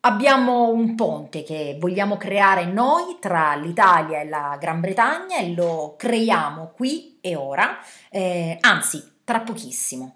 abbiamo 0.00 0.68
un 0.68 0.94
ponte 0.94 1.42
che 1.42 1.76
vogliamo 1.80 2.16
creare 2.16 2.66
noi 2.66 3.16
tra 3.20 3.54
l'Italia 3.54 4.20
e 4.20 4.28
la 4.28 4.56
Gran 4.60 4.80
Bretagna 4.80 5.38
e 5.38 5.52
lo 5.52 5.94
creiamo 5.96 6.72
qui 6.74 7.18
e 7.20 7.34
ora, 7.34 7.78
eh, 8.10 8.58
anzi, 8.60 9.18
tra 9.24 9.40
pochissimo 9.40 10.14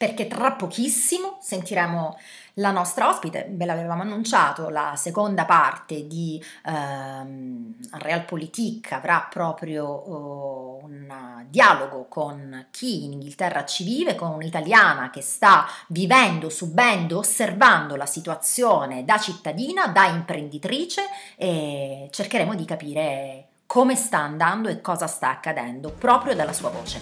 perché 0.00 0.28
tra 0.28 0.52
pochissimo 0.52 1.36
sentiremo 1.42 2.16
la 2.60 2.70
nostra 2.70 3.08
ospite, 3.08 3.48
ve 3.50 3.64
l'avevamo 3.64 4.02
annunciato, 4.02 4.68
la 4.68 4.92
seconda 4.96 5.44
parte 5.46 6.06
di 6.06 6.42
ehm, 6.66 7.74
Realpolitik 7.92 8.92
avrà 8.92 9.26
proprio 9.28 9.86
oh, 9.86 10.84
un 10.84 11.44
dialogo 11.48 12.06
con 12.08 12.66
chi 12.70 13.04
in 13.04 13.14
Inghilterra 13.14 13.64
ci 13.64 13.82
vive, 13.82 14.14
con 14.14 14.30
un'italiana 14.30 15.10
che 15.10 15.22
sta 15.22 15.66
vivendo, 15.88 16.48
subendo, 16.50 17.18
osservando 17.18 17.96
la 17.96 18.06
situazione 18.06 19.04
da 19.04 19.18
cittadina, 19.18 19.88
da 19.88 20.06
imprenditrice 20.06 21.02
e 21.36 22.08
cercheremo 22.10 22.54
di 22.54 22.64
capire 22.64 23.44
come 23.66 23.96
sta 23.96 24.18
andando 24.18 24.68
e 24.68 24.80
cosa 24.80 25.06
sta 25.06 25.30
accadendo 25.30 25.90
proprio 25.90 26.34
dalla 26.34 26.52
sua 26.52 26.68
voce. 26.70 27.00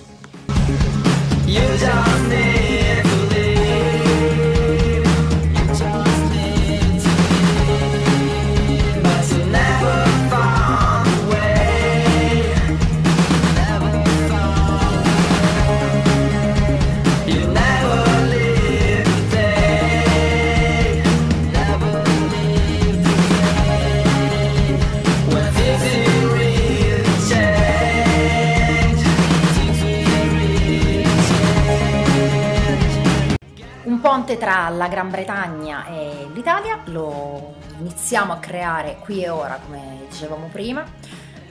Ponte 34.18 34.36
tra 34.36 34.68
la 34.70 34.88
Gran 34.88 35.10
Bretagna 35.10 35.86
e 35.86 36.26
l'Italia 36.32 36.80
lo 36.86 37.54
iniziamo 37.78 38.32
a 38.32 38.38
creare 38.38 38.98
qui 38.98 39.22
e 39.22 39.28
ora, 39.28 39.60
come 39.64 40.06
dicevamo 40.08 40.48
prima. 40.50 40.84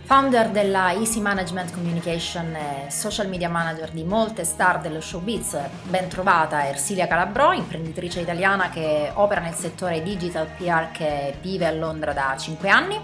Founder 0.03 0.49
della 0.49 0.91
Easy 0.91 1.21
Management 1.21 1.71
Communication 1.71 2.53
e 2.53 2.91
social 2.91 3.29
media 3.29 3.47
manager 3.47 3.91
di 3.91 4.03
molte 4.03 4.43
star 4.43 4.81
dello 4.81 4.99
showbiz, 4.99 5.57
ben 5.83 6.09
trovata 6.09 6.67
Ersilia 6.67 7.07
Calabrò, 7.07 7.53
imprenditrice 7.53 8.19
italiana 8.19 8.69
che 8.69 9.11
opera 9.13 9.39
nel 9.39 9.53
settore 9.53 10.03
digital 10.03 10.47
PR 10.57 10.91
che 10.91 11.37
vive 11.41 11.67
a 11.67 11.71
Londra 11.71 12.11
da 12.11 12.35
5 12.37 12.69
anni. 12.69 12.99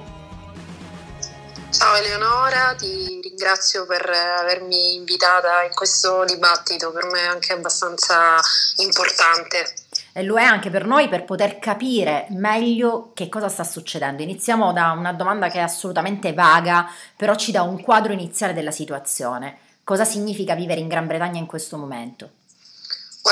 Ciao 1.73 1.95
Eleonora, 1.95 2.75
ti 2.77 3.19
ringrazio 3.19 3.88
per 3.88 4.07
avermi 4.07 4.93
invitata 4.93 5.63
in 5.63 5.73
questo 5.73 6.23
dibattito, 6.23 6.91
per 6.91 7.05
me 7.05 7.21
è 7.21 7.25
anche 7.25 7.51
abbastanza 7.53 8.39
importante. 8.77 9.73
lo 10.21 10.38
è 10.38 10.43
anche 10.43 10.69
per 10.69 10.86
noi 10.86 11.09
per 11.09 11.26
poter 11.26 11.57
capire 11.57 12.28
meglio 12.30 13.09
che 13.15 13.28
cosa 13.28 13.49
sta 13.49 13.63
succedendo. 13.63 14.21
Iniziamo 14.21 14.71
da 14.71 14.91
una 14.91 15.13
domanda 15.13 15.49
che 15.49 15.57
è 15.57 15.61
assolutamente 15.61 16.34
vaga, 16.34 16.88
però 17.17 17.34
ci 17.36 17.51
dà 17.51 17.63
un 17.63 17.82
quadro 17.82 18.13
iniziale 18.13 18.53
della 18.53 18.71
situazione. 18.71 19.57
Cosa 19.84 20.05
significa 20.05 20.53
vivere 20.53 20.80
in 20.80 20.88
Gran 20.88 21.07
Bretagna 21.07 21.39
in 21.39 21.47
questo 21.47 21.78
momento? 21.78 22.30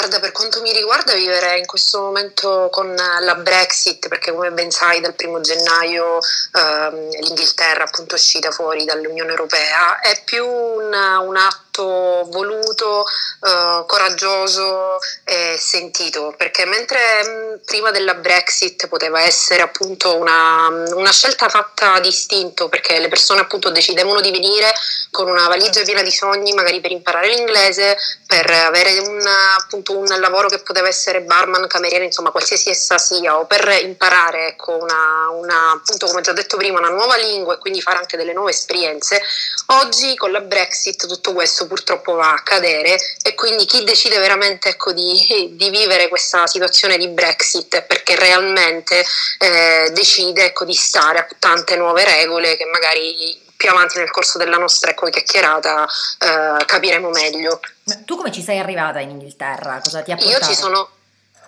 Guarda, 0.02 0.20
per 0.20 0.32
quanto 0.32 0.62
mi 0.62 0.74
riguarda, 0.74 1.14
vivere 1.14 1.60
in 1.60 1.68
questo 1.68 2.02
momento 2.02 2.70
con 2.72 2.92
la 2.96 3.36
Brexit, 3.36 4.08
perché 4.08 4.32
come 4.32 4.50
ben 4.50 4.72
sai 4.72 5.00
dal 5.00 5.14
primo 5.14 5.42
gennaio 5.42 6.18
ehm, 6.54 7.22
l'Inghilterra 7.22 7.84
appunto 7.84 8.16
uscita 8.16 8.50
fuori 8.50 8.84
dall'Unione 8.84 9.30
Europea, 9.30 10.00
è 10.00 10.20
più 10.26 10.44
un, 10.44 10.92
un 10.92 11.38
atto 11.38 11.62
voluto, 11.80 13.06
eh, 13.06 13.84
coraggioso 13.88 14.98
e 15.24 15.56
sentito, 15.58 16.34
perché 16.38 16.66
mentre 16.66 17.00
mh, 17.24 17.62
prima 17.66 17.92
della 17.92 18.16
Brexit 18.16 18.88
poteva 18.88 19.22
essere 19.22 19.62
appunto 19.62 20.16
una, 20.18 20.68
una 20.68 21.12
scelta 21.12 21.50
fatta 21.50 22.00
distinto, 22.00 22.70
perché 22.70 23.00
le 23.00 23.08
persone 23.08 23.42
appunto 23.42 23.70
decidevano 23.70 24.20
di 24.22 24.32
venire 24.32 24.74
con 25.10 25.30
una 25.30 25.48
valigia 25.48 25.84
piena 25.84 26.02
di 26.02 26.12
sogni, 26.12 26.54
magari 26.54 26.80
per 26.82 26.92
imparare 26.92 27.30
l'inglese, 27.30 27.98
per 28.28 28.50
avere 28.50 29.00
un, 29.00 29.22
appunto, 29.58 29.98
un 29.98 30.06
lavoro 30.20 30.48
che 30.48 30.60
poteva 30.60 30.88
essere 30.88 31.22
barman, 31.22 31.68
cameriere, 31.68 32.06
insomma 32.06 32.32
qualsiasi 32.32 32.70
essa 32.70 32.98
sia, 32.98 33.38
o 33.38 33.46
per 33.46 33.68
imparare, 33.82 34.48
ecco, 34.48 34.78
una, 34.78 35.30
una, 35.32 35.72
appunto 35.72 36.08
come 36.08 36.22
già 36.22 36.34
detto 36.34 36.58
prima, 36.58 36.80
una 36.80 36.90
nuova 36.90 37.18
lingua 37.18 37.56
e 37.56 37.58
quindi 37.58 37.82
fare 37.82 37.98
anche 37.98 38.18
delle 38.18 38.34
nuove 38.34 38.52
esperienze, 38.52 39.22
oggi 39.68 40.16
con 40.16 40.32
la 40.32 40.42
Brexit 40.42 41.08
tutto 41.08 41.34
questo 41.34 41.61
purtroppo 41.68 42.14
va 42.14 42.34
a 42.34 42.42
cadere 42.42 42.98
e 43.22 43.36
quindi 43.36 43.66
chi 43.66 43.84
decide 43.84 44.18
veramente 44.20 44.70
ecco, 44.70 44.92
di, 44.92 45.52
di 45.58 45.70
vivere 45.70 46.08
questa 46.08 46.48
situazione 46.48 46.98
di 46.98 47.08
Brexit 47.08 47.84
perché 47.84 48.16
realmente 48.16 49.04
eh, 49.40 49.92
decide 49.94 50.46
ecco, 50.46 50.66
di 50.66 50.74
stare 50.74 51.20
a 51.20 51.28
tante 51.40 51.76
nuove 51.76 52.04
regole 52.04 52.58
che 52.58 52.66
magari 52.66 53.40
più 53.56 53.70
avanti 53.70 54.00
nel 54.00 54.10
corso 54.10 54.40
della 54.40 54.58
nostra 54.58 54.90
ecco, 54.90 55.08
chiacchierata 55.08 55.86
eh, 56.20 56.66
capiremo 56.66 57.10
meglio. 57.10 57.60
Tu 58.06 58.16
come 58.16 58.32
ci 58.32 58.42
sei 58.42 58.58
arrivata 58.58 59.00
in 59.00 59.12
Inghilterra? 59.12 59.80
Cosa 59.84 60.02
ti 60.02 60.12
ha 60.12 60.16
portato? 60.16 60.38
Io 60.40 60.46
ci 60.48 60.56
sono 60.56 60.90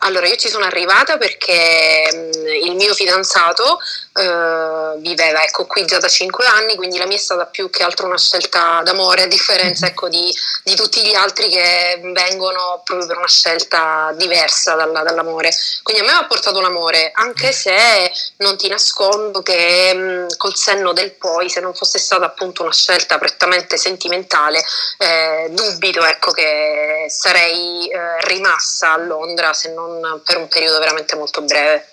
allora, 0.04 0.28
io 0.28 0.36
ci 0.36 0.50
sono 0.50 0.66
arrivata 0.66 1.18
perché 1.18 2.10
mh, 2.12 2.66
il 2.66 2.76
mio 2.76 2.94
fidanzato 2.94 3.80
uh, 4.14 5.00
viveva 5.00 5.44
ecco, 5.44 5.66
qui 5.66 5.86
già 5.86 5.98
da 5.98 6.08
5 6.08 6.46
anni, 6.46 6.76
quindi 6.76 6.98
la 6.98 7.06
mia 7.06 7.16
è 7.16 7.20
stata 7.20 7.46
più 7.46 7.70
che 7.70 7.84
altro 7.84 8.08
una 8.08 8.18
scelta 8.18 8.82
d'amore, 8.84 9.24
a 9.24 9.28
differenza 9.28 9.88
ecco, 9.88 10.10
di, 10.10 10.34
di, 10.64 10.76
tutti 10.76 11.02
gli 11.02 11.14
altri 11.14 11.50
che 11.50 12.00
vengono 12.14 12.82
proprio 12.84 13.08
per 13.08 13.18
una 13.18 13.28
scelta 13.28 14.14
diversa 14.16 14.76
dalla, 14.76 15.04
dall'amore. 15.04 15.52
Quindi 15.84 16.04
a 16.04 16.06
me 16.06 16.12
ha 16.12 16.26
portato 16.26 16.60
l'amore, 16.60 17.12
anche 17.14 17.52
se 17.52 18.12
non 18.38 18.58
ti 18.58 18.68
nascondo 18.68 19.42
che 19.42 19.94
mh, 19.94 20.38
col 20.38 20.56
senno 20.56 20.94
del 20.94 21.12
poi, 21.12 21.50
se 21.50 21.62
non 21.62 21.74
fosse 21.74 21.98
stata 21.98 22.26
appunto 22.26 22.64
una 22.64 22.74
scelta 22.74 23.18
prettamente 23.18 23.78
sentimentale, 23.78 24.64
eh, 24.98 25.48
dubito 25.52 26.04
ecco, 26.04 26.32
che 26.32 27.06
sarei 27.08 27.88
eh, 27.90 28.22
rimasta 28.26 28.94
a 28.94 28.98
Londra 28.98 29.54
se 29.54 29.72
non 29.74 29.93
per 30.24 30.38
un 30.38 30.48
periodo 30.48 30.80
veramente 30.80 31.16
molto 31.16 31.42
breve. 31.42 31.90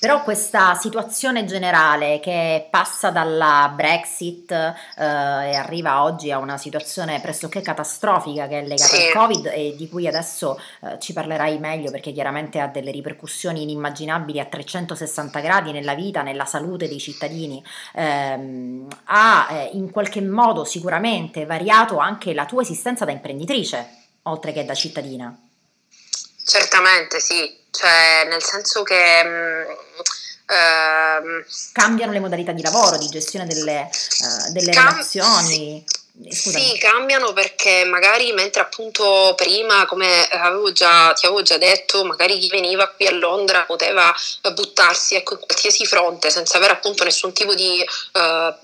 Però 0.00 0.22
questa 0.22 0.74
situazione 0.76 1.44
generale 1.44 2.20
che 2.20 2.66
passa 2.70 3.10
dalla 3.10 3.70
Brexit 3.74 4.50
eh, 4.50 4.74
e 4.96 5.54
arriva 5.54 6.04
oggi 6.04 6.32
a 6.32 6.38
una 6.38 6.56
situazione 6.56 7.20
pressoché 7.20 7.60
catastrofica 7.60 8.48
che 8.48 8.60
è 8.60 8.62
legata 8.62 8.94
sì. 8.94 9.08
al 9.08 9.12
Covid 9.12 9.50
e 9.52 9.74
di 9.76 9.88
cui 9.90 10.06
adesso 10.06 10.58
eh, 10.80 10.98
ci 10.98 11.12
parlerai 11.12 11.58
meglio 11.58 11.90
perché 11.90 12.12
chiaramente 12.12 12.60
ha 12.60 12.68
delle 12.68 12.90
ripercussioni 12.90 13.60
inimmaginabili 13.62 14.40
a 14.40 14.46
360 14.46 15.38
gradi 15.40 15.70
nella 15.70 15.94
vita, 15.94 16.22
nella 16.22 16.46
salute 16.46 16.88
dei 16.88 16.98
cittadini, 16.98 17.62
ehm, 17.94 18.88
ha 19.04 19.48
eh, 19.50 19.70
in 19.74 19.90
qualche 19.90 20.22
modo 20.22 20.64
sicuramente 20.64 21.44
variato 21.44 21.98
anche 21.98 22.32
la 22.32 22.46
tua 22.46 22.62
esistenza 22.62 23.04
da 23.04 23.12
imprenditrice, 23.12 23.86
oltre 24.22 24.52
che 24.52 24.64
da 24.64 24.72
cittadina. 24.72 25.49
Certamente 26.44 27.20
sì, 27.20 27.58
cioè 27.70 28.26
nel 28.28 28.42
senso 28.42 28.82
che... 28.82 29.22
Mh, 29.24 29.28
mm, 29.28 30.54
ehm, 30.54 31.44
Cambiano 31.72 32.12
le 32.12 32.20
modalità 32.20 32.52
di 32.52 32.62
lavoro, 32.62 32.98
di 32.98 33.08
gestione 33.08 33.46
delle, 33.46 33.88
uh, 33.88 34.52
delle 34.52 34.72
cam- 34.72 34.90
relazioni. 34.90 35.84
Sì 36.28 36.50
Scusami. 36.50 36.64
Sì, 36.64 36.78
cambiano 36.78 37.32
perché 37.32 37.84
magari 37.84 38.32
mentre 38.32 38.60
appunto 38.60 39.32
prima, 39.36 39.86
come 39.86 40.26
avevo 40.28 40.70
già, 40.70 41.12
ti 41.12 41.24
avevo 41.24 41.42
già 41.42 41.56
detto, 41.56 42.04
magari 42.04 42.38
chi 42.38 42.48
veniva 42.48 42.88
qui 42.88 43.06
a 43.06 43.12
Londra 43.12 43.64
poteva 43.64 44.14
buttarsi 44.52 45.14
ecco, 45.14 45.34
in 45.34 45.40
qualsiasi 45.40 45.86
fronte 45.86 46.30
senza 46.30 46.58
avere 46.58 46.72
appunto 46.72 47.04
nessun 47.04 47.32
tipo 47.32 47.54
di, 47.54 47.84
uh, 48.12 48.54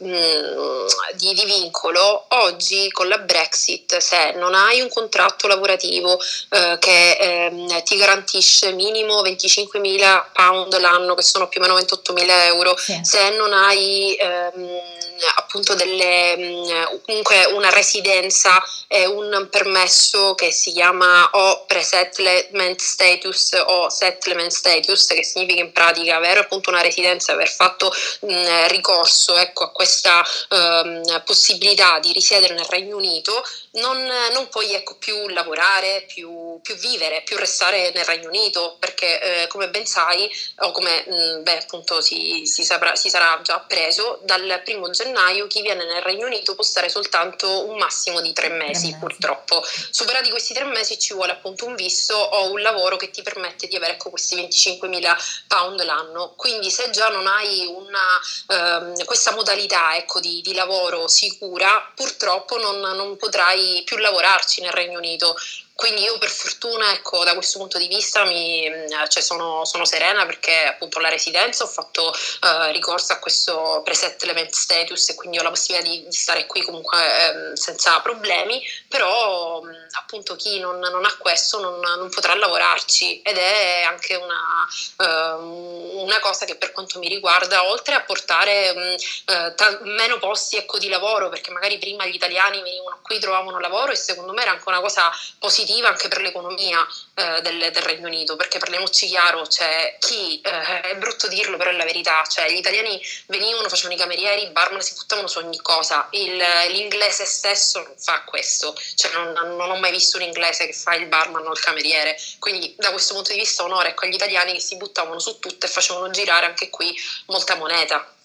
di, 1.15 1.33
di, 1.33 1.45
vincolo, 1.45 2.27
oggi 2.29 2.91
con 2.91 3.09
la 3.09 3.19
Brexit 3.19 3.97
se 3.99 4.33
non 4.33 4.55
hai 4.55 4.81
un 4.81 4.89
contratto 4.89 5.47
lavorativo 5.47 6.13
uh, 6.13 6.79
che 6.79 7.11
eh, 7.13 7.83
ti 7.85 7.97
garantisce 7.97 8.73
minimo 8.73 9.23
25.000 9.23 10.25
pound 10.33 10.79
l'anno, 10.79 11.15
che 11.15 11.23
sono 11.23 11.49
più 11.49 11.61
o 11.61 11.65
meno 11.65 11.79
28.000 11.79 12.25
euro, 12.45 12.77
sì. 12.77 12.99
se 13.03 13.31
non 13.31 13.53
hai... 13.53 14.15
Ehm, 14.15 15.05
appunto 15.37 15.75
delle, 15.75 16.37
mm, 16.37 17.01
comunque 17.05 17.46
una 17.53 17.71
residenza 17.71 18.63
e 18.89 19.07
un 19.07 19.49
permesso 19.51 20.35
che 20.35 20.53
si 20.53 20.73
chiama 20.73 21.29
o 21.33 21.65
pre-settlement 21.67 22.79
status 22.81 23.63
o 23.67 23.89
settlement 23.89 24.51
status, 24.51 25.07
che 25.07 25.25
significa 25.25 25.61
in 25.61 25.73
pratica 25.73 26.17
avere 26.17 26.41
appunto 26.41 26.71
una 26.71 26.81
residenza, 26.81 27.33
aver 27.33 27.49
fatto 27.49 27.93
mh, 28.21 28.33
mm, 28.33 28.67
ricorso 28.69 29.37
ecco, 29.37 29.65
a 29.65 29.71
questa 29.71 30.25
um, 30.51 31.23
possibilità 31.25 31.99
di 31.99 32.13
risiedere 32.13 32.55
nel 32.55 32.67
Regno 32.67 32.97
Unito, 32.97 33.43
non, 33.77 34.07
non 34.33 34.49
puoi 34.49 34.73
ecco, 34.75 34.97
più 34.97 35.29
lavorare, 35.29 36.05
più, 36.07 36.59
più, 36.63 36.75
vivere, 36.77 37.23
più 37.23 37.37
restare 37.37 37.93
nel 37.95 38.05
Regno 38.05 38.29
Unito, 38.29 38.77
perché 38.79 39.43
eh, 39.43 39.47
come 39.49 39.69
ben 39.71 39.87
sai, 39.87 40.31
o 40.59 40.71
come 40.71 41.05
mh, 41.07 41.15
mm, 41.15 41.43
beh, 41.43 41.59
appunto 41.59 42.01
si, 42.01 42.47
si, 42.47 42.65
saprà, 42.65 42.97
si 42.97 43.09
sarà 43.09 43.41
già 43.43 43.55
appreso, 43.55 44.21
dal 44.23 44.61
primo 44.65 44.91
gennaio 44.91 45.47
chi 45.47 45.63
viene 45.63 45.85
nel 45.85 46.03
Regno 46.03 46.27
Unito 46.27 46.55
può 46.55 46.65
stare 46.65 46.89
soltanto 46.89 47.67
un 47.67 47.77
massimo 47.77 48.21
di 48.21 48.33
tre 48.33 48.49
mesi, 48.49 48.91
tre 48.91 48.99
purtroppo. 48.99 49.63
Superati 49.91 50.31
questi 50.31 50.55
tre 50.55 50.65
mesi 50.65 50.99
ci 50.99 51.15
vuole 51.15 51.33
appunto 51.33 51.67
un 51.67 51.75
visto 51.75 52.15
o 52.15 52.51
un 52.51 52.61
lavoro 52.61 52.97
che 52.97 53.11
ti 53.11 53.23
permette 53.23 53.67
di 53.67 53.77
avere 53.77 53.93
ecco, 53.93 54.11
questi 54.11 54.37
25.000 54.37 55.17
pound 55.47 55.83
l'anno. 55.83 56.35
Quindi 56.37 56.71
se 56.71 56.91
già 56.91 57.09
non 57.09 57.27
hai 57.27 57.67
una, 57.67 58.21
ehm, 58.49 59.05
questa 59.05 59.33
modalità 59.33 59.97
ecco, 59.97 60.21
di, 60.21 60.41
di, 60.43 60.55
lavoro 60.55 61.09
sicura, 61.09 61.93
purtroppo 61.95 62.57
non, 62.59 62.81
non 62.81 63.17
potrai 63.17 63.66
più 63.85 63.97
lavorarci 63.97 64.61
nel 64.61 64.73
Regno 64.73 64.99
Unito. 64.99 65.37
Quindi 65.77 66.05
io 66.05 66.17
per 66.17 66.31
fortuna, 66.31 66.91
ecco, 66.93 67.23
da 67.23 67.35
questo 67.35 67.59
punto 67.59 67.77
di 67.77 67.87
vista 67.87 68.25
mi, 68.25 68.67
cioè 69.09 69.23
sono, 69.23 69.67
sono, 69.67 69.85
serena 69.85 70.25
perché 70.25 70.65
appunto 70.65 70.99
la 71.01 71.11
residenza 71.11 71.65
ho 71.65 71.67
fatto 71.67 72.09
uh, 72.09 72.71
ricorso 72.73 73.13
a 73.13 73.19
questo 73.19 73.83
pre-settlement 73.85 74.51
status 74.51 75.11
e 75.11 75.15
quindi 75.15 75.39
ho 75.39 75.43
la 75.43 75.51
possibilità 75.51 75.87
di, 75.87 76.05
di 76.07 76.17
stare 76.17 76.47
qui 76.47 76.63
comunque 76.63 76.99
um, 76.99 77.53
senza 77.53 78.01
problemi, 78.01 78.63
però 78.89 79.61
um, 79.61 79.71
appunto 79.99 80.35
chi 80.35 80.59
non, 80.61 80.79
non 80.79 81.05
ha 81.05 81.15
questo 81.19 81.61
non, 81.61 81.79
non, 81.79 82.09
potrà 82.09 82.35
lavorarci 82.35 83.21
ed 83.21 83.37
è 83.37 83.83
anche 83.83 84.15
una, 84.15 85.37
uh, 85.37 86.03
una, 86.05 86.21
cosa 86.21 86.47
che 86.47 86.57
per 86.57 86.73
quanto 86.73 86.99
mi 86.99 87.09
riguarda, 87.09 87.69
oltre 87.69 87.95
a 87.95 88.01
portare 88.01 88.71
um, 88.75 88.95
uh, 89.37 89.55
t- 89.55 89.81
meno 89.83 90.19
posti 90.19 90.57
ecco, 90.57 90.79
di 90.79 90.89
lavoro, 90.89 91.29
perché 91.29 91.51
magari 91.51 91.77
prima 91.79 92.07
gli 92.07 92.15
italiani 92.15 92.63
venivano 92.63 92.99
qui, 93.03 93.19
trovavano 93.19 93.61
lavoro 93.61 93.93
e 93.93 93.97
secondo 93.97 94.33
me 94.33 94.41
era 94.41 94.53
anche 94.53 94.65
una 94.69 94.81
cosa 94.81 95.13
positiva 95.39 95.65
positiva 95.67 95.89
anche 95.89 96.09
per 96.09 96.21
l'economia 96.21 96.87
eh, 97.15 97.43
del, 97.43 97.71
del, 97.73 97.83
Regno 97.83 98.07
Unito, 98.07 98.37
perché 98.37 98.59
parliamoci 98.59 99.09
chiaro, 99.09 99.47
cioè, 99.49 99.97
chi, 99.99 100.41
eh, 100.41 100.81
è 100.81 100.97
brutto 100.97 101.27
dirlo, 101.27 101.57
però 101.57 101.71
è 101.71 101.75
la 101.75 101.85
verità, 101.85 102.25
cioè, 102.27 102.49
gli 102.51 102.59
italiani 102.59 103.01
venivano, 103.27 103.69
facevano 103.69 103.95
i 103.95 103.99
camerieri, 103.99 104.45
i 104.45 104.51
barman 104.51 104.81
si 104.81 104.95
buttavano 104.95 105.27
su 105.27 105.39
ogni 105.39 105.59
cosa, 105.59 106.07
Il, 106.13 106.37
l'inglese 106.71 107.25
stesso 107.25 107.83
non 107.83 107.95
fa 107.99 108.23
questo, 108.25 108.75
cioè, 108.95 109.13
non, 109.13 109.33
non, 109.33 109.71
ho 109.71 109.77
mai 109.77 109.91
visto 109.91 110.17
un 110.17 110.23
inglese 110.23 110.67
che 110.67 110.73
fa 110.73 110.95
il 110.95 111.07
barman 111.07 111.47
o 111.47 111.53
il 111.53 111.61
cameriere, 111.61 112.17
quindi 112.39 112.75
da 112.79 112.91
questo 112.91 113.15
punto 113.15 113.33
di 113.33 113.39
vista 113.39 113.65
onore 113.65 113.91
ecco, 113.91 114.05
agli 114.05 114.15
italiani 114.15 114.53
che 114.53 114.61
si 114.61 114.77
buttavano 114.77 115.19
su 115.19 115.39
tutto 115.41 115.67
e 115.67 115.69
facevano 115.69 116.11
girare 116.11 116.47
anche 116.47 116.71
qui 116.71 116.95
molta 117.27 117.57
moneta. 117.57 118.16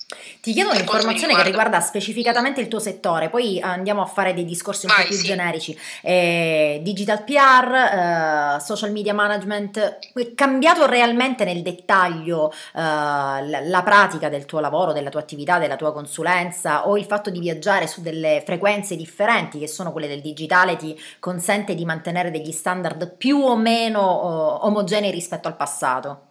Ti 0.42 0.54
chiedo 0.54 0.72
un'informazione 0.72 1.36
che 1.36 1.44
riguarda 1.44 1.80
specificatamente 1.80 2.62
il 2.62 2.68
tuo 2.68 2.80
settore, 2.80 3.30
poi 3.30 3.60
andiamo 3.62 4.02
a 4.02 4.06
fare 4.06 4.34
dei 4.34 4.46
discorsi 4.46 4.88
un 4.88 4.94
Vai, 4.96 5.04
po' 5.04 5.10
più 5.10 5.18
sì. 5.18 5.26
generici. 5.26 5.80
Eh, 6.02 6.80
digital 6.84 7.24
PR, 7.24 8.56
eh, 8.56 8.60
social 8.60 8.92
media 8.92 9.14
management, 9.14 10.00
è 10.14 10.34
cambiato 10.34 10.86
realmente 10.88 11.44
nel 11.46 11.62
dettaglio 11.62 12.52
eh, 12.52 12.80
la, 12.82 13.60
la 13.64 13.84
pratica 13.84 14.30
del 14.30 14.46
tuo 14.46 14.60
lavoro, 14.60 14.94
della 14.94 15.10
tua 15.10 15.20
attività, 15.20 15.60
della 15.60 15.76
tua 15.76 15.94
consulenza 15.94 16.88
o 16.88 16.98
il 16.98 17.06
fatto 17.06 17.30
di 17.30 17.40
viaggiare 17.40 17.88
su 17.88 18.02
delle 18.02 18.42
frequenze 18.46 18.96
differenti 18.96 19.60
che 19.60 19.68
sono 19.68 19.92
quelle 19.92 20.08
del 20.08 20.22
digitale 20.22 20.76
ti 20.76 21.00
consente 21.20 21.76
di 21.76 21.86
mantenere 21.86 22.32
degli 22.32 22.52
standard 22.52 23.16
più 23.16 23.38
o 23.38 23.56
meno 23.56 24.60
eh, 24.62 24.66
omogenei 24.66 25.12
rispetto 25.12 25.48
al 25.48 25.56
passato? 25.56 26.30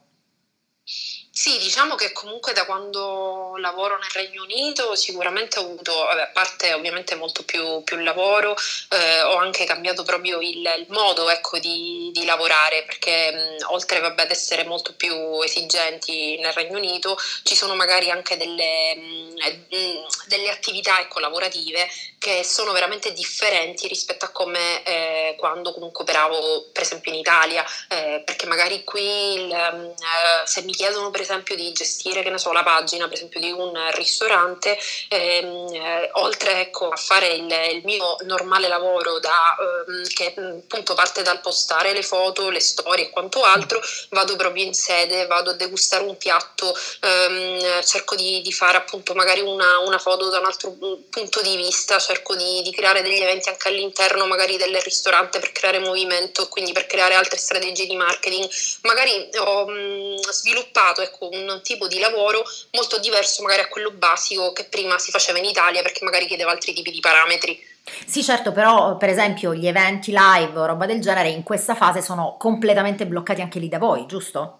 Sì, 1.32 1.58
diciamo 1.58 1.94
che 1.94 2.10
comunque 2.12 2.52
da 2.52 2.66
quando 2.66 3.54
lavoro 3.58 3.96
nel 3.98 4.10
Regno 4.12 4.42
Unito 4.42 4.94
sicuramente 4.96 5.58
ho 5.58 5.62
avuto, 5.62 5.94
vabbè, 5.94 6.22
a 6.22 6.30
parte 6.32 6.74
ovviamente 6.74 7.14
molto 7.14 7.44
più, 7.44 7.82
più 7.84 7.96
lavoro, 7.98 8.54
eh, 8.90 9.22
ho 9.22 9.36
anche 9.36 9.64
cambiato 9.64 10.02
proprio 10.02 10.40
il, 10.40 10.58
il 10.58 10.86
modo 10.88 11.30
ecco, 11.30 11.58
di, 11.60 12.10
di 12.12 12.24
lavorare 12.24 12.82
perché 12.84 13.30
mh, 13.60 13.70
oltre 13.72 14.00
vabbè, 14.00 14.22
ad 14.22 14.30
essere 14.30 14.64
molto 14.64 14.92
più 14.94 15.40
esigenti 15.42 16.36
nel 16.40 16.52
Regno 16.52 16.76
Unito 16.76 17.16
ci 17.44 17.54
sono 17.54 17.74
magari 17.76 18.10
anche 18.10 18.36
delle, 18.36 18.96
mh, 18.96 20.06
delle 20.26 20.50
attività 20.50 21.00
ecco, 21.00 21.20
lavorative 21.20 21.88
che 22.18 22.42
sono 22.44 22.72
veramente 22.72 23.12
differenti 23.12 23.86
rispetto 23.88 24.24
a 24.26 24.28
come 24.30 24.82
eh, 24.82 25.34
quando 25.38 25.72
comunque 25.72 26.02
operavo 26.02 26.68
per 26.72 26.82
esempio 26.82 27.12
in 27.12 27.18
Italia, 27.18 27.64
eh, 27.88 28.22
perché 28.24 28.46
magari 28.46 28.84
qui 28.84 29.02
il, 29.34 29.50
eh, 29.50 29.94
se 30.44 30.62
mi 30.62 30.72
chiedono 30.72 31.10
per 31.10 31.19
esempio 31.20 31.54
di 31.54 31.72
gestire 31.72 32.22
che 32.22 32.30
ne 32.30 32.38
so, 32.38 32.52
la 32.52 32.62
pagina 32.62 33.06
per 33.06 33.16
esempio 33.16 33.40
di 33.40 33.50
un 33.50 33.72
ristorante, 33.92 34.78
ehm, 35.08 35.68
eh, 35.72 36.10
oltre 36.14 36.60
ecco, 36.60 36.88
a 36.88 36.96
fare 36.96 37.28
il, 37.28 37.50
il, 37.72 37.82
mio 37.84 38.16
normale 38.24 38.68
lavoro 38.68 39.18
da, 39.18 39.56
ehm, 39.86 40.06
che 40.08 40.34
appunto 40.36 40.94
parte 40.94 41.22
dal 41.22 41.40
postare 41.40 41.92
le 41.92 42.02
foto, 42.02 42.50
le 42.50 42.60
storie 42.60 43.06
e 43.06 43.10
quanto 43.10 43.42
altro, 43.42 43.80
vado 44.10 44.36
proprio 44.36 44.64
in 44.64 44.74
sede, 44.74 45.26
vado 45.26 45.50
a 45.50 45.54
degustare 45.54 46.04
un 46.04 46.16
piatto, 46.16 46.76
ehm, 47.00 47.82
cerco 47.82 48.14
di, 48.14 48.40
di, 48.42 48.52
fare 48.52 48.76
appunto 48.76 49.14
magari 49.14 49.40
una, 49.40 49.78
una, 49.80 49.98
foto 49.98 50.28
da 50.28 50.38
un 50.38 50.46
altro 50.46 50.76
punto 51.10 51.40
di 51.42 51.56
vista, 51.56 51.98
cerco 51.98 52.34
di, 52.34 52.62
di, 52.62 52.72
creare 52.72 53.02
degli 53.02 53.20
eventi 53.20 53.48
anche 53.48 53.68
all'interno 53.68 54.26
magari 54.26 54.56
del 54.56 54.76
ristorante 54.80 55.38
per 55.38 55.52
creare 55.52 55.78
movimento, 55.78 56.48
quindi 56.48 56.72
per 56.72 56.86
creare 56.86 57.14
altre 57.14 57.38
strategie 57.38 57.86
di 57.86 57.96
marketing. 57.96 58.48
Magari 58.82 59.28
ho 59.38 59.66
mh, 59.66 60.30
sviluppato 60.30 61.02
ecco, 61.12 61.28
un 61.30 61.60
tipo 61.62 61.86
di 61.86 61.98
lavoro 61.98 62.42
molto 62.72 62.98
diverso 62.98 63.42
magari 63.42 63.62
a 63.62 63.68
quello 63.68 63.90
basico 63.90 64.52
che 64.52 64.64
prima 64.64 64.98
si 64.98 65.10
faceva 65.10 65.38
in 65.38 65.44
Italia 65.44 65.82
perché 65.82 66.04
magari 66.04 66.26
chiedeva 66.26 66.50
altri 66.50 66.72
tipi 66.72 66.90
di 66.90 67.00
parametri. 67.00 67.68
Sì, 68.06 68.22
certo, 68.22 68.52
però 68.52 68.96
per 68.96 69.08
esempio 69.08 69.54
gli 69.54 69.66
eventi 69.66 70.12
live 70.14 70.58
o 70.58 70.66
roba 70.66 70.86
del 70.86 71.00
genere 71.00 71.28
in 71.28 71.42
questa 71.42 71.74
fase 71.74 72.02
sono 72.02 72.36
completamente 72.38 73.06
bloccati 73.06 73.40
anche 73.40 73.58
lì 73.58 73.68
da 73.68 73.78
voi, 73.78 74.06
giusto? 74.06 74.58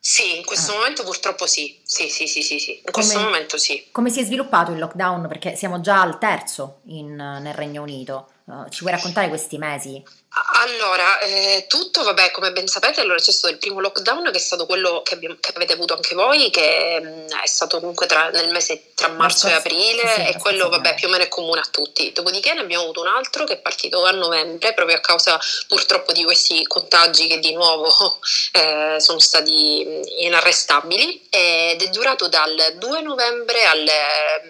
Sì, 0.00 0.38
in 0.38 0.44
questo 0.44 0.72
ah. 0.72 0.76
momento 0.76 1.02
purtroppo 1.02 1.46
sì. 1.46 1.80
Sì, 1.82 2.08
sì, 2.08 2.26
sì, 2.26 2.42
sì, 2.42 2.58
sì. 2.58 2.70
In 2.76 2.82
come, 2.84 2.92
questo 2.92 3.18
momento 3.20 3.58
sì. 3.58 3.88
Come 3.90 4.10
si 4.10 4.20
è 4.20 4.24
sviluppato 4.24 4.70
il 4.72 4.78
lockdown? 4.78 5.26
Perché 5.26 5.56
siamo 5.56 5.80
già 5.80 6.00
al 6.00 6.18
terzo 6.18 6.80
in, 6.86 7.14
nel 7.14 7.54
Regno 7.54 7.82
Unito. 7.82 8.30
Uh, 8.44 8.68
ci 8.70 8.80
vuoi 8.80 8.92
raccontare 8.92 9.28
questi 9.28 9.58
mesi? 9.58 10.02
Allora, 10.30 11.20
eh, 11.20 11.64
tutto, 11.68 12.02
vabbè, 12.02 12.30
come 12.32 12.52
ben 12.52 12.68
sapete, 12.68 13.00
allora 13.00 13.18
c'è 13.18 13.32
stato 13.32 13.52
il 13.52 13.58
primo 13.58 13.80
lockdown 13.80 14.24
che 14.30 14.36
è 14.36 14.40
stato 14.40 14.66
quello 14.66 15.00
che, 15.02 15.14
abbiamo, 15.14 15.36
che 15.40 15.52
avete 15.54 15.72
avuto 15.72 15.94
anche 15.94 16.14
voi, 16.14 16.50
che 16.50 17.00
mh, 17.00 17.06
mm, 17.06 17.26
è 17.42 17.46
stato 17.46 17.78
comunque 17.80 18.06
tra, 18.06 18.28
nel 18.28 18.50
mese 18.50 18.92
tra 18.94 19.08
marzo 19.08 19.48
e 19.48 19.52
aprile 19.52 20.06
sì, 20.06 20.20
e 20.26 20.36
quello, 20.38 20.68
vabbè, 20.68 20.96
più 20.96 21.08
o 21.08 21.10
meno 21.10 21.24
è 21.24 21.28
comune 21.28 21.60
a 21.60 21.68
tutti. 21.70 22.12
Dopodiché 22.12 22.52
ne 22.52 22.60
abbiamo 22.60 22.84
avuto 22.84 23.00
un 23.00 23.06
altro 23.06 23.44
che 23.44 23.54
è 23.54 23.58
partito 23.58 24.04
a 24.04 24.10
novembre, 24.10 24.74
proprio 24.74 24.96
a 24.96 25.00
causa 25.00 25.40
purtroppo 25.66 26.12
di 26.12 26.24
questi 26.24 26.62
contagi 26.66 27.26
che 27.26 27.38
di 27.38 27.54
nuovo 27.54 27.88
eh, 28.52 28.96
sono 28.98 29.18
stati 29.18 29.82
mm, 29.86 30.02
inarrestabili 30.18 31.28
ed 31.30 31.82
è 31.82 31.88
durato 31.88 32.28
dal 32.28 32.74
2 32.76 33.00
novembre 33.00 33.64
al 33.64 33.90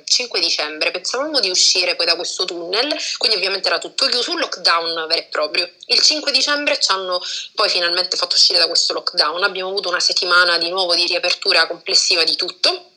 5 0.05 0.41
dicembre. 0.41 0.91
Pensavamo 0.91 1.39
di 1.39 1.51
uscire 1.51 1.95
poi 1.95 2.07
da 2.07 2.16
questo 2.16 2.45
tunnel, 2.45 2.97
quindi 3.16 3.37
ovviamente 3.37 3.68
era 3.68 3.79
tutto 3.79 4.07
chiuso, 4.07 4.33
un 4.33 4.41
lockdown 4.41 5.07
vero 5.07 5.20
e 5.20 5.22
proprio. 5.31 5.67
Il 5.86 6.00
5 6.00 6.30
dicembre 6.32 6.78
ci 6.78 6.90
hanno 6.90 7.20
poi 7.54 7.68
finalmente 7.68 8.16
fatto 8.16 8.34
uscire 8.34 8.58
da 8.58 8.66
questo 8.66 8.92
lockdown, 8.92 9.42
abbiamo 9.42 9.70
avuto 9.70 9.88
una 9.88 10.00
settimana 10.00 10.58
di 10.58 10.68
nuovo 10.68 10.94
di 10.94 11.06
riapertura 11.06 11.66
complessiva 11.66 12.24
di 12.24 12.36
tutto 12.36 12.88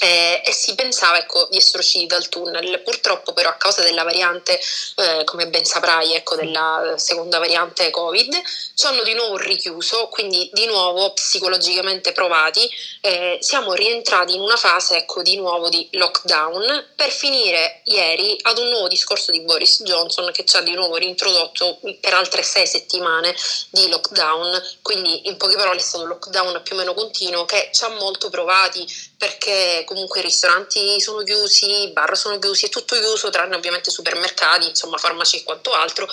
eh, 0.00 0.42
e 0.44 0.52
si 0.52 0.74
pensava 0.74 1.18
ecco, 1.18 1.46
di 1.50 1.56
essere 1.56 1.78
usciti 1.78 2.06
dal 2.06 2.28
tunnel. 2.28 2.80
Purtroppo, 2.82 3.32
però, 3.32 3.50
a 3.50 3.54
causa 3.54 3.82
della 3.82 4.02
variante, 4.02 4.60
eh, 4.96 5.24
come 5.24 5.48
ben 5.48 5.64
saprai, 5.64 6.14
ecco, 6.14 6.36
della 6.36 6.94
seconda 6.96 7.38
variante 7.38 7.90
Covid, 7.90 8.42
ci 8.74 8.86
hanno 8.86 9.02
di 9.02 9.14
nuovo 9.14 9.36
richiuso, 9.36 10.08
quindi 10.08 10.50
di 10.52 10.66
nuovo 10.66 11.12
psicologicamente 11.12 12.12
provati, 12.12 12.68
eh, 13.00 13.38
siamo 13.40 13.72
rientrati 13.72 14.34
in 14.34 14.40
una 14.40 14.56
fase 14.56 14.98
ecco, 14.98 15.22
di 15.22 15.36
nuovo 15.36 15.68
di 15.68 15.88
lockdown 15.92 16.92
per 16.94 17.10
finire 17.10 17.80
ieri 17.84 18.36
ad 18.42 18.58
un 18.58 18.68
nuovo 18.68 18.88
discorso 18.88 19.30
di 19.30 19.40
Boris 19.40 19.82
Johnson 19.82 20.30
che 20.32 20.44
ci 20.44 20.56
ha 20.56 20.60
di 20.60 20.72
nuovo 20.72 20.96
reintrodotto 20.96 21.78
per 22.00 22.14
altre 22.14 22.42
sei 22.42 22.66
settimane 22.66 23.34
di 23.70 23.88
lockdown. 23.88 24.78
Quindi, 24.82 25.28
in 25.28 25.36
poche 25.36 25.56
parole, 25.56 25.78
è 25.78 25.82
stato 25.82 26.04
un 26.04 26.10
lockdown 26.10 26.62
più 26.62 26.74
o 26.74 26.78
meno 26.78 26.94
continuo 26.94 27.44
che 27.44 27.70
ci 27.72 27.84
ha 27.84 27.88
molto 27.88 28.28
provati 28.30 28.86
perché 29.16 29.82
comunque 29.86 30.20
i 30.20 30.24
ristoranti 30.24 31.00
sono 31.00 31.22
chiusi, 31.22 31.84
i 31.84 31.92
bar 31.92 32.16
sono 32.16 32.38
chiusi, 32.38 32.66
è 32.66 32.68
tutto 32.68 32.96
chiuso 32.96 33.30
tranne 33.30 33.56
ovviamente 33.56 33.90
supermercati, 33.90 34.68
insomma 34.68 34.98
farmaci 34.98 35.38
e 35.38 35.42
quanto 35.42 35.72
altro, 35.72 36.06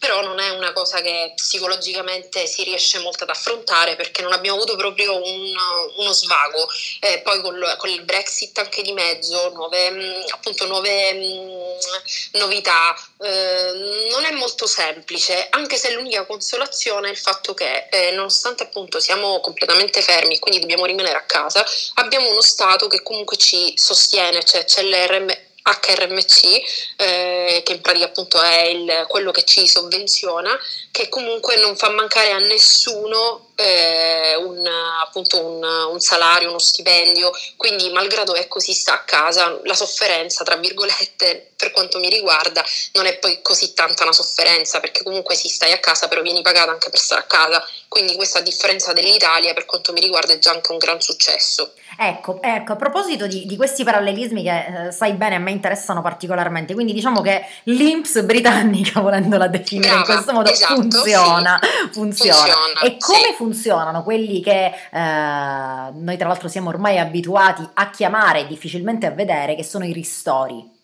però 0.00 0.22
non 0.22 0.40
è 0.40 0.48
una 0.48 0.72
cosa 0.72 1.02
che 1.02 1.34
psicologicamente 1.36 2.46
si 2.46 2.64
riesce 2.64 2.98
molto 3.00 3.24
ad 3.24 3.30
affrontare 3.30 3.96
perché 3.96 4.22
non 4.22 4.32
abbiamo 4.32 4.56
avuto 4.56 4.74
proprio 4.74 5.14
un, 5.14 5.54
uno 5.96 6.12
svago. 6.12 6.66
Eh, 7.00 7.20
poi 7.22 7.42
con, 7.42 7.74
con, 7.76 7.90
il 7.90 8.02
Brexit 8.02 8.56
anche 8.58 8.80
di 8.80 8.92
mezzo, 8.92 9.50
nuove, 9.50 9.90
mm, 9.90 10.22
appunto, 10.30 10.66
nuove 10.66 11.12
mh, 11.12 11.18
mm, 11.18 12.40
novità, 12.40 12.96
eh, 13.20 14.08
non 14.10 14.24
è 14.24 14.30
molto 14.32 14.66
semplice, 14.66 15.48
anche 15.50 15.76
se 15.76 15.92
l'unica 15.92 16.24
consolazione 16.24 17.08
è 17.08 17.10
il 17.10 17.18
fatto 17.18 17.52
che 17.52 17.88
eh, 17.90 18.12
nonostante 18.12 18.62
appunto 18.62 19.00
siamo 19.00 19.40
completamente 19.40 20.00
fermi 20.00 20.36
e 20.36 20.38
quindi 20.38 20.60
dobbiamo 20.60 20.86
rimanere 20.86 21.18
a 21.18 21.24
casa, 21.24 21.62
abbiamo 21.96 22.30
uno 22.30 22.40
Stato 22.40 22.88
che 22.88 23.02
comunque 23.02 23.36
ci 23.36 23.74
sostiene, 23.76 24.42
cioè 24.44 24.64
c'è 24.64 24.82
l'RM 24.82 25.48
HRMC, 25.70 26.96
eh, 26.96 27.62
che 27.64 27.72
in 27.72 27.80
pratica 27.80 28.06
appunto 28.06 28.40
è 28.40 28.62
il, 28.62 29.04
quello 29.08 29.30
che 29.30 29.44
ci 29.44 29.66
sovvenziona, 29.66 30.58
che 30.90 31.08
comunque 31.08 31.56
non 31.56 31.76
fa 31.76 31.90
mancare 31.90 32.30
a 32.32 32.38
nessuno 32.38 33.49
eh, 33.60 34.36
un, 34.36 34.66
appunto 35.02 35.44
un, 35.44 35.62
un, 35.62 36.00
salario, 36.00 36.48
uno 36.48 36.58
stipendio, 36.58 37.30
quindi 37.56 37.90
malgrado 37.90 38.34
ecco 38.34 38.58
si 38.58 38.72
sta 38.72 38.94
a 38.94 39.04
casa, 39.04 39.60
la 39.64 39.74
sofferenza, 39.74 40.44
tra 40.44 40.56
virgolette, 40.56 41.52
per 41.56 41.70
quanto 41.72 41.98
mi 41.98 42.08
riguarda, 42.08 42.64
non 42.92 43.06
è 43.06 43.18
poi 43.18 43.40
così 43.42 43.74
tanta 43.74 44.04
una 44.04 44.12
sofferenza, 44.12 44.80
perché 44.80 45.02
comunque 45.02 45.34
si 45.34 45.48
stai 45.48 45.72
a 45.72 45.78
casa, 45.78 46.08
però 46.08 46.22
vieni 46.22 46.40
pagata 46.40 46.70
anche 46.70 46.88
per 46.88 46.98
stare 46.98 47.20
a 47.20 47.24
casa, 47.24 47.62
quindi 47.88 48.14
questa 48.14 48.38
a 48.38 48.42
differenza 48.42 48.92
dell'Italia, 48.92 49.52
per 49.52 49.66
quanto 49.66 49.92
mi 49.92 50.00
riguarda, 50.00 50.32
è 50.32 50.38
già 50.38 50.52
anche 50.52 50.72
un 50.72 50.78
gran 50.78 51.00
successo. 51.00 51.72
Ecco, 51.98 52.40
ecco 52.40 52.72
a 52.72 52.76
proposito 52.76 53.26
di, 53.26 53.44
di 53.44 53.56
questi 53.56 53.84
parallelismi 53.84 54.42
che 54.42 54.86
eh, 54.86 54.92
sai 54.92 55.12
bene 55.12 55.34
a 55.34 55.38
me 55.38 55.50
interessano 55.50 56.00
particolarmente, 56.00 56.72
quindi 56.72 56.94
diciamo 56.94 57.20
che 57.20 57.44
l'Inps 57.64 58.22
britannica, 58.22 59.00
volendola 59.02 59.48
definire 59.48 59.88
Brava, 59.88 60.00
in 60.00 60.14
questo 60.14 60.32
modo, 60.32 60.50
esatto, 60.50 60.74
funziona, 60.74 61.60
sì. 61.60 61.88
funziona, 61.90 62.38
funziona. 62.38 62.80
E 62.80 62.96
come 62.98 63.18
sì. 63.18 63.34
Funzionano 63.50 64.04
quelli 64.04 64.40
che 64.40 64.66
eh, 64.66 64.72
noi 64.92 66.16
tra 66.16 66.28
l'altro 66.28 66.48
siamo 66.48 66.68
ormai 66.68 66.98
abituati 66.98 67.68
a 67.74 67.90
chiamare 67.90 68.40
e 68.40 68.46
difficilmente 68.46 69.06
a 69.06 69.10
vedere, 69.10 69.56
che 69.56 69.64
sono 69.64 69.84
i 69.84 69.92
ristori? 69.92 70.78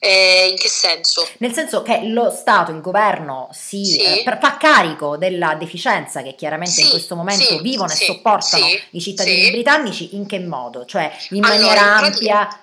Eh, 0.00 0.48
in 0.50 0.56
che 0.56 0.68
senso? 0.68 1.28
Nel 1.38 1.52
senso 1.52 1.82
che 1.82 2.02
lo 2.04 2.30
Stato, 2.30 2.70
il 2.70 2.80
governo 2.80 3.48
si 3.52 3.84
sì. 3.84 4.00
eh, 4.00 4.38
fa 4.40 4.56
carico 4.56 5.16
della 5.16 5.54
deficienza 5.54 6.22
che 6.22 6.36
chiaramente 6.36 6.74
sì, 6.74 6.84
in 6.84 6.90
questo 6.90 7.16
momento 7.16 7.44
sì, 7.44 7.60
vivono 7.60 7.90
e 7.90 7.96
sopportano 7.96 8.64
i 8.90 9.00
cittadini 9.00 9.50
britannici, 9.50 10.14
in 10.14 10.26
che 10.26 10.38
modo? 10.38 10.84
Cioè 10.84 11.10
in 11.30 11.44
allora, 11.44 11.58
maniera 11.58 11.80
in 11.80 12.04
ampia... 12.04 12.60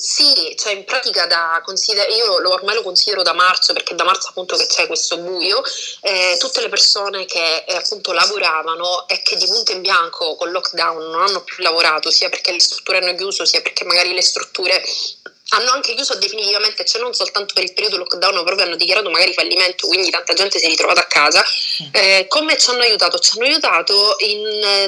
Sì, 0.00 0.54
cioè 0.56 0.74
in 0.74 0.84
pratica 0.84 1.26
da 1.26 1.60
consider- 1.64 2.08
io 2.08 2.38
lo, 2.38 2.52
ormai 2.52 2.76
lo 2.76 2.82
considero 2.82 3.22
da 3.24 3.32
marzo 3.32 3.72
perché 3.72 3.96
da 3.96 4.04
marzo 4.04 4.28
appunto 4.28 4.56
che 4.56 4.66
c'è 4.66 4.86
questo 4.86 5.18
buio, 5.18 5.60
eh, 6.02 6.36
tutte 6.38 6.60
le 6.60 6.68
persone 6.68 7.24
che 7.24 7.64
eh, 7.66 7.74
appunto 7.74 8.12
lavoravano 8.12 9.08
e 9.08 9.22
che 9.22 9.34
di 9.34 9.46
punto 9.46 9.72
in 9.72 9.80
bianco 9.80 10.36
col 10.36 10.52
lockdown 10.52 11.10
non 11.10 11.22
hanno 11.22 11.42
più 11.42 11.64
lavorato 11.64 12.12
sia 12.12 12.28
perché 12.28 12.52
le 12.52 12.60
strutture 12.60 12.98
hanno 12.98 13.16
chiuso 13.16 13.44
sia 13.44 13.60
perché 13.60 13.82
magari 13.84 14.14
le 14.14 14.22
strutture 14.22 14.80
hanno 15.50 15.70
anche 15.70 15.94
chiuso 15.94 16.14
definitivamente, 16.16 16.84
cioè 16.84 17.00
non 17.00 17.14
soltanto 17.14 17.54
per 17.54 17.62
il 17.62 17.72
periodo 17.72 17.96
lockdown, 17.98 18.34
ma 18.34 18.42
proprio 18.42 18.66
hanno 18.66 18.76
dichiarato 18.76 19.08
magari 19.08 19.32
fallimento, 19.32 19.86
quindi 19.86 20.10
tanta 20.10 20.34
gente 20.34 20.58
si 20.58 20.66
è 20.66 20.68
ritrovata 20.68 21.00
a 21.00 21.06
casa. 21.06 21.44
Eh, 21.92 22.26
come 22.28 22.58
ci 22.58 22.70
hanno 22.70 22.82
aiutato? 22.82 23.18
Ci 23.18 23.32
hanno 23.36 23.46
aiutato 23.46 24.16
in, 24.18 24.42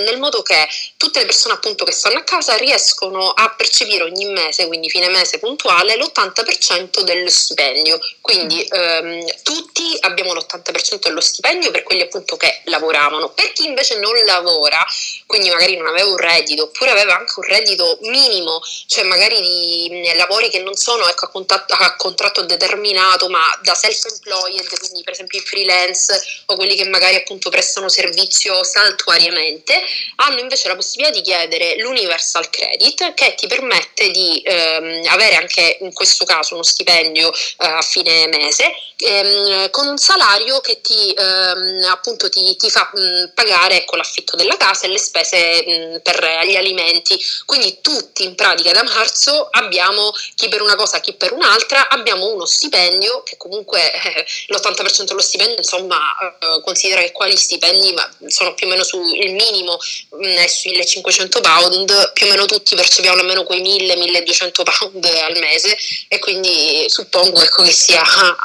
nel 0.05 0.19
modo 0.19 0.43
che 0.43 0.69
tutte 0.97 1.21
le 1.21 1.25
persone 1.25 1.55
appunto 1.55 1.85
che 1.85 1.93
stanno 1.93 2.19
a 2.19 2.25
casa 2.25 2.57
riescono 2.57 3.31
a 3.31 3.55
percepire 3.57 4.05
ogni 4.05 4.27
mese, 4.27 4.67
quindi 4.67 4.91
fine 4.91 5.09
mese 5.09 5.39
puntuale, 5.39 5.97
l'80% 5.97 7.01
dello 7.01 7.31
stipendio. 7.31 7.99
Quindi 8.21 8.57
mm. 8.57 8.79
ehm, 8.79 9.43
tutti 9.43 9.97
abbiamo 10.01 10.35
l'80% 10.35 11.05
dello 11.05 11.21
stipendio 11.21 11.71
per 11.71 11.85
quelli 11.85 12.03
appunto 12.03 12.37
che 12.37 12.61
lavoravano. 12.65 13.31
Per 13.31 13.53
chi 13.53 13.65
invece 13.65 13.99
non 13.99 14.15
lavora, 14.27 14.85
quindi 15.27 15.49
magari 15.49 15.77
non 15.77 15.87
aveva 15.87 16.09
un 16.09 16.19
reddito, 16.19 16.65
oppure 16.65 16.91
aveva 16.91 17.17
anche 17.17 17.33
un 17.37 17.45
reddito 17.45 17.99
minimo, 18.03 18.61
cioè 18.87 19.05
magari 19.05 19.41
di 19.41 20.13
lavori 20.17 20.50
che 20.51 20.63
non 20.63 20.75
sono 20.75 21.09
ecco, 21.09 21.27
a, 21.27 21.29
contatto, 21.29 21.75
a, 21.75 21.97
contratto 21.97 22.43
determinato, 22.43 23.29
ma 23.29 23.59
da 23.63 23.75
self-employed, 23.75 24.79
quindi 24.79 25.03
per 25.03 25.15
esempio 25.15 25.39
i 25.39 25.43
freelance 25.43 26.23
o 26.47 26.57
quelli 26.57 26.77
che 26.77 26.89
magari 26.89 27.17
appunto 27.17 27.49
prestano 27.51 27.89
servizio 27.89 28.63
saltuariamente, 28.65 29.81
hanno 30.17 30.41
invece 30.41 30.69
la 30.69 30.77
possibilità 30.77 31.17
di 31.17 31.23
chiedere 31.23 31.77
l'Universal 31.79 32.51
Credit 32.51 33.15
che 33.15 33.35
ti 33.35 33.47
permette 33.47 34.11
di 34.11 34.43
ehm, 34.45 35.07
avere 35.07 35.37
anche 35.37 35.79
in 35.81 35.93
questo 35.93 36.25
caso 36.25 36.55
uno 36.55 36.63
stipendio 36.63 37.33
eh, 37.33 37.67
a 37.67 37.83
fine 37.83 38.27
mese 38.27 38.73
ehm, 39.01 39.71
con 39.71 39.87
un 39.87 39.99
salario 39.99 40.61
che 40.61 40.81
ti 40.81 41.13
ehm, 41.13 41.85
appunto 41.91 42.29
ti, 42.29 42.57
ti 42.57 42.71
fa 42.71 42.91
mh, 42.93 43.33
pagare 43.35 43.79
ecco, 43.79 43.97
l'affitto 43.97 44.37
della 44.37 44.57
casa 44.57 44.87
e 44.87 44.91
le 44.91 44.99
spese 44.99 45.65
mh, 45.67 46.01
per 46.03 46.45
gli 46.45 46.57
alimenti. 46.57 47.19
Quindi 47.45 47.79
tutti 47.81 48.25
in 48.25 48.35
pratica 48.35 48.73
da 48.73 48.83
marzo 48.83 49.49
abbiamo 49.51 50.13
chi 50.41 50.49
per 50.49 50.63
una 50.63 50.75
cosa, 50.75 51.01
chi 51.01 51.13
per 51.13 51.33
un'altra, 51.33 51.91
abbiamo 51.91 52.33
uno 52.33 52.47
stipendio 52.47 53.23
che 53.25 53.37
comunque 53.37 53.93
eh, 53.93 54.25
l'80% 54.47 55.05
dello 55.05 55.21
stipendio, 55.21 55.59
insomma, 55.59 55.99
eh, 56.19 56.63
considera 56.63 57.03
che 57.03 57.13
qua 57.13 57.29
gli 57.29 57.37
stipendi 57.37 57.95
sono 58.29 58.55
più 58.55 58.67
o 58.67 58.71
meno 58.71 58.83
sul 58.83 59.03
minimo, 59.03 59.79
mh, 60.13 60.37
è 60.37 60.47
sui 60.47 60.71
1500 60.71 61.41
pound, 61.43 62.13
più 62.15 62.27
o 62.27 62.31
meno 62.31 62.47
tutti 62.47 62.75
percepiamo 62.75 63.21
almeno 63.21 63.45
quei 63.45 63.61
1000-1200 63.61 64.51
pound 64.63 65.05
al 65.05 65.39
mese 65.39 65.77
e 66.09 66.19
quindi 66.19 66.87
suppongo 66.89 67.43
ecco, 67.43 67.63
che 67.63 67.73
sia 67.73 68.03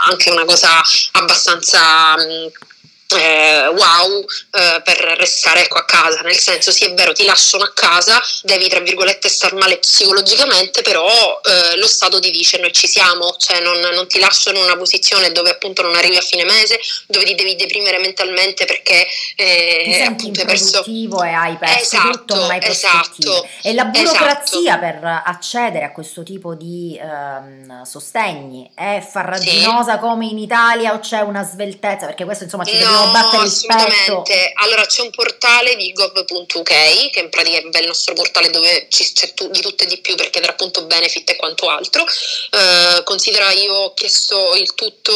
anche 0.09 0.31
una 0.31 0.43
cosa 0.43 0.81
abbastanza... 1.13 2.17
Mh, 2.17 2.51
eh, 3.07 3.67
wow 3.67 4.25
eh, 4.51 4.81
per 4.83 4.97
restare 5.17 5.63
ecco, 5.63 5.77
a 5.77 5.85
casa, 5.85 6.21
nel 6.21 6.37
senso 6.37 6.71
sì 6.71 6.85
è 6.85 6.93
vero 6.93 7.13
ti 7.13 7.25
lasciano 7.25 7.63
a 7.63 7.71
casa, 7.73 8.19
devi 8.43 8.67
tra 8.67 8.79
virgolette 8.79 9.29
star 9.29 9.53
male 9.53 9.77
psicologicamente, 9.77 10.81
però 10.81 11.07
eh, 11.43 11.77
lo 11.77 11.87
Stato 11.87 12.19
ti 12.19 12.31
dice 12.31 12.57
noi 12.57 12.73
ci 12.73 12.87
siamo, 12.87 13.35
cioè 13.37 13.61
non, 13.61 13.77
non, 13.79 14.07
ti 14.07 14.19
lasciano 14.19 14.57
in 14.57 14.63
una 14.63 14.77
posizione 14.77 15.31
dove 15.31 15.51
appunto 15.51 15.81
non 15.83 15.95
arrivi 15.95 16.17
a 16.17 16.21
fine 16.21 16.43
mese, 16.45 16.79
dove 17.07 17.25
ti 17.25 17.35
devi 17.35 17.55
deprimere 17.55 17.99
mentalmente 17.99 18.65
perché 18.65 19.05
eh, 19.35 20.03
appunto 20.03 20.41
improduttivo 20.41 21.19
perso... 21.19 21.31
e 21.31 21.33
hai 21.33 21.57
perso 21.57 21.81
esatto, 21.81 22.09
tutto, 22.09 22.35
non 22.35 22.49
hai 22.49 22.59
esatto, 22.63 23.47
E 23.61 23.73
la 23.73 23.85
burocrazia 23.85 24.59
esatto. 24.59 24.79
per 24.79 25.21
accedere 25.25 25.85
a 25.85 25.91
questo 25.91 26.23
tipo 26.23 26.55
di 26.55 26.99
ehm, 26.99 27.83
sostegni 27.83 28.69
è 28.73 29.05
farraginosa 29.07 29.93
sì. 29.93 29.99
come 29.99 30.25
in 30.25 30.39
Italia 30.39 30.93
o 30.93 30.99
c'è 30.99 31.19
una 31.19 31.43
sveltezza? 31.43 32.07
Perché 32.07 32.25
questo 32.25 32.43
insomma 32.45 32.65
ci 32.65 32.77
no 32.79 32.94
dobbiamo 32.95 33.11
battere 33.11 33.43
assolutamente. 33.43 34.51
Allora 34.55 34.85
c'è 34.85 35.01
un 35.01 35.09
portale 35.11 35.75
di 35.75 35.91
gov.uk 35.91 36.63
che 36.63 37.19
in 37.19 37.29
pratica 37.29 37.57
è 37.57 37.81
il 37.81 37.87
nostro 37.87 38.13
portale 38.13 38.49
dove 38.49 38.87
c'è 38.87 39.33
di 39.49 39.61
tutto 39.61 39.83
e 39.83 39.87
di 39.87 39.99
più 39.99 40.15
perché 40.15 40.39
darà 40.39 40.53
appunto 40.53 40.85
benefit 40.85 41.29
e 41.29 41.35
quanto 41.35 41.69
altro. 41.69 42.03
Uh, 42.03 43.03
considera 43.03 43.51
io 43.51 43.73
ho 43.73 43.93
chiesto 43.93 44.55
il 44.55 44.73
tutto 44.75 45.11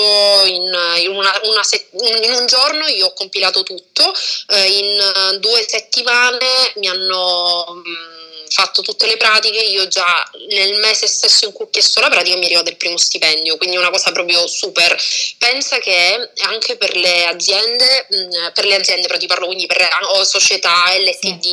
in, 0.46 0.72
in, 1.02 1.10
una, 1.12 1.40
una 1.44 1.64
set, 1.64 1.88
in, 1.94 2.34
un 2.34 2.46
giorno, 2.46 2.88
io 2.88 3.08
ho 3.08 3.14
compilato 3.14 3.64
tutto, 3.64 4.04
uh, 4.04 4.56
in 4.56 5.38
due 5.40 5.66
settimane 5.68 6.74
mi 6.76 6.88
hanno... 6.88 7.66
Um, 7.68 8.18
fatto 8.50 8.82
tutte 8.82 9.08
le 9.08 9.18
pratiche, 9.18 9.60
io 9.60 9.88
già 9.88 10.30
nel 10.50 10.80
mese 10.80 11.08
stesso 11.08 11.46
in 11.46 11.52
cui 11.52 11.66
ho 11.66 11.70
chiesto 11.70 12.00
la 12.00 12.10
pratica 12.10 12.38
mi 12.38 12.46
arriva 12.46 12.62
del 12.62 12.78
primo 12.78 12.98
stipendio, 12.98 13.58
quindi 13.58 13.78
una 13.78 13.90
cosa 13.90 14.12
proprio 14.12 14.46
super. 14.48 14.98
Pensa 15.38 15.80
che 15.80 16.32
anche 16.42 16.78
per 16.78 16.96
le 16.96 17.26
aziende, 17.26 18.08
per 18.54 18.66
le 18.66 18.76
aziende, 18.76 19.08
però 19.08 19.18
ti 19.18 19.28
parlo 19.28 19.46
quindi 19.48 19.68
per 19.68 19.88
o 20.14 20.24
società, 20.24 20.86
LTD, 20.98 21.46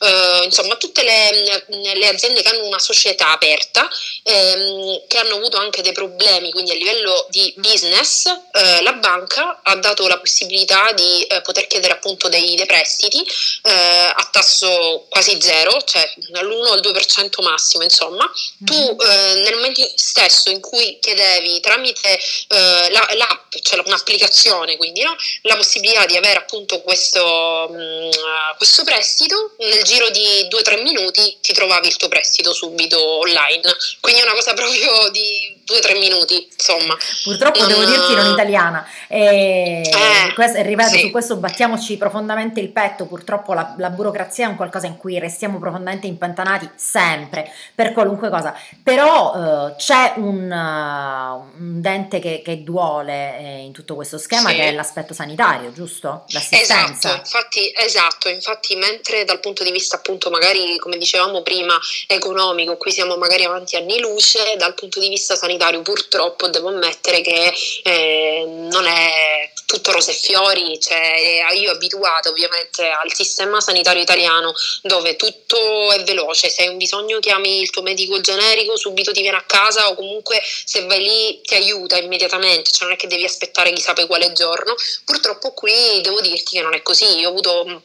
eh, 0.00 0.44
insomma 0.44 0.76
tutte 0.76 1.02
le, 1.02 1.64
le, 1.94 2.08
aziende 2.08 2.42
che 2.42 2.48
hanno 2.48 2.66
una 2.66 2.78
società 2.78 3.30
aperta, 3.32 3.88
ehm, 4.22 5.06
che 5.06 5.18
hanno 5.18 5.36
avuto 5.36 5.56
anche 5.56 5.82
dei 5.82 5.92
problemi, 5.92 6.50
quindi 6.52 6.72
a 6.72 6.74
livello 6.74 7.26
di 7.30 7.52
business, 7.56 8.26
eh, 8.26 8.82
la 8.82 8.92
banca 8.94 9.60
ha 9.62 9.76
dato 9.76 10.06
la 10.06 10.18
possibilità 10.18 10.92
di 10.92 11.22
eh, 11.22 11.40
poter 11.42 11.66
chiedere 11.66 11.94
appunto 11.94 12.28
dei, 12.28 12.54
dei 12.54 12.66
prestiti 12.66 13.20
eh, 13.62 14.12
a 14.14 14.28
tasso 14.30 15.06
quasi 15.08 15.40
zero, 15.40 15.80
cioè 15.82 16.08
all'1 16.40 16.66
o 16.66 16.72
al 16.72 16.80
2% 16.80 17.42
massimo, 17.42 17.82
insomma, 17.82 18.24
mm-hmm. 18.24 18.64
tu 18.64 19.02
eh, 19.02 19.34
nel 19.44 19.54
momento 19.54 19.88
stesso 19.94 20.50
in 20.50 20.60
cui 20.60 20.98
chiedevi 21.00 21.60
tramite 21.60 22.18
eh, 22.48 22.90
la, 22.90 23.08
l'app, 23.14 23.54
cioè 23.62 23.82
un'applicazione, 23.84 24.76
quindi 24.76 25.02
no, 25.02 25.14
la 25.42 25.56
possibilità 25.56 26.06
di 26.06 26.16
avere 26.16 26.38
appunto 26.38 26.80
questo, 26.80 27.68
mh, 27.70 27.74
mm, 27.74 28.10
questo 28.56 28.84
prestito, 28.84 29.54
nel 29.58 29.82
giro 29.82 30.10
di 30.10 30.48
2-3 30.48 30.82
minuti 30.82 31.38
ti 31.40 31.52
trovavi 31.52 31.86
il 31.86 31.96
tuo 31.96 32.08
prestito 32.08 32.52
subito 32.52 33.18
online. 33.18 33.62
Quindi 34.00 34.20
è 34.20 34.24
una 34.24 34.34
cosa 34.34 34.54
proprio 34.54 35.08
di 35.10 35.59
2-3 35.70 35.98
minuti, 35.98 36.48
insomma. 36.52 36.96
Purtroppo 37.22 37.60
non... 37.60 37.68
devo 37.68 37.84
dirti 37.84 38.14
non 38.14 38.32
italiana. 38.32 38.86
E, 39.08 39.82
eh, 39.84 40.32
questo, 40.34 40.60
ripeto, 40.62 40.88
sì. 40.90 41.00
su 41.00 41.10
questo 41.10 41.36
battiamoci 41.36 41.96
profondamente 41.96 42.60
il 42.60 42.70
petto. 42.70 43.06
Purtroppo 43.06 43.54
la, 43.54 43.74
la 43.78 43.90
burocrazia 43.90 44.46
è 44.46 44.48
un 44.48 44.56
qualcosa 44.56 44.86
in 44.86 44.96
cui 44.96 45.18
restiamo 45.18 45.58
profondamente 45.58 46.06
impantanati 46.06 46.68
sempre 46.74 47.50
per 47.74 47.92
qualunque 47.92 48.30
cosa, 48.30 48.54
però 48.82 49.34
uh, 49.34 49.76
c'è 49.76 50.14
un, 50.16 50.50
uh, 50.50 51.62
un, 51.62 51.80
dente 51.80 52.18
che, 52.18 52.42
che 52.44 52.62
duole 52.62 53.38
eh, 53.38 53.58
in 53.64 53.72
tutto 53.72 53.94
questo 53.94 54.18
schema 54.18 54.50
sì. 54.50 54.56
che 54.56 54.68
è 54.68 54.72
l'aspetto 54.72 55.14
sanitario, 55.14 55.72
giusto? 55.72 56.24
L'assistenza. 56.28 57.22
Esatto 57.22 57.28
infatti, 57.30 57.72
esatto, 57.76 58.28
infatti 58.28 58.76
mentre 58.76 59.24
dal 59.24 59.40
punto 59.40 59.62
di 59.62 59.70
vista 59.70 59.96
appunto 59.96 60.30
magari 60.30 60.76
come 60.78 60.96
dicevamo 60.96 61.42
prima 61.42 61.78
economico, 62.06 62.76
qui 62.76 62.90
siamo 62.90 63.16
magari 63.16 63.44
avanti 63.44 63.76
anni 63.76 64.00
luce, 64.00 64.56
dal 64.56 64.74
punto 64.74 65.00
di 65.00 65.08
vista 65.08 65.34
sanitario 65.34 65.59
purtroppo 65.82 66.48
devo 66.48 66.68
ammettere 66.68 67.20
che 67.20 67.52
eh, 67.82 68.44
non 68.46 68.86
è 68.86 69.50
tutto 69.66 69.92
rose 69.92 70.10
e 70.10 70.14
fiori, 70.14 70.80
cioè 70.80 71.46
io 71.54 71.70
abituato 71.70 72.30
ovviamente 72.30 72.88
al 72.88 73.12
sistema 73.14 73.60
sanitario 73.60 74.02
italiano 74.02 74.52
dove 74.82 75.14
tutto 75.14 75.92
è 75.92 76.02
veloce, 76.02 76.48
se 76.48 76.62
hai 76.62 76.68
un 76.68 76.76
bisogno 76.76 77.20
chiami 77.20 77.60
il 77.60 77.70
tuo 77.70 77.82
medico 77.82 78.20
generico, 78.20 78.76
subito 78.76 79.12
ti 79.12 79.22
viene 79.22 79.36
a 79.36 79.44
casa 79.44 79.88
o 79.88 79.94
comunque 79.94 80.40
se 80.42 80.84
vai 80.86 81.02
lì 81.02 81.40
ti 81.42 81.54
aiuta 81.54 81.96
immediatamente, 81.98 82.72
cioè 82.72 82.88
non 82.88 82.96
è 82.96 82.98
che 82.98 83.06
devi 83.06 83.24
aspettare 83.24 83.72
chissà 83.72 83.92
poi 83.92 84.06
quale 84.06 84.32
giorno. 84.32 84.74
Purtroppo 85.04 85.52
qui 85.52 86.00
devo 86.00 86.20
dirti 86.20 86.56
che 86.56 86.62
non 86.62 86.74
è 86.74 86.82
così, 86.82 87.18
io 87.18 87.28
ho 87.28 87.30
avuto 87.30 87.82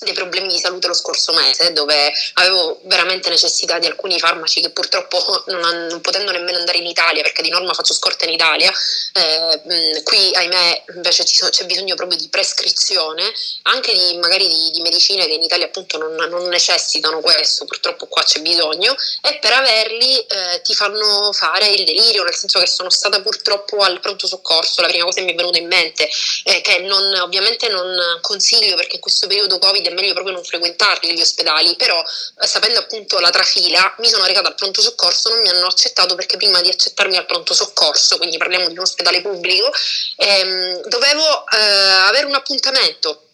dei 0.00 0.12
problemi 0.12 0.48
di 0.48 0.58
salute 0.58 0.86
lo 0.86 0.94
scorso 0.94 1.32
mese 1.32 1.72
dove 1.72 2.12
avevo 2.34 2.80
veramente 2.84 3.28
necessità 3.30 3.78
di 3.78 3.86
alcuni 3.86 4.18
farmaci 4.18 4.60
che 4.60 4.70
purtroppo 4.70 5.42
non, 5.46 5.86
non 5.86 6.00
potendo 6.00 6.32
nemmeno 6.32 6.58
andare 6.58 6.78
in 6.78 6.86
Italia 6.86 7.22
perché 7.22 7.42
di 7.42 7.50
norma 7.50 7.72
faccio 7.72 7.94
scorta 7.94 8.24
in 8.24 8.32
Italia 8.32 8.72
eh, 9.12 10.02
qui 10.02 10.34
ahimè 10.34 10.84
invece 10.96 11.26
sono, 11.26 11.50
c'è 11.50 11.64
bisogno 11.66 11.94
proprio 11.94 12.18
di 12.18 12.28
prescrizione 12.28 13.32
anche 13.62 13.92
di 13.92 14.18
magari 14.18 14.46
di, 14.46 14.70
di 14.72 14.80
medicine 14.82 15.26
che 15.26 15.32
in 15.32 15.42
Italia 15.42 15.66
appunto 15.66 15.98
non, 15.98 16.14
non, 16.14 16.48
necessitano 16.48 17.20
questo 17.20 17.64
purtroppo 17.64 18.06
qua 18.06 18.22
c'è 18.22 18.40
bisogno 18.40 18.94
e 19.22 19.38
per 19.38 19.52
averli 19.52 20.18
eh, 20.18 20.60
ti 20.62 20.74
fanno 20.74 21.32
fare 21.32 21.68
il 21.68 21.84
delirio 21.84 22.22
nel 22.22 22.34
senso 22.34 22.58
che 22.60 22.66
sono 22.66 22.90
stata 22.90 23.20
purtroppo 23.20 23.78
al 23.78 24.00
pronto 24.00 24.26
soccorso 24.26 24.80
la 24.80 24.88
prima 24.88 25.04
cosa 25.04 25.20
che 25.20 25.24
mi 25.24 25.32
è 25.32 25.36
venuta 25.36 25.58
in 25.58 25.66
mente 25.66 26.08
è 26.44 26.60
che 26.60 26.80
non, 26.80 27.14
ovviamente 27.20 27.68
non 27.68 28.18
consiglio 28.20 28.76
perché 28.76 28.96
in 28.96 29.00
questo 29.00 29.26
periodo 29.26 29.58
covid 29.58 29.83
è 29.88 29.92
meglio 29.92 30.12
proprio 30.12 30.34
non 30.34 30.44
frequentarli 30.44 31.14
gli 31.14 31.20
ospedali, 31.20 31.74
però 31.76 32.00
eh, 32.00 32.46
sapendo 32.46 32.80
appunto 32.80 33.18
la 33.18 33.30
trafila 33.30 33.94
mi 33.98 34.08
sono 34.08 34.24
recata 34.24 34.48
al 34.48 34.54
pronto 34.54 34.80
soccorso, 34.80 35.30
non 35.30 35.40
mi 35.40 35.48
hanno 35.48 35.66
accettato 35.66 36.14
perché 36.14 36.36
prima 36.36 36.60
di 36.60 36.68
accettarmi 36.68 37.16
al 37.16 37.26
pronto 37.26 37.54
soccorso, 37.54 38.16
quindi 38.16 38.36
parliamo 38.36 38.68
di 38.68 38.72
un 38.72 38.80
ospedale 38.80 39.20
pubblico, 39.20 39.70
ehm, 40.16 40.88
dovevo 40.88 41.46
eh, 41.46 41.56
avere 41.56 42.26
un 42.26 42.34
appuntamento 42.34 43.24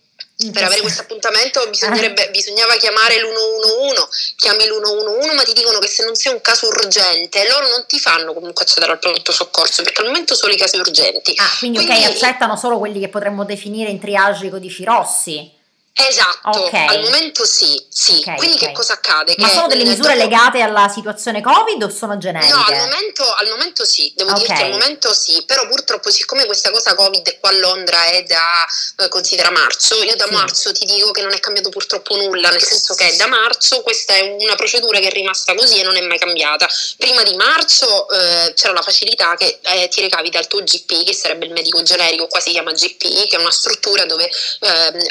per 0.53 0.64
avere 0.64 0.80
questo 0.80 1.03
appuntamento 1.03 1.61
bisognava 2.30 2.76
chiamare 2.76 3.20
l'111, 3.20 4.34
chiami 4.36 4.66
l'111 4.66 5.34
ma 5.34 5.42
ti 5.42 5.53
dicono 5.53 5.78
che 5.78 5.88
se 5.88 6.05
non 6.05 6.14
sei 6.14 6.32
un 6.32 6.40
caso 6.40 6.66
urgente 6.68 7.46
loro 7.48 7.68
non 7.68 7.84
ti 7.86 7.98
fanno 7.98 8.32
comunque 8.32 8.64
accedere 8.64 8.92
al 8.92 8.98
pronto 8.98 9.32
soccorso 9.32 9.82
perché 9.82 10.01
al 10.01 10.07
momento 10.07 10.34
solo 10.34 10.55
i 10.55 10.57
casi 10.57 10.78
urgenti. 10.78 11.34
Ah, 11.36 11.57
quindi, 11.59 11.84
quindi 11.84 12.05
ok, 12.05 12.11
accettano 12.11 12.57
solo 12.57 12.78
quelli 12.78 13.01
che 13.01 13.09
potremmo 13.09 13.44
definire 13.44 13.90
in 13.90 14.01
triage 14.01 14.46
i 14.46 14.51
codici 14.51 14.84
rossi. 14.84 15.59
Esatto, 15.93 16.66
okay. 16.66 16.86
al 16.86 17.01
momento 17.03 17.45
sì, 17.45 17.84
sì. 17.88 18.18
Okay, 18.20 18.36
Quindi 18.36 18.57
okay. 18.57 18.68
che 18.68 18.74
cosa 18.74 18.95
accade? 18.95 19.34
Ma 19.36 19.49
che 19.49 19.55
sono 19.55 19.66
delle 19.66 19.84
misure 19.84 20.14
dopo... 20.14 20.28
legate 20.28 20.61
alla 20.61 20.88
situazione 20.88 21.43
Covid 21.43 21.82
o 21.82 21.91
sono 21.91 22.16
generiche? 22.16 22.53
No, 22.53 22.64
al 22.64 22.76
momento, 22.76 23.30
al 23.32 23.49
momento 23.49 23.84
sì, 23.84 24.12
devo 24.16 24.32
dirti 24.32 24.62
al 24.62 24.70
momento 24.70 25.12
sì, 25.12 25.43
però 25.45 25.66
purtroppo 25.68 26.11
siccome 26.11 26.47
questa 26.47 26.70
cosa 26.70 26.95
Covid 26.95 27.38
qua 27.41 27.51
a 27.51 27.59
Londra 27.59 28.05
è 28.07 28.22
da, 28.22 28.66
eh, 29.05 29.09
considera 29.09 29.51
marzo, 29.51 30.03
io 30.03 30.16
da 30.16 30.26
sì. 30.26 30.32
marzo 30.32 30.72
ti 30.72 30.86
dico 30.86 31.11
che 31.11 31.22
non 31.22 31.32
è 31.32 31.41
cambiato 31.41 31.68
purtroppo 31.68 32.16
nulla, 32.16 32.51
nel 32.51 32.62
senso 32.62 32.95
che 32.95 33.14
da 33.16 33.26
marzo 33.26 33.82
questa 33.82 34.14
è 34.14 34.36
una 34.38 34.55
procedura 34.55 35.01
che 35.01 35.09
è 35.09 35.12
rimasta 35.12 35.55
così 35.55 35.80
e 35.80 35.82
non 35.82 35.97
è 35.97 36.01
mai 36.01 36.18
cambiata. 36.18 36.68
Prima 36.97 37.22
di 37.24 37.34
marzo 37.34 38.09
eh, 38.09 38.53
c'era 38.55 38.72
la 38.72 38.82
facilità 38.82 39.34
che 39.36 39.59
eh, 39.62 39.88
ti 39.88 40.01
recavi 40.01 40.30
dal 40.30 40.47
tuo 40.47 40.62
GP, 40.62 41.05
che 41.05 41.12
sarebbe 41.12 41.45
il 41.47 41.53
medico 41.53 41.82
generico, 41.82 42.26
qua 42.26 42.41
si 42.41 42.51
chiama 42.51 42.72
GP, 42.72 43.26
che 43.28 43.36
è 43.36 43.41
una 43.41 43.51
struttura 43.51 44.07
dove 44.07 44.30
ehm, 44.61 45.09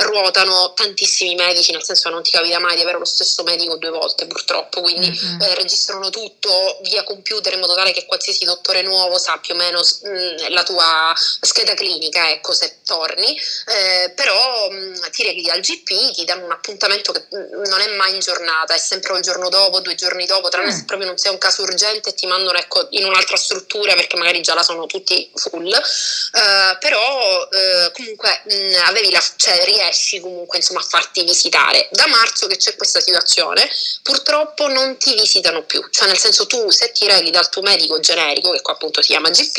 tantissimi 0.73 1.35
medici, 1.35 1.71
nel 1.71 1.83
senso 1.83 2.09
non 2.09 2.23
ti 2.23 2.31
capita 2.31 2.59
mai 2.59 2.75
di 2.75 2.81
avere 2.81 2.97
lo 2.97 3.05
stesso 3.05 3.43
medico 3.43 3.77
due 3.77 3.89
volte 3.89 4.27
purtroppo, 4.27 4.81
quindi 4.81 5.09
mm-hmm. 5.09 5.41
eh, 5.41 5.55
registrano 5.55 6.09
tutto 6.09 6.79
via 6.83 7.03
computer 7.03 7.53
in 7.53 7.59
modo 7.59 7.75
tale 7.75 7.91
che 7.91 8.05
qualsiasi 8.05 8.45
dottore 8.45 8.81
nuovo 8.81 9.17
sa 9.17 9.37
più 9.37 9.53
o 9.53 9.57
meno 9.57 9.79
mh, 9.79 10.09
mm, 10.09 10.35
la 10.49 10.63
tua 10.63 11.13
scheda 11.15 11.73
clinica, 11.73 12.29
ecco 12.31 12.53
se 12.53 12.79
torni, 12.85 13.37
eh, 13.67 14.11
però 14.15 14.69
mh, 14.69 14.75
mm, 14.75 14.93
ti 15.11 15.23
reghi 15.23 15.49
al 15.49 15.59
GP, 15.59 16.13
ti 16.13 16.25
danno 16.25 16.45
un 16.45 16.51
appuntamento 16.51 17.11
che 17.11 17.25
mh, 17.29 17.37
mm, 17.37 17.63
non 17.65 17.81
è 17.81 17.87
mai 17.95 18.13
in 18.13 18.19
giornata, 18.19 18.73
è 18.73 18.77
sempre 18.77 19.15
il 19.15 19.23
giorno 19.23 19.49
dopo, 19.49 19.79
due 19.79 19.95
giorni 19.95 20.25
dopo, 20.25 20.49
tranne 20.49 20.71
mm. 20.71 20.75
se 20.75 20.85
proprio 20.85 21.07
non 21.07 21.17
sei 21.17 21.31
un 21.31 21.37
caso 21.37 21.63
urgente 21.63 22.09
e 22.09 22.13
ti 22.13 22.27
mandano 22.27 22.57
ecco, 22.57 22.87
in 22.91 23.05
un'altra 23.05 23.37
struttura 23.37 23.93
perché 23.93 24.17
magari 24.17 24.41
già 24.41 24.53
la 24.53 24.63
sono 24.63 24.85
tutti 24.85 25.29
full, 25.35 25.67
uh, 25.67 26.77
però 26.79 27.41
uh, 27.41 27.91
comunque 27.93 28.43
avevi 28.85 29.11
la, 29.11 29.23
cioè, 29.35 29.63
riesci 29.65 30.19
comunque 30.19 30.58
insomma 30.59 30.79
a 30.79 30.83
farti 30.83 31.23
visitare. 31.23 31.89
Da 31.91 32.07
marzo 32.07 32.47
che 32.47 32.57
c'è 32.57 32.75
questa 32.75 32.99
situazione, 32.99 33.69
purtroppo 34.03 34.67
non 34.67 34.97
ti 34.97 35.15
visitano 35.15 35.63
più, 35.63 35.83
cioè 35.89 36.07
nel 36.07 36.17
senso 36.17 36.45
tu 36.45 36.69
se 36.69 36.91
ti 36.91 37.07
reghi 37.07 37.31
dal 37.31 37.49
tuo 37.49 37.61
medico 37.61 37.99
generico, 37.99 38.51
che 38.51 38.61
qua 38.61 38.73
appunto 38.73 39.01
si 39.01 39.07
chiama 39.07 39.29
GP, 39.29 39.57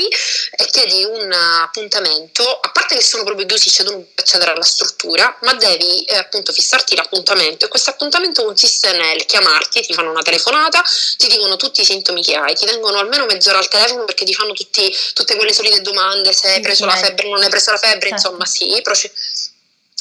e 0.57 0.67
chiedi 0.67 1.05
un 1.05 1.33
appuntamento, 1.33 2.43
a 2.43 2.71
parte 2.71 2.97
che 2.97 3.03
sono 3.03 3.25
proprio 3.25 3.47
chiusi, 3.47 3.71
cioè 3.71 3.85
tu 3.87 3.93
non 3.93 4.03
puoi 4.03 4.15
accedere 4.17 4.53
alla 4.53 4.65
struttura, 4.65 5.37
ma 5.43 5.55
devi 5.55 6.05
eh, 6.05 6.17
appunto 6.17 6.53
fissarti 6.53 6.95
l'appuntamento 6.97 7.65
e 7.65 7.69
questo 7.69 7.91
appuntamento 7.91 8.45
consiste 8.45 8.93
nel 8.93 9.25
chiamarti, 9.27 9.81
ti 9.83 9.95
fanno 9.95 10.11
una 10.11 10.23
telefonata, 10.23 10.83
ti 11.17 11.29
dicono 11.29 11.57
tutti 11.57 11.81
i 11.81 11.85
sintomi 11.85 12.23
che 12.23 12.37
hai, 12.37 12.55
ti 12.55 12.67
tengono 12.67 12.99
almeno 12.99 13.27
mezz'ora 13.27 13.59
al 13.59 13.69
telefono 13.69 14.05
perché 14.05 14.25
ti 14.25 14.35
fanno 14.35 14.53
tutti, 14.53 14.95
tutte 15.15 15.37
quelle 15.37 15.53
solite 15.53 15.81
domande, 15.81 16.33
se 16.33 16.49
hai 16.49 16.61
preso 16.61 16.85
la 16.85 16.97
febbre, 16.97 17.29
non 17.29 17.43
hai 17.43 17.49
preso 17.49 17.71
la 17.71 17.79
febbre, 17.79 18.09
certo. 18.09 18.27
insomma 18.27 18.45
sì, 18.47 18.81
proce- 18.83 19.13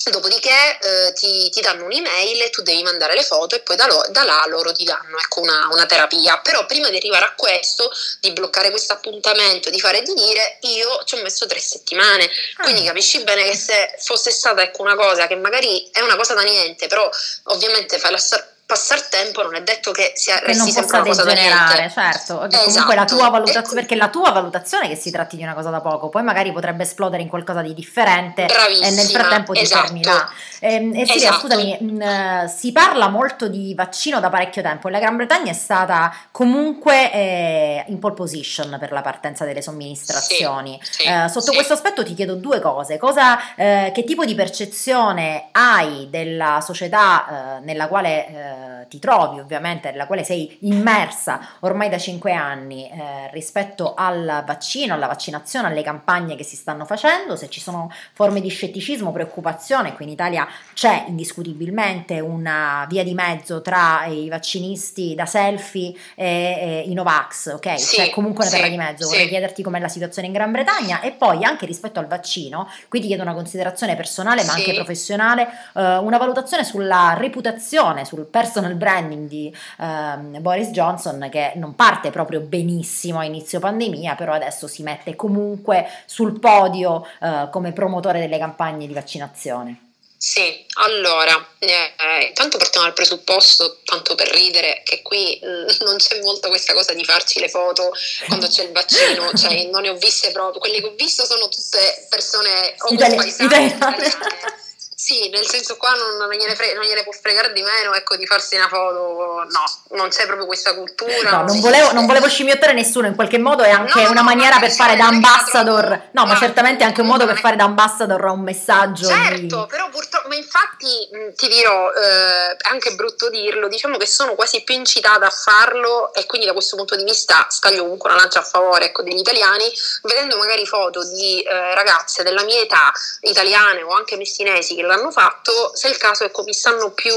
Dopodiché 0.06 0.80
eh, 0.80 1.14
ti, 1.14 1.50
ti, 1.50 1.62
danno 1.62 1.86
un'email 1.86 2.41
e 2.41 2.50
tu 2.50 2.62
devi 2.62 2.82
mandare 2.84 3.16
le 3.16 3.24
foto 3.24 3.56
e 3.56 3.60
poi 3.60 3.76
da, 3.76 3.86
lo, 3.86 4.04
da 4.10 4.24
là 4.24 4.43
loro 4.47 4.72
ti 4.72 4.84
danno 4.84 5.18
ecco, 5.20 5.41
una, 5.41 5.68
una, 5.72 5.86
terapia. 5.86 6.39
Però 6.39 6.66
prima 6.66 6.89
di 6.89 6.95
arrivare 6.95 7.26
a 7.26 7.34
questo, 7.36 7.91
di 8.20 8.32
bloccare 8.32 8.70
questo 8.70 8.93
appuntamento, 8.93 9.70
di 9.70 9.80
fare 9.80 10.00
e 10.00 10.04
di 10.04 10.14
dire, 10.14 10.58
io 10.62 11.04
ci 11.04 11.16
ho 11.16 11.22
messo 11.22 11.45
tre 11.47 11.60
settimane. 11.60 12.30
Quindi 12.62 12.82
ah. 12.82 12.86
capisci 12.86 13.24
bene 13.24 13.43
che 13.43 13.56
se 13.56 13.95
fosse 14.00 14.32
stata 14.32 14.62
ecco, 14.62 14.82
una 14.82 14.95
cosa 14.95 15.28
che 15.28 15.36
magari 15.36 15.89
è 15.91 16.00
una 16.00 16.16
cosa 16.16 16.34
da 16.34 16.41
niente, 16.41 16.88
però 16.88 17.10
ovviamente 17.43 18.00
fai 18.00 18.12
la 18.12 18.18
storia 18.18 18.58
passare 18.70 19.07
tempo 19.09 19.41
non 19.41 19.55
è 19.55 19.63
detto 19.63 19.89
che 19.89 20.11
sia 20.13 20.38
che 20.41 20.53
non 20.53 20.72
possa 20.72 21.01
degenerare, 21.01 21.89
certo, 21.89 22.43
esatto. 22.45 22.65
comunque 22.65 22.93
la 22.93 23.05
tua 23.05 23.30
valutazione, 23.30 23.80
perché 23.82 23.95
la 23.95 24.09
tua 24.09 24.30
valutazione 24.30 24.86
è 24.86 24.89
che 24.89 24.95
si 24.95 25.09
tratti 25.09 25.38
di 25.38 25.41
una 25.41 25.55
cosa 25.55 25.72
da 25.72 25.82
poco, 25.82 26.09
poi 26.09 26.22
magari 26.22 26.51
potrebbe 26.51 26.84
esplodere 26.84 27.24
in 27.24 27.30
qualcosa 27.30 27.63
di 27.63 27.74
differente 27.74 28.45
e 28.45 28.91
nel 28.91 29.07
frattempo 29.07 29.53
ti 29.53 29.61
esatto. 29.61 29.88
fermi 29.88 30.03
là. 30.03 30.30
Ehm, 30.59 30.93
e, 30.93 30.99
e 30.99 31.15
esatto. 31.15 31.39
scusami, 31.39 31.78
mh, 31.80 32.03
mm, 32.03 32.45
si 32.45 32.72
parla 32.72 33.07
molto 33.07 33.47
di 33.47 33.74
vaccino 33.74 34.20
da 34.20 34.30
parecchio 34.30 34.61
tempo 34.61 34.89
la 34.89 34.99
Gran 34.99 35.15
Bretagna 35.15 35.49
è 35.49 35.55
stata 35.55 36.13
comunque 36.32 37.11
eh, 37.11 37.86
in 37.88 37.97
pole 37.97 38.13
position 38.13 38.78
per 38.80 38.91
la 38.91 39.01
partenza 39.01 39.45
delle 39.45 39.63
somministrazioni. 39.63 40.80
Sì, 40.84 41.03
sì, 41.03 41.07
eh, 41.07 41.28
sotto 41.28 41.47
sì. 41.47 41.55
questo 41.55 41.74
aspetto 41.74 42.03
ti 42.03 42.13
chiedo 42.13 42.36
due 42.36 42.59
cose, 42.59 42.97
cosa, 42.97 43.55
eh, 43.55 43.91
che 43.95 44.03
tipo 44.03 44.26
di 44.26 44.36
percezione 44.36 45.47
hai 45.53 46.07
della 46.11 46.61
società 46.61 47.57
eh, 47.57 47.65
nella 47.65 47.88
quale 47.88 48.57
eh, 48.60 48.88
ti 48.89 48.99
trovi 48.99 49.39
ovviamente, 49.39 49.91
nella 49.91 50.05
quale 50.05 50.24
sei 50.24 50.57
immersa 50.62 51.39
ormai 51.60 51.88
da 51.88 51.97
cinque 51.97 52.34
anni 52.34 52.89
eh, 52.89 53.30
rispetto 53.32 53.93
al 53.93 54.43
vaccino, 54.45 54.93
alla 54.93 55.07
vaccinazione, 55.07 55.68
alle 55.68 55.82
campagne 55.82 56.36
che 56.36 56.43
si 56.43 56.57
stanno 56.57 56.84
facendo, 56.84 57.38
se 57.38 57.49
ci 57.49 57.62
sono 57.62 57.89
forme 58.14 58.41
di 58.41 58.49
scetticismo, 58.49 59.14
preoccupazione, 59.14 59.95
qui 59.95 60.05
in 60.05 60.12
Italia 60.12 60.45
c'è 60.74 61.05
indiscutibilmente 61.07 62.20
una 62.20 62.86
via 62.89 63.03
di 63.03 63.14
mezzo 63.14 63.62
tra 63.62 64.05
i 64.05 64.28
vaccinisti 64.28 65.16
da 65.16 65.26
selfie 65.26 65.93
e, 66.16 66.26
e 66.26 66.84
i 66.88 66.93
Novax, 66.93 67.53
ok? 67.53 67.80
Sì, 67.80 67.95
c'è 67.95 68.10
comunque 68.10 68.43
una 68.43 68.53
terra 68.53 68.66
sì, 68.66 68.72
di 68.72 68.78
mezzo, 68.78 69.07
vorrei 69.07 69.24
sì. 69.24 69.30
chiederti 69.30 69.64
com'è 69.64 69.80
la 69.80 69.88
situazione 69.88 70.28
in 70.28 70.34
Gran 70.34 70.51
Bretagna 70.51 70.99
e 70.99 71.12
poi 71.12 71.45
anche 71.45 71.66
rispetto 71.66 71.99
al 71.99 72.07
vaccino, 72.07 72.70
qui 72.89 72.99
ti 72.99 73.07
chiedo 73.07 73.22
una 73.22 73.34
considerazione 73.34 73.95
personale 73.95 74.43
ma 74.43 74.53
anche 74.53 74.74
professionale, 74.74 75.47
eh, 75.76 75.97
una 75.97 76.18
valutazione 76.18 76.66
sulla 76.66 77.16
reputazione, 77.18 78.03
sul 78.03 78.26
personale 78.26 78.47
personal 78.50 78.74
branding 78.74 79.28
di 79.28 79.56
ehm, 79.80 80.41
Boris 80.41 80.70
Johnson 80.70 81.30
che 81.32 81.54
non 81.56 81.76
parte 81.76 82.10
proprio 82.10 82.39
benissimo 82.39 83.20
a 83.20 83.26
inizio 83.26 83.60
pandemia, 83.60 84.16
però 84.16 84.34
adesso 84.34 84.68
si 84.68 84.82
mette 84.82 85.16
comunque 85.16 85.88
sul 86.08 86.39
podio 86.39 87.08
eh, 87.22 87.47
come 87.52 87.72
promotore 87.72 88.20
delle 88.20 88.39
campagne 88.39 88.88
di 88.88 88.93
vaccinazione. 88.93 89.84
Sì, 90.22 90.66
allora, 90.74 91.34
eh, 91.60 92.26
intanto 92.28 92.58
partiamo 92.58 92.86
dal 92.86 92.93
presupposto, 92.93 93.78
tanto 93.86 94.16
per 94.16 94.28
ridere, 94.28 94.82
che 94.84 95.02
qui 95.02 95.39
mh, 95.41 95.47
mm, 95.47 95.68
non 95.86 95.95
c'è 95.95 96.20
molto 96.22 96.50
questa 96.50 96.74
cosa 96.74 96.93
di 96.93 97.06
farci 97.06 97.39
le 97.39 97.47
foto 97.47 97.93
quando 98.28 98.47
c'è 98.47 98.64
il 98.64 98.72
vaccino, 98.72 99.32
cioè 99.34 99.70
non 99.72 99.84
ne 99.84 99.89
ho 99.89 99.95
viste 99.95 100.32
proprio, 100.32 100.60
quelle 100.60 100.82
che 100.82 100.88
ho 100.88 100.93
visto 100.97 101.24
sono 101.24 101.47
tutte 101.47 102.08
persone 102.10 102.76
o 102.80 102.93
Itali- 102.93 103.34
italiane 103.39 104.68
sì, 105.02 105.30
nel 105.30 105.47
senso 105.47 105.78
qua 105.78 105.93
non, 105.93 106.18
non, 106.18 106.30
gliene 106.30 106.56
fre- 106.56 106.74
non, 106.74 106.84
gliene 106.84 107.04
può 107.04 107.14
fregare 107.14 107.54
di 107.54 107.62
meno 107.62 107.93
ecco, 107.93 108.18
di 108.18 108.26
farsi 108.26 108.58
una 108.58 108.68
foto, 108.68 109.45
no, 109.50 109.95
non 109.95 110.10
c'è 110.10 110.26
proprio 110.26 110.45
questa 110.45 110.76
cultura. 110.76 111.30
No, 111.30 111.43
non, 111.43 111.62
volevo, 111.62 111.93
non 111.93 112.06
volevo 112.06 112.28
scimmiottare 112.28 112.74
nessuno, 112.74 113.08
in 113.08 113.16
qualche 113.16 113.38
modo 113.38 113.64
è 113.64 113.70
anche 113.70 114.04
no, 114.04 114.10
una 114.10 114.24
maniera 114.24 114.60
per 114.60 114.72
fare 114.72 114.97
da 114.97 115.06
ambassador, 115.08 116.10
no, 116.12 116.26
ma 116.26 116.36
certamente 116.36 116.84
è 116.84 116.86
anche 116.86 117.00
un 117.00 117.08
modo 117.08 117.26
per 117.26 117.39
fare 117.39 117.56
da 117.56 117.64
ambassador 117.64 118.26
a 118.26 118.32
un 118.32 118.41
messaggio. 118.41 119.08
Certo, 119.08 119.62
di... 119.62 119.66
però 119.70 119.88
purtroppo, 119.88 120.28
ma 120.28 120.36
infatti 120.36 121.08
ti 121.34 121.47
dirò, 121.47 121.91
eh, 121.93 122.58
è 122.58 122.70
anche 122.70 122.93
brutto 122.95 123.30
dirlo, 123.30 123.70
diciamo 123.70 123.95
che 123.95 124.06
sono 124.06 124.36
quasi 124.36 124.64
più 124.64 124.76
incitata 124.76 125.28
a 125.28 125.32
farlo 125.32 126.14
e 126.14 126.26
quindi 126.26 126.45
da 126.45 126.52
questo 126.52 126.76
punto 126.76 126.97
di 126.97 127.06
vista 127.06 127.47
scaglio 127.47 127.84
comunque 127.84 128.10
una 128.10 128.20
lancia 128.20 128.39
a 128.39 128.43
favore 128.43 128.88
ecco, 128.88 129.02
degli 129.04 129.20
italiani, 129.20 129.64
vedendo 130.02 130.38
magari 130.38 130.66
foto 130.66 131.08
di 131.08 131.41
eh, 131.41 131.74
ragazze 131.74 132.22
della 132.22 132.43
mia 132.43 132.60
età, 132.60 132.91
italiane 133.22 133.82
o 133.82 133.93
anche 133.93 134.18
messinesi 134.18 134.76
che 134.76 134.88
l'hanno 134.90 135.12
fatto, 135.12 135.72
se 135.74 135.88
il 135.88 135.98
caso 135.98 136.26
ecco, 136.26 136.44
mi 136.44 136.54
stanno 136.54 136.92
più 136.92 137.14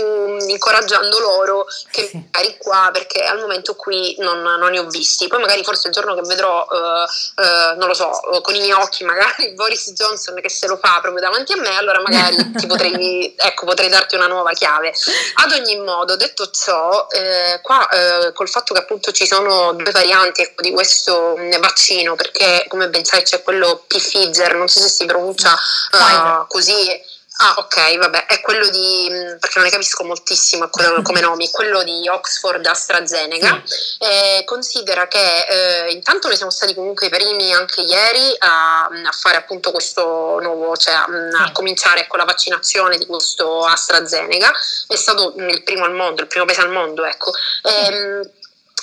incoraggiando 0.46 1.18
loro 1.18 1.66
che 1.90 2.06
sì. 2.08 2.16
magari 2.30 2.56
qua, 2.58 2.90
perché 2.92 3.24
al 3.24 3.40
momento 3.40 3.74
qui 3.74 4.14
non, 4.18 4.40
non, 4.40 4.70
ne 4.70 4.78
ho 4.78 4.86
visti. 4.86 5.26
Poi 5.26 5.40
magari 5.40 5.64
forse 5.64 5.88
il 5.88 5.94
giorno 5.94 6.14
che 6.14 6.22
vedrò, 6.22 6.66
uh, 6.68 7.42
uh, 7.42 7.78
non 7.78 7.88
lo 7.88 7.94
so, 7.94 8.10
con 8.42 8.54
i 8.54 8.60
miei 8.60 8.72
occhi 8.72 9.04
magari 9.04 9.52
Boris 9.56 9.92
Johnson 9.92 10.40
che 10.40 10.48
se 10.48 10.66
lo 10.66 10.76
fa 10.76 10.98
proprio 11.00 11.22
davanti 11.22 11.52
a 11.52 11.56
me, 11.56 11.76
allora 11.76 12.00
magari 12.00 12.36
ti 12.54 12.66
potrei, 12.66 13.34
ecco, 13.36 13.66
potrei 13.66 13.88
darti 13.88 14.14
una 14.14 14.26
nuova 14.26 14.52
chiave. 14.52 14.92
Ad 15.34 15.52
ogni 15.52 15.78
modo, 15.78 16.16
detto 16.16 16.50
ciò, 16.50 17.06
eh, 17.10 17.60
qua 17.62 17.88
eh, 17.88 18.32
col 18.32 18.48
fatto 18.48 18.74
che 18.74 18.80
appunto 18.80 19.10
ci 19.12 19.26
sono 19.26 19.72
due 19.72 19.90
varianti 19.90 20.42
ecco, 20.42 20.62
di 20.62 20.70
questo 20.70 21.36
vaccino, 21.58 22.14
perché 22.14 22.64
come 22.68 22.88
ben 22.88 23.04
sai 23.04 23.22
c'è 23.22 23.42
quello 23.42 23.84
Pfizer, 23.86 24.54
non 24.54 24.68
so 24.68 24.80
se 24.80 24.88
si 24.88 25.06
pronuncia 25.06 25.52
uh, 25.52 26.46
così 26.46 27.10
Ah, 27.44 27.54
ok, 27.58 27.98
vabbè, 27.98 28.26
è 28.26 28.40
quello 28.40 28.68
di, 28.68 29.08
mm, 29.10 29.38
perché 29.38 29.54
non 29.56 29.64
ne 29.64 29.70
capisco 29.70 30.04
moltissimo 30.04 30.68
come 31.02 31.20
nomi, 31.20 31.50
quello 31.50 31.82
di 31.82 32.08
Oxford 32.08 32.64
AstraZeneca. 32.64 33.60
Eh, 33.98 34.42
considera 34.44 35.08
che 35.08 35.46
eh, 35.48 35.90
intanto 35.90 36.28
noi 36.28 36.36
siamo 36.36 36.52
stati 36.52 36.72
comunque 36.72 37.06
i 37.06 37.10
primi 37.10 37.52
anche 37.52 37.80
ieri 37.80 38.32
a, 38.38 38.84
a 38.84 39.12
fare 39.12 39.38
appunto 39.38 39.72
questo 39.72 40.38
nuovo, 40.40 40.76
cioè 40.76 40.94
a, 40.94 41.06
a 41.44 41.50
cominciare 41.50 42.06
con 42.06 42.20
la 42.20 42.24
vaccinazione 42.24 42.96
di 42.96 43.06
questo 43.06 43.64
AstraZeneca. 43.64 44.52
È 44.86 44.94
stato 44.94 45.34
il 45.36 45.64
primo 45.64 45.84
al 45.84 45.94
mondo, 45.94 46.22
il 46.22 46.28
primo 46.28 46.44
paese 46.44 46.60
al 46.60 46.70
mondo, 46.70 47.04
ecco. 47.04 47.32
Eh, 47.62 48.30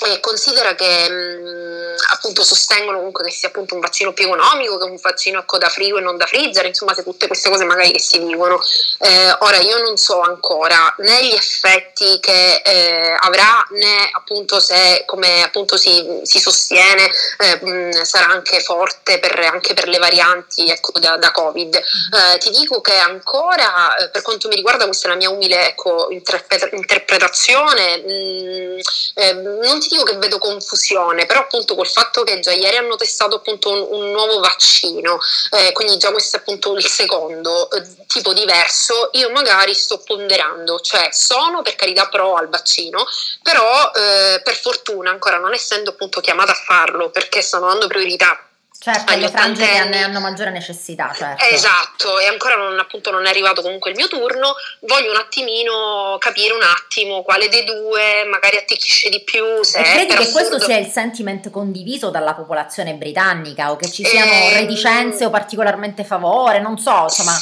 e 0.06 0.20
considera 0.20 0.76
che 0.76 1.10
mh, 1.10 1.96
appunto 2.12 2.44
sostengono 2.44 2.98
comunque 2.98 3.24
che 3.26 3.32
sia 3.32 3.50
appunto 3.50 3.76
un 3.76 3.82
vaccino 3.82 4.14
più 4.14 4.26
economico, 4.26 4.78
che 4.78 4.84
un 4.86 4.98
vaccino 5.02 5.40
ecco, 5.40 5.58
da 5.58 5.70
frigo 5.70 5.98
e 5.98 6.02
non 6.02 6.18
da 6.18 6.26
freezer, 6.26 6.66
insomma 6.66 6.94
se 6.94 7.04
tutte 7.04 7.28
queste 7.28 7.50
cose 7.50 7.66
magari 7.66 7.92
che 7.92 8.00
si 8.00 8.24
dicono. 8.26 8.62
Eh, 9.00 9.36
ora 9.40 9.58
io 9.58 9.78
non 9.82 9.98
so 9.98 10.20
ancora 10.22 10.94
né 11.00 11.26
gli 11.26 11.34
effetti 11.34 12.20
che 12.20 12.62
eh, 12.64 13.16
avrà 13.20 13.66
né 13.72 14.10
appunto 14.12 14.60
se 14.60 15.04
come 15.06 15.44
appunto 15.44 15.78
si, 15.78 16.22
si 16.24 16.40
sostiene 16.40 17.10
eh, 17.38 17.60
mh, 17.66 18.04
sarà 18.04 18.28
anche 18.28 18.60
forte 18.62 19.20
per, 19.20 19.40
anche 19.40 19.74
per 19.74 19.88
le 19.88 19.98
varianti 19.98 20.70
ecco, 20.70 20.98
da, 21.00 21.18
da 21.18 21.32
Covid. 21.32 21.76
Eh, 21.76 22.38
ti 22.40 22.50
dico 22.52 22.82
che 22.82 22.96
ancora 22.96 23.96
eh, 23.96 24.10
per 24.10 24.22
quanto 24.22 24.48
mi 24.48 24.56
riguarda 24.56 24.86
questa 24.86 25.08
è 25.08 25.12
la 25.12 25.18
mia 25.18 25.30
umile 25.30 25.70
ecco, 25.70 26.08
interpretazione, 26.10 27.98
mh, 27.98 28.80
eh, 29.16 29.34
non 29.34 29.80
ti 29.80 29.89
dico 29.90 30.04
che 30.04 30.18
vedo 30.18 30.38
confusione, 30.38 31.26
però 31.26 31.42
appunto 31.42 31.76
col 31.76 31.88
fatto 31.88 32.24
che 32.24 32.40
già 32.40 32.52
ieri 32.52 32.78
hanno 32.78 32.96
testato 32.96 33.38
appunto 33.38 33.70
un, 33.70 33.88
un 33.90 34.12
nuovo 34.12 34.40
vaccino, 34.40 35.20
eh, 35.52 35.72
quindi 35.74 35.98
già 35.98 36.12
questo 36.12 36.38
è 36.38 36.40
appunto 36.40 36.74
il 36.76 36.86
secondo 36.86 37.70
eh, 37.72 37.84
tipo 38.08 38.34
diverso, 38.34 39.10
io 39.14 39.30
magari 39.32 39.74
sto 39.74 40.00
ponderando, 40.00 40.80
cioè 40.80 41.10
sono 41.12 41.62
per 41.62 41.76
carità 41.76 42.08
pro 42.08 42.36
al 42.36 42.50
vaccino, 42.50 43.06
però 43.42 43.92
eh, 43.92 44.42
per 44.44 44.56
fortuna 44.56 45.10
ancora 45.10 45.38
non 45.38 45.54
essendo 45.54 45.90
appunto 45.90 46.22
chiamata 46.22 46.52
a 46.52 46.56
farlo 46.56 47.10
perché 47.10 47.42
stanno 47.42 47.68
dando 47.68 47.88
priorità 47.88 48.49
Certo, 48.82 49.14
le 49.18 49.28
frange 49.28 49.68
che 49.68 49.78
hanno, 49.78 50.22
maggiore 50.22 50.52
necessità, 50.52 51.12
certo. 51.14 51.44
Esatto, 51.44 52.18
e 52.18 52.28
ancora 52.28 52.56
non, 52.56 52.80
appunto, 52.80 53.12
non 53.12 53.26
è 53.26 53.30
arrivato 53.30 53.62
comunque 53.62 53.90
il 53.90 53.98
mio 53.98 54.08
turno, 54.08 54.56
voglio 54.82 55.12
un 55.12 55.18
attimino 55.18 56.16
capire 56.18 56.54
un 56.54 56.64
attimo 56.64 57.22
quale 57.22 57.50
dei 57.50 57.66
due 57.66 58.24
magari 58.30 58.56
attecchisce 58.56 59.10
di 59.10 59.22
più. 59.22 59.44
Se 59.64 59.80
e 59.80 59.84
credi 59.84 60.14
che 60.14 60.22
assurdo... 60.22 60.32
questo 60.32 60.60
sia 60.62 60.78
il 60.78 60.88
sentiment 60.88 61.50
condiviso 61.50 62.10
dalla 62.10 62.34
popolazione 62.34 62.94
britannica 62.94 63.70
o 63.72 63.76
che 63.76 63.92
ci 63.92 64.06
siano 64.06 64.32
e... 64.32 64.48
Ehm, 64.48 64.60
reticenze 64.62 65.26
o 65.26 65.30
particolarmente 65.30 66.06
favore, 66.06 66.62
non 66.62 66.78
so, 66.78 67.04
insomma... 67.04 67.34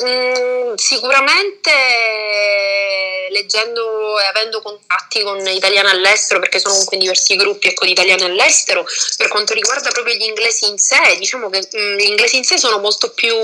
Mm, 0.00 0.74
sicuramente 0.76 1.70
leggendo 3.28 4.18
e 4.18 4.24
avendo 4.24 4.62
contatti 4.62 5.22
con 5.22 5.38
italiani 5.46 5.88
all'estero, 5.90 6.40
perché 6.40 6.58
sono 6.58 6.72
comunque 6.72 6.96
in 6.96 7.02
diversi 7.02 7.36
gruppi 7.36 7.68
ecco, 7.68 7.84
di 7.84 7.90
italiani 7.90 8.22
all'estero, 8.22 8.86
per 9.16 9.28
quanto 9.28 9.52
riguarda 9.52 9.90
proprio 9.90 10.14
gli 10.14 10.22
inglesi 10.22 10.66
in 10.66 10.78
sé, 10.78 11.16
diciamo 11.18 11.50
che 11.50 11.68
mm, 11.76 11.98
gli 11.98 12.06
inglesi 12.06 12.36
in 12.36 12.44
sé 12.44 12.56
sono 12.58 12.78
molto 12.78 13.10
più 13.10 13.34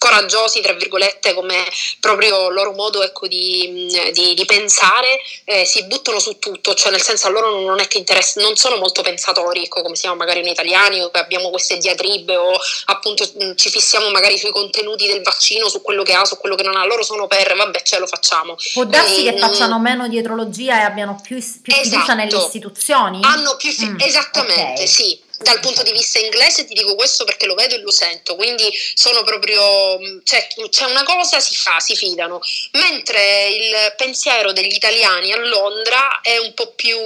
coraggiosi, 0.00 0.62
tra 0.62 0.72
virgolette, 0.72 1.34
come 1.34 1.62
proprio 2.00 2.48
loro 2.48 2.72
modo 2.72 3.02
ecco, 3.02 3.28
di, 3.28 3.86
di, 4.12 4.32
di, 4.32 4.44
pensare, 4.46 5.20
eh, 5.44 5.66
si 5.66 5.84
buttano 5.84 6.18
su 6.18 6.38
tutto, 6.38 6.72
cioè 6.72 6.90
nel 6.90 7.02
senso 7.02 7.26
a 7.26 7.30
loro 7.30 7.60
non 7.60 7.78
è 7.80 7.86
che 7.86 7.98
interessa, 7.98 8.40
non 8.40 8.56
sono 8.56 8.76
molto 8.76 9.02
pensatori, 9.02 9.64
ecco, 9.64 9.82
come 9.82 9.96
siamo 9.96 10.16
magari 10.16 10.40
noi 10.40 10.52
italiani, 10.52 11.02
o 11.02 11.10
abbiamo 11.12 11.50
queste 11.50 11.76
diatribe 11.76 12.34
o 12.34 12.52
appunto 12.86 13.30
ci 13.56 13.68
fissiamo 13.68 14.08
magari 14.08 14.38
sui 14.38 14.52
contenuti 14.52 15.06
del 15.06 15.20
vaccino, 15.20 15.68
su 15.68 15.82
quello 15.82 16.02
che 16.02 16.14
ha, 16.14 16.24
su 16.24 16.38
quello 16.38 16.54
che 16.54 16.62
non 16.62 16.76
ha, 16.76 16.86
loro 16.86 17.02
sono 17.02 17.26
per, 17.26 17.54
vabbè, 17.54 17.82
ce 17.82 17.98
lo 17.98 18.06
facciamo. 18.06 18.56
Può 18.72 18.84
darsi 18.84 19.26
e, 19.26 19.32
che 19.32 19.38
facciano 19.38 19.78
meno 19.78 20.08
dietrologia 20.08 20.80
e 20.80 20.84
abbiano 20.84 21.20
più, 21.22 21.36
più 21.36 21.74
esatto. 21.74 21.90
fiducia 21.90 22.14
nelle 22.14 22.38
istituzioni? 22.38 23.20
Hanno 23.22 23.54
più 23.56 23.70
fiducia, 23.70 23.92
mm, 23.92 24.08
esattamente, 24.08 24.72
okay. 24.72 24.86
sì 24.86 25.28
dal 25.42 25.58
punto 25.60 25.82
di 25.82 25.92
vista 25.92 26.18
inglese 26.18 26.66
ti 26.66 26.74
dico 26.74 26.94
questo 26.94 27.24
perché 27.24 27.46
lo 27.46 27.54
vedo 27.54 27.74
e 27.74 27.78
lo 27.78 27.90
sento, 27.90 28.36
quindi 28.36 28.70
sono 28.94 29.22
proprio, 29.22 29.98
cioè, 30.22 30.46
c'è 30.68 30.84
una 30.84 31.02
cosa, 31.02 31.40
si 31.40 31.54
fa, 31.54 31.80
si 31.80 31.96
fidano, 31.96 32.40
mentre 32.72 33.48
il 33.48 33.94
pensiero 33.96 34.52
degli 34.52 34.74
italiani 34.74 35.32
a 35.32 35.38
Londra 35.38 36.20
è 36.20 36.36
un 36.36 36.52
po' 36.52 36.72
più 36.74 36.98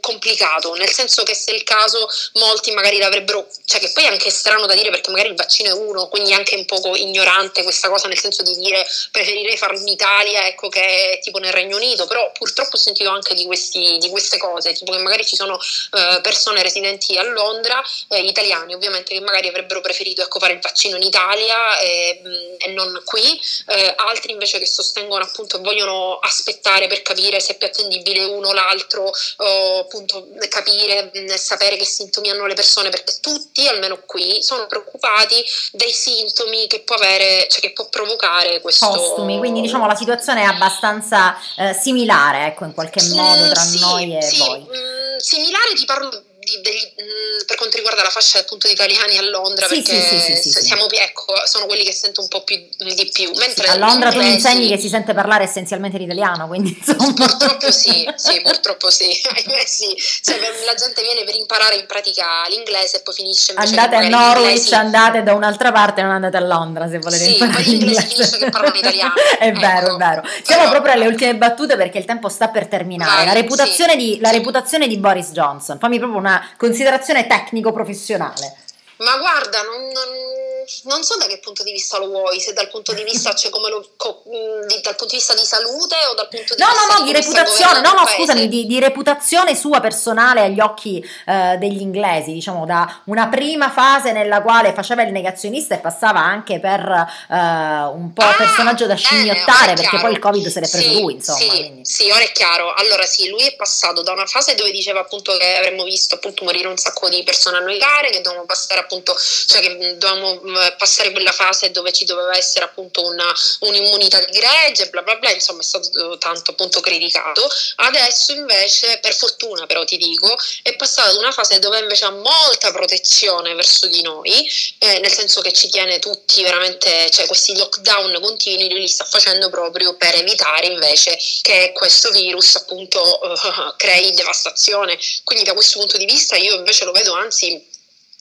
complicato, 0.00 0.74
nel 0.74 0.90
senso 0.90 1.22
che 1.22 1.34
se 1.34 1.52
è 1.52 1.54
il 1.54 1.64
caso 1.64 2.06
molti 2.34 2.72
magari 2.72 2.98
l'avrebbero, 2.98 3.48
cioè 3.64 3.80
che 3.80 3.90
poi 3.92 4.04
è 4.04 4.08
anche 4.08 4.28
strano 4.28 4.66
da 4.66 4.74
dire 4.74 4.90
perché 4.90 5.10
magari 5.10 5.30
il 5.30 5.36
vaccino 5.36 5.70
è 5.70 5.72
uno, 5.72 6.08
quindi 6.08 6.32
è 6.32 6.34
anche 6.34 6.56
un 6.56 6.66
poco 6.66 6.94
ignorante 6.94 7.62
questa 7.62 7.88
cosa, 7.88 8.06
nel 8.06 8.18
senso 8.18 8.42
di 8.42 8.54
dire 8.56 8.86
preferirei 9.10 9.56
farlo 9.56 9.78
in 9.78 9.88
Italia, 9.88 10.46
ecco 10.46 10.68
che 10.68 11.20
tipo 11.22 11.38
nel 11.38 11.52
Regno 11.52 11.76
Unito, 11.76 12.06
però 12.06 12.30
purtroppo 12.32 12.76
ho 12.76 12.78
sentito 12.78 13.08
anche 13.08 13.32
di, 13.34 13.46
questi, 13.46 13.96
di 13.98 14.10
queste 14.10 14.36
cose, 14.36 14.74
tipo 14.74 14.92
che 14.92 14.98
magari 14.98 15.24
ci 15.24 15.36
sono 15.36 15.54
uh, 15.54 16.20
persone 16.20 16.62
residenti 16.62 17.16
a 17.16 17.22
Londra 17.22 17.61
Londra, 17.62 17.82
eh, 18.08 18.20
italiani 18.20 18.74
ovviamente 18.74 19.14
che 19.14 19.20
magari 19.20 19.48
avrebbero 19.48 19.80
preferito 19.80 20.22
ecco, 20.22 20.40
fare 20.40 20.54
il 20.54 20.60
vaccino 20.60 20.96
in 20.96 21.02
Italia 21.02 21.78
e, 21.78 22.20
mm, 22.20 22.54
e 22.58 22.72
non 22.72 23.00
qui, 23.04 23.40
eh, 23.68 23.94
altri 23.96 24.32
invece 24.32 24.58
che 24.58 24.66
sostengono 24.66 25.22
appunto 25.22 25.60
vogliono 25.60 26.18
aspettare 26.18 26.88
per 26.88 27.02
capire 27.02 27.40
se 27.40 27.52
è 27.52 27.56
più 27.56 27.68
attendibile 27.68 28.24
uno 28.24 28.48
o 28.48 28.52
l'altro, 28.52 29.10
o 29.36 29.78
appunto 29.78 30.28
capire 30.48 31.10
e 31.12 31.20
mm, 31.20 31.28
sapere 31.36 31.76
che 31.76 31.84
sintomi 31.84 32.30
hanno 32.30 32.46
le 32.46 32.54
persone, 32.54 32.90
perché 32.90 33.14
tutti, 33.20 33.68
almeno 33.68 34.00
qui, 34.04 34.42
sono 34.42 34.66
preoccupati 34.66 35.42
dei 35.72 35.92
sintomi 35.92 36.66
che 36.66 36.80
può 36.80 36.96
avere, 36.96 37.46
cioè 37.48 37.60
che 37.60 37.72
può 37.72 37.88
provocare 37.88 38.60
questo. 38.60 38.88
Postumi, 38.88 39.38
quindi 39.38 39.60
diciamo 39.60 39.86
la 39.86 39.94
situazione 39.94 40.42
è 40.42 40.46
abbastanza 40.46 41.36
eh, 41.56 41.74
similare, 41.74 42.46
ecco, 42.46 42.64
in 42.64 42.74
qualche 42.74 43.02
modo 43.08 43.48
tra 43.50 43.62
sì, 43.62 43.78
noi 43.78 44.16
e 44.16 44.22
sì, 44.22 44.38
voi. 44.38 44.58
Mh, 44.60 44.76
mm, 44.76 45.16
similare 45.18 45.74
ti 45.74 45.84
parlo 45.84 46.24
di, 46.52 46.60
degli, 46.60 46.92
mm, 47.02 47.46
per 47.46 47.56
quanto 47.56 47.76
riguarda 47.76 48.02
la 48.02 48.10
fascia 48.10 48.38
appunto 48.38 48.66
di 48.66 48.74
italiani 48.74 49.16
a 49.18 49.22
Londra, 49.22 49.66
sì, 49.66 49.82
perché 49.82 50.40
sì, 50.40 50.50
sì, 50.50 50.64
siamo, 50.64 50.86
ecco, 50.90 51.34
sono 51.44 51.66
quelli 51.66 51.84
che 51.84 51.92
sento 51.92 52.20
un 52.20 52.28
po' 52.28 52.42
più 52.44 52.56
di 52.56 53.10
più. 53.12 53.32
Mentre 53.36 53.68
a 53.68 53.76
Londra 53.76 54.10
tu 54.10 54.18
mi 54.18 54.32
insegni 54.32 54.68
che 54.68 54.78
si 54.78 54.88
sente 54.88 55.14
parlare 55.14 55.44
essenzialmente 55.44 55.98
l'italiano, 55.98 56.46
quindi 56.46 56.76
insomma. 56.76 57.12
Purtroppo 57.12 57.70
sì, 57.70 58.08
sì 58.16 58.40
purtroppo 58.44 58.90
sì. 58.90 59.10
sì. 59.66 59.96
Cioè, 60.22 60.38
la 60.64 60.74
gente 60.74 61.02
viene 61.02 61.24
per 61.24 61.34
imparare 61.34 61.76
in 61.76 61.86
pratica 61.86 62.46
l'inglese 62.48 62.98
e 62.98 63.00
poi 63.02 63.14
finisce 63.14 63.52
Andate 63.54 63.96
a 63.96 64.08
Norwich, 64.08 64.72
andate 64.72 65.22
da 65.22 65.34
un'altra 65.34 65.72
parte, 65.72 66.02
non 66.02 66.12
andate 66.12 66.36
a 66.36 66.40
Londra 66.40 66.88
se 66.88 66.98
volete 66.98 67.24
sì, 67.24 67.32
imparare 67.32 67.62
poi 67.62 67.72
l'inglese 67.72 68.06
finisce 68.06 68.38
che 68.38 68.50
parlano 68.50 68.76
italiano. 68.76 69.14
è 69.38 69.46
ecco. 69.46 69.60
vero, 69.60 69.94
è 69.94 69.96
vero. 69.96 70.22
Siamo 70.42 70.62
Però... 70.62 70.70
proprio 70.70 70.92
alle 70.92 71.06
ultime 71.06 71.36
battute 71.36 71.76
perché 71.76 71.98
il 71.98 72.04
tempo 72.04 72.28
sta 72.28 72.48
per 72.48 72.66
terminare. 72.66 73.10
Vai, 73.10 73.26
la, 73.26 73.32
reputazione 73.32 73.96
di, 73.96 74.18
la 74.20 74.30
reputazione 74.30 74.86
di 74.86 74.96
Boris 74.98 75.30
Johnson, 75.30 75.78
fammi 75.78 75.98
proprio 75.98 76.18
una 76.18 76.41
considerazione 76.56 77.26
tecnico-professionale. 77.26 78.56
Ma 78.98 79.16
guarda, 79.18 79.62
non, 79.62 79.82
non, 79.82 80.61
non, 80.84 81.02
so 81.02 81.16
da 81.16 81.26
che 81.26 81.38
punto 81.38 81.62
di 81.62 81.72
vista 81.72 81.98
lo 81.98 82.06
vuoi, 82.08 82.40
se 82.40 82.52
dal 82.52 82.68
punto 82.68 82.92
di 82.92 83.02
vista, 83.02 83.34
cioè 83.34 83.50
come 83.50 83.68
lo, 83.68 83.90
co, 83.96 84.22
di, 84.24 84.80
dal 84.80 84.96
punto 84.96 85.14
di 85.14 85.16
vista 85.16 85.34
di 85.34 85.44
salute 85.44 85.96
o 86.10 86.14
dal 86.14 86.28
punto 86.28 86.54
di 86.54 86.62
no, 86.62 86.68
vista 86.68 86.86
no, 86.86 86.98
no, 86.98 87.04
di, 87.04 87.12
reputazione, 87.12 87.80
no, 87.80 87.92
no, 87.92 88.06
scusami, 88.06 88.48
di, 88.48 88.66
di, 88.66 88.80
reputazione 88.80 89.54
sua 89.54 89.80
personale 89.80 90.42
agli 90.42 90.60
occhi 90.60 91.04
eh, 91.26 91.56
degli 91.58 91.80
inglesi, 91.80 92.32
diciamo 92.32 92.64
da 92.66 93.02
una 93.06 93.28
prima 93.28 93.70
fase 93.70 94.12
nella 94.12 94.42
quale 94.42 94.72
faceva 94.72 95.02
il 95.02 95.12
negazionista 95.12 95.74
e 95.74 95.78
passava 95.78 96.20
anche 96.20 96.60
per 96.60 96.80
eh, 96.80 97.34
un 97.34 98.12
po' 98.12 98.22
ah, 98.22 98.34
personaggio 98.34 98.86
da 98.86 98.94
scimmiottare, 98.94 99.72
eh, 99.72 99.74
perché 99.74 99.98
poi 99.98 100.12
il 100.12 100.18
Covid 100.18 100.46
se 100.48 100.60
l'è 100.60 100.68
preso 100.68 100.88
sì, 100.88 101.00
lui, 101.00 101.12
insomma. 101.14 101.38
Sì, 101.38 101.80
sì, 101.82 102.10
ora 102.10 102.22
è 102.22 102.32
chiaro. 102.32 102.74
Allora 102.74 103.04
sì, 103.04 103.28
lui 103.28 103.42
è 103.46 103.54
passato 103.56 104.02
da 104.02 104.12
una 104.12 104.26
fase 104.26 104.54
dove 104.54 104.70
diceva 104.70 105.00
appunto 105.00 105.36
che 105.36 105.56
avremmo 105.56 105.84
visto 105.84 106.14
appunto 106.14 106.44
morire 106.44 106.68
un 106.68 106.76
sacco 106.76 107.08
di 107.08 107.22
persone 107.22 107.58
a 107.58 107.60
noi 107.60 107.78
care, 107.78 108.10
che 108.10 108.20
dovevamo 108.20 108.46
passare 108.46 108.80
appunto 108.80 109.14
cioè 109.46 109.60
che 109.60 109.96
dovevamo 109.96 110.40
mm, 110.44 110.51
passare 110.76 111.10
quella 111.12 111.32
fase 111.32 111.70
dove 111.70 111.92
ci 111.92 112.04
doveva 112.04 112.36
essere 112.36 112.64
appunto 112.64 113.04
una, 113.04 113.32
un'immunità 113.60 114.18
di 114.20 114.32
gregge, 114.32 114.88
bla 114.90 115.02
bla 115.02 115.16
bla, 115.16 115.30
insomma 115.30 115.60
è 115.60 115.64
stato 115.64 116.18
tanto 116.18 116.52
appunto 116.52 116.80
criticato. 116.80 117.48
Adesso 117.76 118.32
invece, 118.32 118.98
per 119.00 119.14
fortuna 119.14 119.66
però 119.66 119.84
ti 119.84 119.96
dico, 119.96 120.36
è 120.62 120.74
passato 120.76 121.10
ad 121.10 121.16
una 121.16 121.32
fase 121.32 121.58
dove 121.58 121.78
invece 121.78 122.04
ha 122.04 122.10
molta 122.10 122.72
protezione 122.72 123.54
verso 123.54 123.86
di 123.86 124.02
noi, 124.02 124.48
eh, 124.78 124.98
nel 125.00 125.12
senso 125.12 125.40
che 125.40 125.52
ci 125.52 125.68
tiene 125.68 125.98
tutti 125.98 126.42
veramente, 126.42 127.10
cioè 127.10 127.26
questi 127.26 127.56
lockdown 127.56 128.20
continui 128.20 128.70
lui 128.70 128.80
li 128.80 128.88
sta 128.88 129.04
facendo 129.04 129.50
proprio 129.50 129.94
per 129.96 130.14
evitare 130.14 130.66
invece 130.66 131.18
che 131.42 131.72
questo 131.74 132.10
virus 132.10 132.56
appunto 132.56 133.00
uh, 133.00 133.74
crei 133.76 134.12
devastazione. 134.12 134.98
Quindi 135.24 135.44
da 135.44 135.54
questo 135.54 135.78
punto 135.78 135.96
di 135.96 136.04
vista 136.04 136.36
io 136.36 136.54
invece 136.54 136.84
lo 136.84 136.92
vedo 136.92 137.12
anzi 137.14 137.70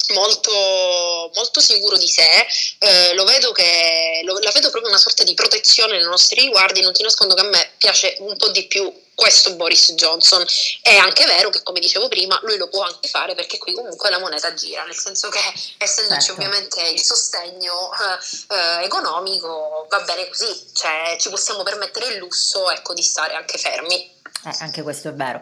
molto, 0.10 1.32
molto 1.34 1.60
sicuro 1.60 1.98
di 1.98 2.08
sé, 2.08 2.48
eh, 2.80 3.14
lo 3.14 3.24
vedo 3.24 3.52
che 3.52 4.22
lo, 4.24 4.38
la 4.40 4.52
vedo 4.52 4.70
proprio 4.70 4.92
una 4.92 5.00
sorta 5.00 5.24
di 5.24 5.34
protezione 5.34 5.98
nei 5.98 6.04
nostri 6.06 6.42
riguardi, 6.42 6.82
non 6.82 6.94
ti 6.94 7.04
nascondo 7.04 7.34
che 7.36 7.42
a 7.42 7.50
me 7.50 7.72
piace 7.78 8.16
un 8.20 8.36
po' 8.38 8.50
di 8.50 8.66
più 8.66 8.92
questo 9.14 9.54
Boris 9.54 9.94
Johnson. 9.94 10.44
È 10.82 10.96
anche 10.96 11.26
vero 11.26 11.50
che, 11.50 11.62
come 11.62 11.80
dicevo 11.80 12.08
prima, 12.08 12.40
lui 12.44 12.58
lo 12.58 12.70
può 12.70 12.82
anche 12.82 13.08
fare 13.08 13.36
perché 13.36 13.58
qui 13.60 13.74
comunque 13.74 14.10
la 14.10 14.20
moneta 14.20 14.54
gira, 14.54 14.84
nel 14.84 14.96
senso 14.96 15.30
che 15.30 15.40
essendoci 15.78 16.28
certo. 16.28 16.42
ovviamente 16.42 16.82
il 16.82 17.02
sostegno 17.02 17.92
eh, 17.94 18.56
eh, 18.56 18.84
economico 18.86 19.86
va 19.90 20.00
bene 20.00 20.28
così, 20.28 20.70
cioè 20.74 21.16
ci 21.20 21.30
possiamo 21.30 21.62
permettere 21.64 22.08
il 22.08 22.18
lusso 22.18 22.70
ecco, 22.72 22.94
di 22.94 23.04
stare 23.04 23.36
anche 23.36 23.58
fermi. 23.58 24.20
Eh, 24.46 24.56
anche 24.60 24.82
questo 24.82 25.10
è 25.10 25.14
vero. 25.14 25.42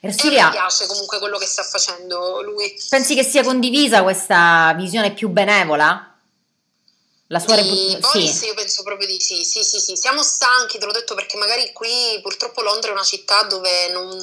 Ersilia, 0.00 0.46
mi 0.46 0.52
piace 0.52 0.86
comunque 0.86 1.18
quello 1.18 1.38
che 1.38 1.46
sta 1.46 1.62
facendo 1.62 2.42
lui. 2.42 2.76
Pensi 2.88 3.14
che 3.14 3.22
sia 3.22 3.42
condivisa 3.42 4.02
questa 4.02 4.74
visione 4.76 5.12
più 5.12 5.28
benevola? 5.28 6.09
La 7.30 7.38
sua 7.38 7.54
reputazione. 7.54 8.26
Sì. 8.26 8.46
io 8.46 8.54
penso 8.54 8.82
proprio 8.82 9.06
di 9.06 9.20
sì, 9.20 9.44
sì, 9.44 9.64
sì, 9.64 9.78
sì. 9.80 9.96
Siamo 9.96 10.22
stanchi, 10.22 10.78
te 10.78 10.84
l'ho 10.84 10.92
detto 10.92 11.14
perché 11.14 11.36
magari 11.36 11.72
qui 11.72 12.18
purtroppo 12.22 12.62
Londra 12.62 12.90
è 12.90 12.92
una 12.92 13.02
città 13.02 13.42
dove 13.44 13.88
non 13.88 14.16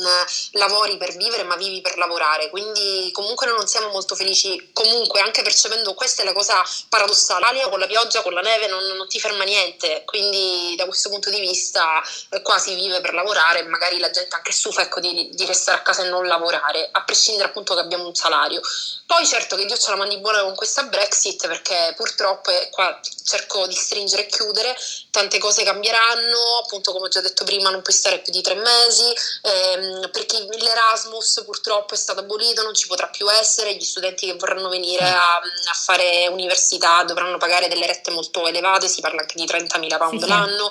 lavori 0.51 0.97
per 0.97 1.15
vivere 1.15 1.43
ma 1.43 1.55
vivi 1.55 1.81
per 1.81 1.97
lavorare, 1.97 2.49
quindi 2.49 3.09
comunque 3.11 3.47
noi 3.47 3.57
non 3.57 3.67
siamo 3.67 3.89
molto 3.89 4.15
felici, 4.15 4.69
comunque 4.73 5.21
anche 5.21 5.41
percependo 5.41 5.93
questa 5.93 6.21
è 6.21 6.25
la 6.25 6.33
cosa 6.33 6.63
paradossale, 6.89 7.47
l'Italia 7.57 7.69
con 7.69 7.79
la 7.79 7.87
pioggia, 7.87 8.21
con 8.21 8.33
la 8.33 8.41
neve 8.41 8.67
non, 8.67 8.83
non, 8.95 9.07
ti 9.07 9.19
ferma 9.19 9.43
niente, 9.43 10.03
quindi 10.05 10.75
da 10.75 10.85
questo 10.85 11.09
punto 11.09 11.29
di 11.29 11.39
vista 11.39 12.01
eh, 12.29 12.41
qua 12.41 12.57
si 12.59 12.75
vive 12.75 13.01
per 13.01 13.13
lavorare, 13.13 13.63
magari 13.63 13.99
la 13.99 14.09
gente 14.09 14.35
anche 14.35 14.51
stufa 14.51 14.81
ecco, 14.81 14.99
di, 14.99 15.29
di 15.33 15.45
restare 15.45 15.79
a 15.79 15.81
casa 15.81 16.03
e 16.03 16.09
non 16.09 16.27
lavorare, 16.27 16.89
a 16.91 17.03
prescindere 17.03 17.49
appunto 17.49 17.73
che 17.73 17.79
abbiamo 17.79 18.05
un 18.05 18.15
salario. 18.15 18.61
Poi 19.07 19.25
certo 19.25 19.55
che 19.55 19.63
Dio 19.63 19.77
ce 19.77 19.89
la 19.89 19.95
mandi 19.95 20.17
buona 20.17 20.41
con 20.41 20.53
questa 20.53 20.83
Brexit 20.83 21.47
perché 21.47 21.93
purtroppo 21.95 22.51
qua 22.71 22.99
cerco 23.23 23.65
di 23.65 23.73
stringere 23.73 24.23
e 24.23 24.25
chiudere, 24.25 24.75
tante 25.11 25.37
cose 25.37 25.63
cambieranno, 25.63 26.57
appunto 26.61 26.91
come 26.91 27.05
ho 27.05 27.07
già 27.07 27.21
detto 27.21 27.45
prima 27.45 27.69
non 27.69 27.81
puoi 27.81 27.95
stare 27.95 28.19
più 28.19 28.33
di 28.33 28.41
tre 28.41 28.55
mesi, 28.55 29.05
ehm, 29.43 30.09
perché 30.11 30.45
l'Erasmus 30.49 31.41
purtroppo 31.45 31.93
è 31.93 31.97
stato 31.97 32.19
abolito, 32.19 32.63
non 32.63 32.73
ci 32.73 32.87
potrà 32.87 33.07
più 33.07 33.31
essere, 33.31 33.75
gli 33.75 33.83
studenti 33.83 34.25
che 34.25 34.35
vorranno 34.35 34.67
venire 34.67 35.07
a, 35.07 35.37
a 35.37 35.73
fare 35.73 36.27
università 36.27 37.03
dovranno 37.03 37.37
pagare 37.37 37.69
delle 37.69 37.87
rette 37.87 38.11
molto 38.11 38.45
elevate, 38.45 38.89
si 38.89 38.99
parla 38.99 39.21
anche 39.21 39.35
di 39.37 39.45
30.000 39.45 39.97
pound 39.97 40.21
sì, 40.21 40.27
l'anno. 40.27 40.69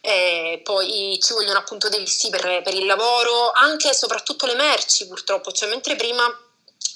Eh, 0.00 0.60
poi 0.64 1.18
ci 1.22 1.34
vogliono 1.34 1.58
appunto 1.58 1.90
dei 1.90 2.00
visti 2.00 2.30
per, 2.30 2.62
per 2.62 2.72
il 2.72 2.86
lavoro, 2.86 3.52
anche 3.52 3.90
e 3.90 3.94
soprattutto 3.94 4.46
le 4.46 4.54
merci 4.54 5.06
purtroppo, 5.06 5.52
cioè 5.52 5.68
mentre 5.68 5.96
prima 5.96 6.24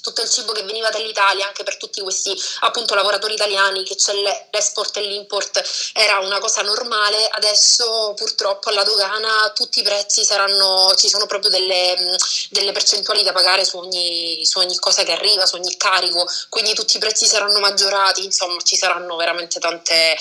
tutto 0.01 0.21
il 0.21 0.29
cibo 0.29 0.51
che 0.51 0.63
veniva 0.63 0.89
dall'Italia, 0.89 1.45
anche 1.45 1.63
per 1.63 1.77
tutti 1.77 2.01
questi 2.01 2.35
appunto 2.61 2.95
lavoratori 2.95 3.33
italiani, 3.33 3.83
che 3.83 3.95
c'è 3.95 4.13
l'export 4.13 4.95
e 4.97 5.01
l'import, 5.01 5.61
era 5.93 6.19
una 6.19 6.39
cosa 6.39 6.61
normale, 6.61 7.27
adesso 7.27 8.13
purtroppo 8.15 8.69
alla 8.69 8.83
dogana 8.83 9.51
tutti 9.53 9.79
i 9.79 9.83
prezzi 9.83 10.23
saranno, 10.23 10.93
ci 10.95 11.09
sono 11.09 11.25
proprio 11.25 11.49
delle, 11.49 12.17
delle 12.49 12.71
percentuali 12.71 13.23
da 13.23 13.31
pagare 13.31 13.65
su 13.65 13.77
ogni, 13.77 14.45
su 14.45 14.59
ogni 14.59 14.77
cosa 14.77 15.03
che 15.03 15.11
arriva, 15.11 15.45
su 15.45 15.55
ogni 15.55 15.75
carico, 15.77 16.25
quindi 16.49 16.73
tutti 16.73 16.97
i 16.97 16.99
prezzi 16.99 17.25
saranno 17.25 17.59
maggiorati, 17.59 18.23
insomma 18.23 18.61
ci 18.61 18.75
saranno 18.75 19.15
veramente 19.15 19.59
tante 19.59 20.17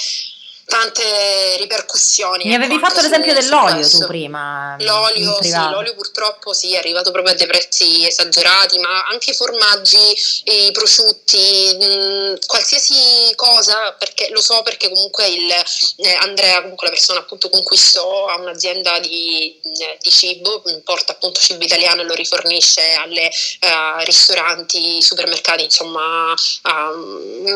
tante 0.68 1.56
ripercussioni. 1.56 2.44
Mi 2.44 2.54
avevi 2.54 2.74
ecco, 2.74 2.86
fatto 2.86 3.00
l'esempio 3.00 3.32
dell'olio 3.32 3.88
tu 3.88 4.06
prima. 4.06 4.76
L'olio, 4.80 5.38
sì, 5.40 5.50
l'olio 5.50 5.94
purtroppo 5.94 6.52
sì, 6.52 6.74
è 6.74 6.76
arrivato 6.76 7.10
proprio 7.10 7.32
a 7.32 7.36
dei 7.36 7.46
prezzi 7.46 8.06
esagerati, 8.06 8.78
ma 8.78 9.06
anche 9.06 9.30
i 9.30 9.34
formaggi, 9.34 9.96
i 10.44 10.70
prosciutti, 10.72 11.74
mh, 11.74 11.84
mm, 11.84 12.34
qualsiasi 12.46 13.32
cosa, 13.34 13.92
perché 13.98 14.28
lo 14.30 14.42
so 14.42 14.60
perché 14.62 14.90
comunque 14.90 15.26
il, 15.26 15.50
eh, 15.50 16.14
Andrea, 16.20 16.60
comunque 16.60 16.88
la 16.88 16.92
persona 16.92 17.20
appunto 17.20 17.48
con 17.48 17.62
cui 17.62 17.78
sto, 17.78 18.26
ha 18.26 18.38
un'azienda 18.38 18.98
di, 18.98 19.58
eh, 19.62 19.96
di 20.00 20.10
cibo, 20.10 20.62
porta 20.84 21.12
appunto 21.12 21.40
cibo 21.40 21.64
italiano 21.64 22.02
e 22.02 22.04
lo 22.04 22.14
rifornisce 22.14 22.92
alle 22.92 23.26
uh, 23.26 24.04
ristoranti, 24.04 25.00
supermercati, 25.00 25.64
insomma, 25.64 26.34
a 26.62 26.90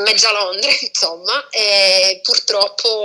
mezza 0.03 0.33
Londra, 0.33 0.71
insomma, 0.81 1.47
e 1.51 2.21
purtroppo 2.23 3.02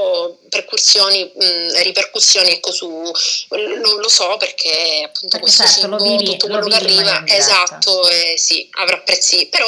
percussioni, 0.50 1.32
mh, 1.34 1.82
ripercussioni 1.84 2.52
ecco, 2.52 2.72
su, 2.72 2.88
lo, 2.88 3.98
lo, 3.98 4.10
so 4.10 4.38
perché 4.38 5.04
appunto 5.06 5.38
perché 5.38 5.40
questo 5.40 5.64
certo, 5.64 5.82
cibo, 5.82 5.98
vivi, 5.98 6.32
tutto 6.32 6.48
quello 6.48 6.68
che 6.68 6.76
arriva, 6.76 7.24
esatto, 7.26 8.08
eh, 8.10 8.36
sì, 8.38 8.68
avrà 8.78 8.98
prezzi, 9.00 9.48
però 9.48 9.68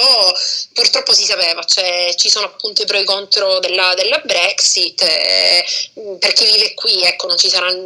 purtroppo 0.74 1.14
si 1.14 1.26
sapeva, 1.26 1.64
cioè, 1.64 2.14
ci 2.16 2.30
sono 2.30 2.46
appunto 2.48 2.82
i 2.82 2.86
pro 2.86 2.98
e 2.98 3.02
i 3.02 3.06
contro 3.06 3.60
della, 3.60 3.94
della 3.96 4.22
Brexit, 4.24 5.02
eh, 5.02 5.66
per 6.20 6.34
chi 6.34 6.46
vive 6.46 6.74
qui 6.74 7.04
ecco, 7.04 7.28
non, 7.28 7.38
ci 7.38 7.50
saranno, 7.50 7.84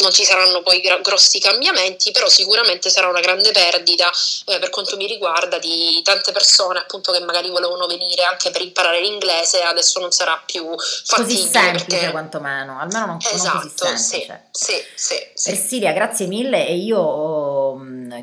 non 0.00 0.12
ci 0.12 0.24
saranno 0.24 0.62
poi 0.62 0.80
grossi 1.02 1.38
cambiamenti, 1.38 2.10
però 2.10 2.28
sicuramente 2.28 2.90
sarà 2.90 3.08
una 3.08 3.20
grande 3.20 3.50
perdita 3.52 4.10
eh, 4.46 4.58
per 4.58 4.70
quanto 4.70 4.96
mi 4.96 5.06
riguarda 5.06 5.58
di 5.58 6.00
tante 6.02 6.32
persone 6.32 6.80
appunto 6.80 7.12
che 7.12 7.20
magari 7.20 7.50
volevano 7.50 7.86
venire 7.86 8.22
anche 8.24 8.50
per 8.50 8.62
imparare 8.62 9.00
l'inglese, 9.00 9.62
adesso 9.62 10.00
non 10.00 10.10
sarà 10.10 10.42
più 10.44 10.74
fattibile 11.04 11.81
semplice 11.90 12.10
quantomeno, 12.10 12.78
almeno 12.78 13.06
non, 13.06 13.16
esatto, 13.18 13.58
non 13.58 13.72
così 13.76 13.96
semplice. 13.96 14.44
Sì, 14.50 14.74
sì, 14.94 15.14
sì, 15.34 15.50
Ersilia, 15.50 15.92
grazie 15.92 16.26
mille 16.26 16.66
e 16.66 16.76
io 16.76 16.98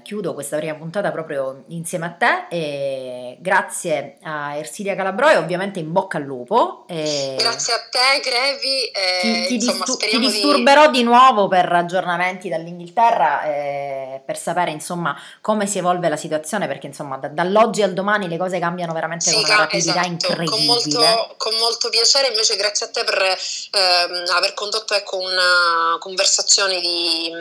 chiudo 0.03 0.33
questa 0.33 0.57
prima 0.57 0.75
puntata 0.75 1.11
proprio 1.11 1.63
insieme 1.67 2.05
a 2.05 2.09
te 2.09 2.45
e 2.49 3.37
grazie 3.39 4.17
a 4.23 4.55
Ersilia 4.55 4.95
Calabro 4.95 5.29
e 5.29 5.37
ovviamente 5.37 5.79
in 5.79 5.91
bocca 5.91 6.17
al 6.17 6.23
lupo. 6.23 6.85
E 6.87 7.35
grazie 7.37 7.73
a 7.73 7.79
te 7.89 8.19
Grevi. 8.21 8.85
E, 8.85 9.19
ti, 9.21 9.47
ti, 9.47 9.53
insomma, 9.55 9.85
distu- 9.85 10.09
ti 10.09 10.19
disturberò 10.19 10.89
di... 10.89 10.99
di... 10.99 11.03
nuovo 11.03 11.47
per 11.47 11.71
aggiornamenti 11.71 12.49
dall'Inghilterra 12.49 13.43
eh, 13.43 14.21
per 14.25 14.37
sapere 14.37 14.71
insomma 14.71 15.19
come 15.41 15.65
si 15.67 15.77
evolve 15.77 16.09
la 16.09 16.17
situazione 16.17 16.67
perché 16.67 16.87
insomma 16.87 17.17
da, 17.17 17.27
dall'oggi 17.27 17.81
al 17.81 17.93
domani 17.93 18.27
le 18.27 18.37
cose 18.37 18.59
cambiano 18.59 18.93
veramente 18.93 19.29
sì, 19.29 19.35
con 19.35 19.43
una 19.43 19.55
rapidità 19.57 20.01
esatto. 20.01 20.07
incredibile. 20.07 20.49
Con 20.49 20.65
molto, 20.65 21.35
con 21.37 21.55
molto 21.55 21.89
piacere 21.89 22.27
invece 22.27 22.55
grazie 22.55 22.85
a 22.87 22.89
te 22.89 23.03
per 23.03 23.21
ehm, 23.21 24.23
aver 24.35 24.53
condotto 24.53 24.93
ecco, 24.93 25.17
una 25.17 25.97
conversazione 25.99 26.79
di, 26.79 27.31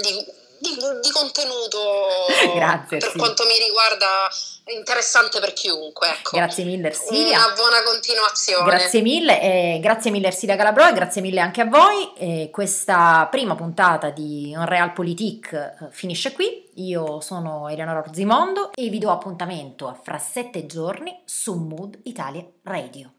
di, 0.00 0.24
di, 0.60 0.76
di 1.02 1.10
contenuto 1.10 1.78
Grazie, 2.54 2.98
per 2.98 3.10
sì. 3.10 3.18
quanto 3.18 3.44
mi 3.44 3.58
riguarda 3.64 4.28
interessante 4.72 5.40
per 5.40 5.52
chiunque. 5.52 6.08
Ecco. 6.08 6.36
Grazie 6.36 6.64
mille 6.64 6.88
Ersilia. 6.88 7.38
Una 7.38 7.54
buona 7.54 7.82
continuazione. 7.82 8.68
Grazie 8.68 9.02
mille, 9.02 9.40
e 9.40 9.78
grazie 9.80 10.10
mille 10.10 10.28
Ersilia 10.28 10.56
Calabro 10.56 10.86
e 10.86 10.92
grazie 10.92 11.22
mille 11.22 11.40
anche 11.40 11.60
a 11.60 11.66
voi. 11.66 12.12
E 12.16 12.50
questa 12.50 13.28
prima 13.30 13.54
puntata 13.54 14.10
di 14.10 14.52
Un 14.56 14.66
Real 14.66 14.92
Politique 14.92 15.76
eh, 15.80 15.86
finisce 15.90 16.32
qui. 16.32 16.64
Io 16.76 17.20
sono 17.20 17.68
Eleonora 17.68 18.00
Orzimondo 18.00 18.70
e 18.74 18.88
vi 18.88 18.98
do 18.98 19.10
appuntamento 19.10 19.98
fra 20.02 20.18
sette 20.18 20.66
giorni 20.66 21.22
su 21.24 21.54
Mood 21.54 22.00
Italia 22.02 22.44
Radio. 22.64 23.15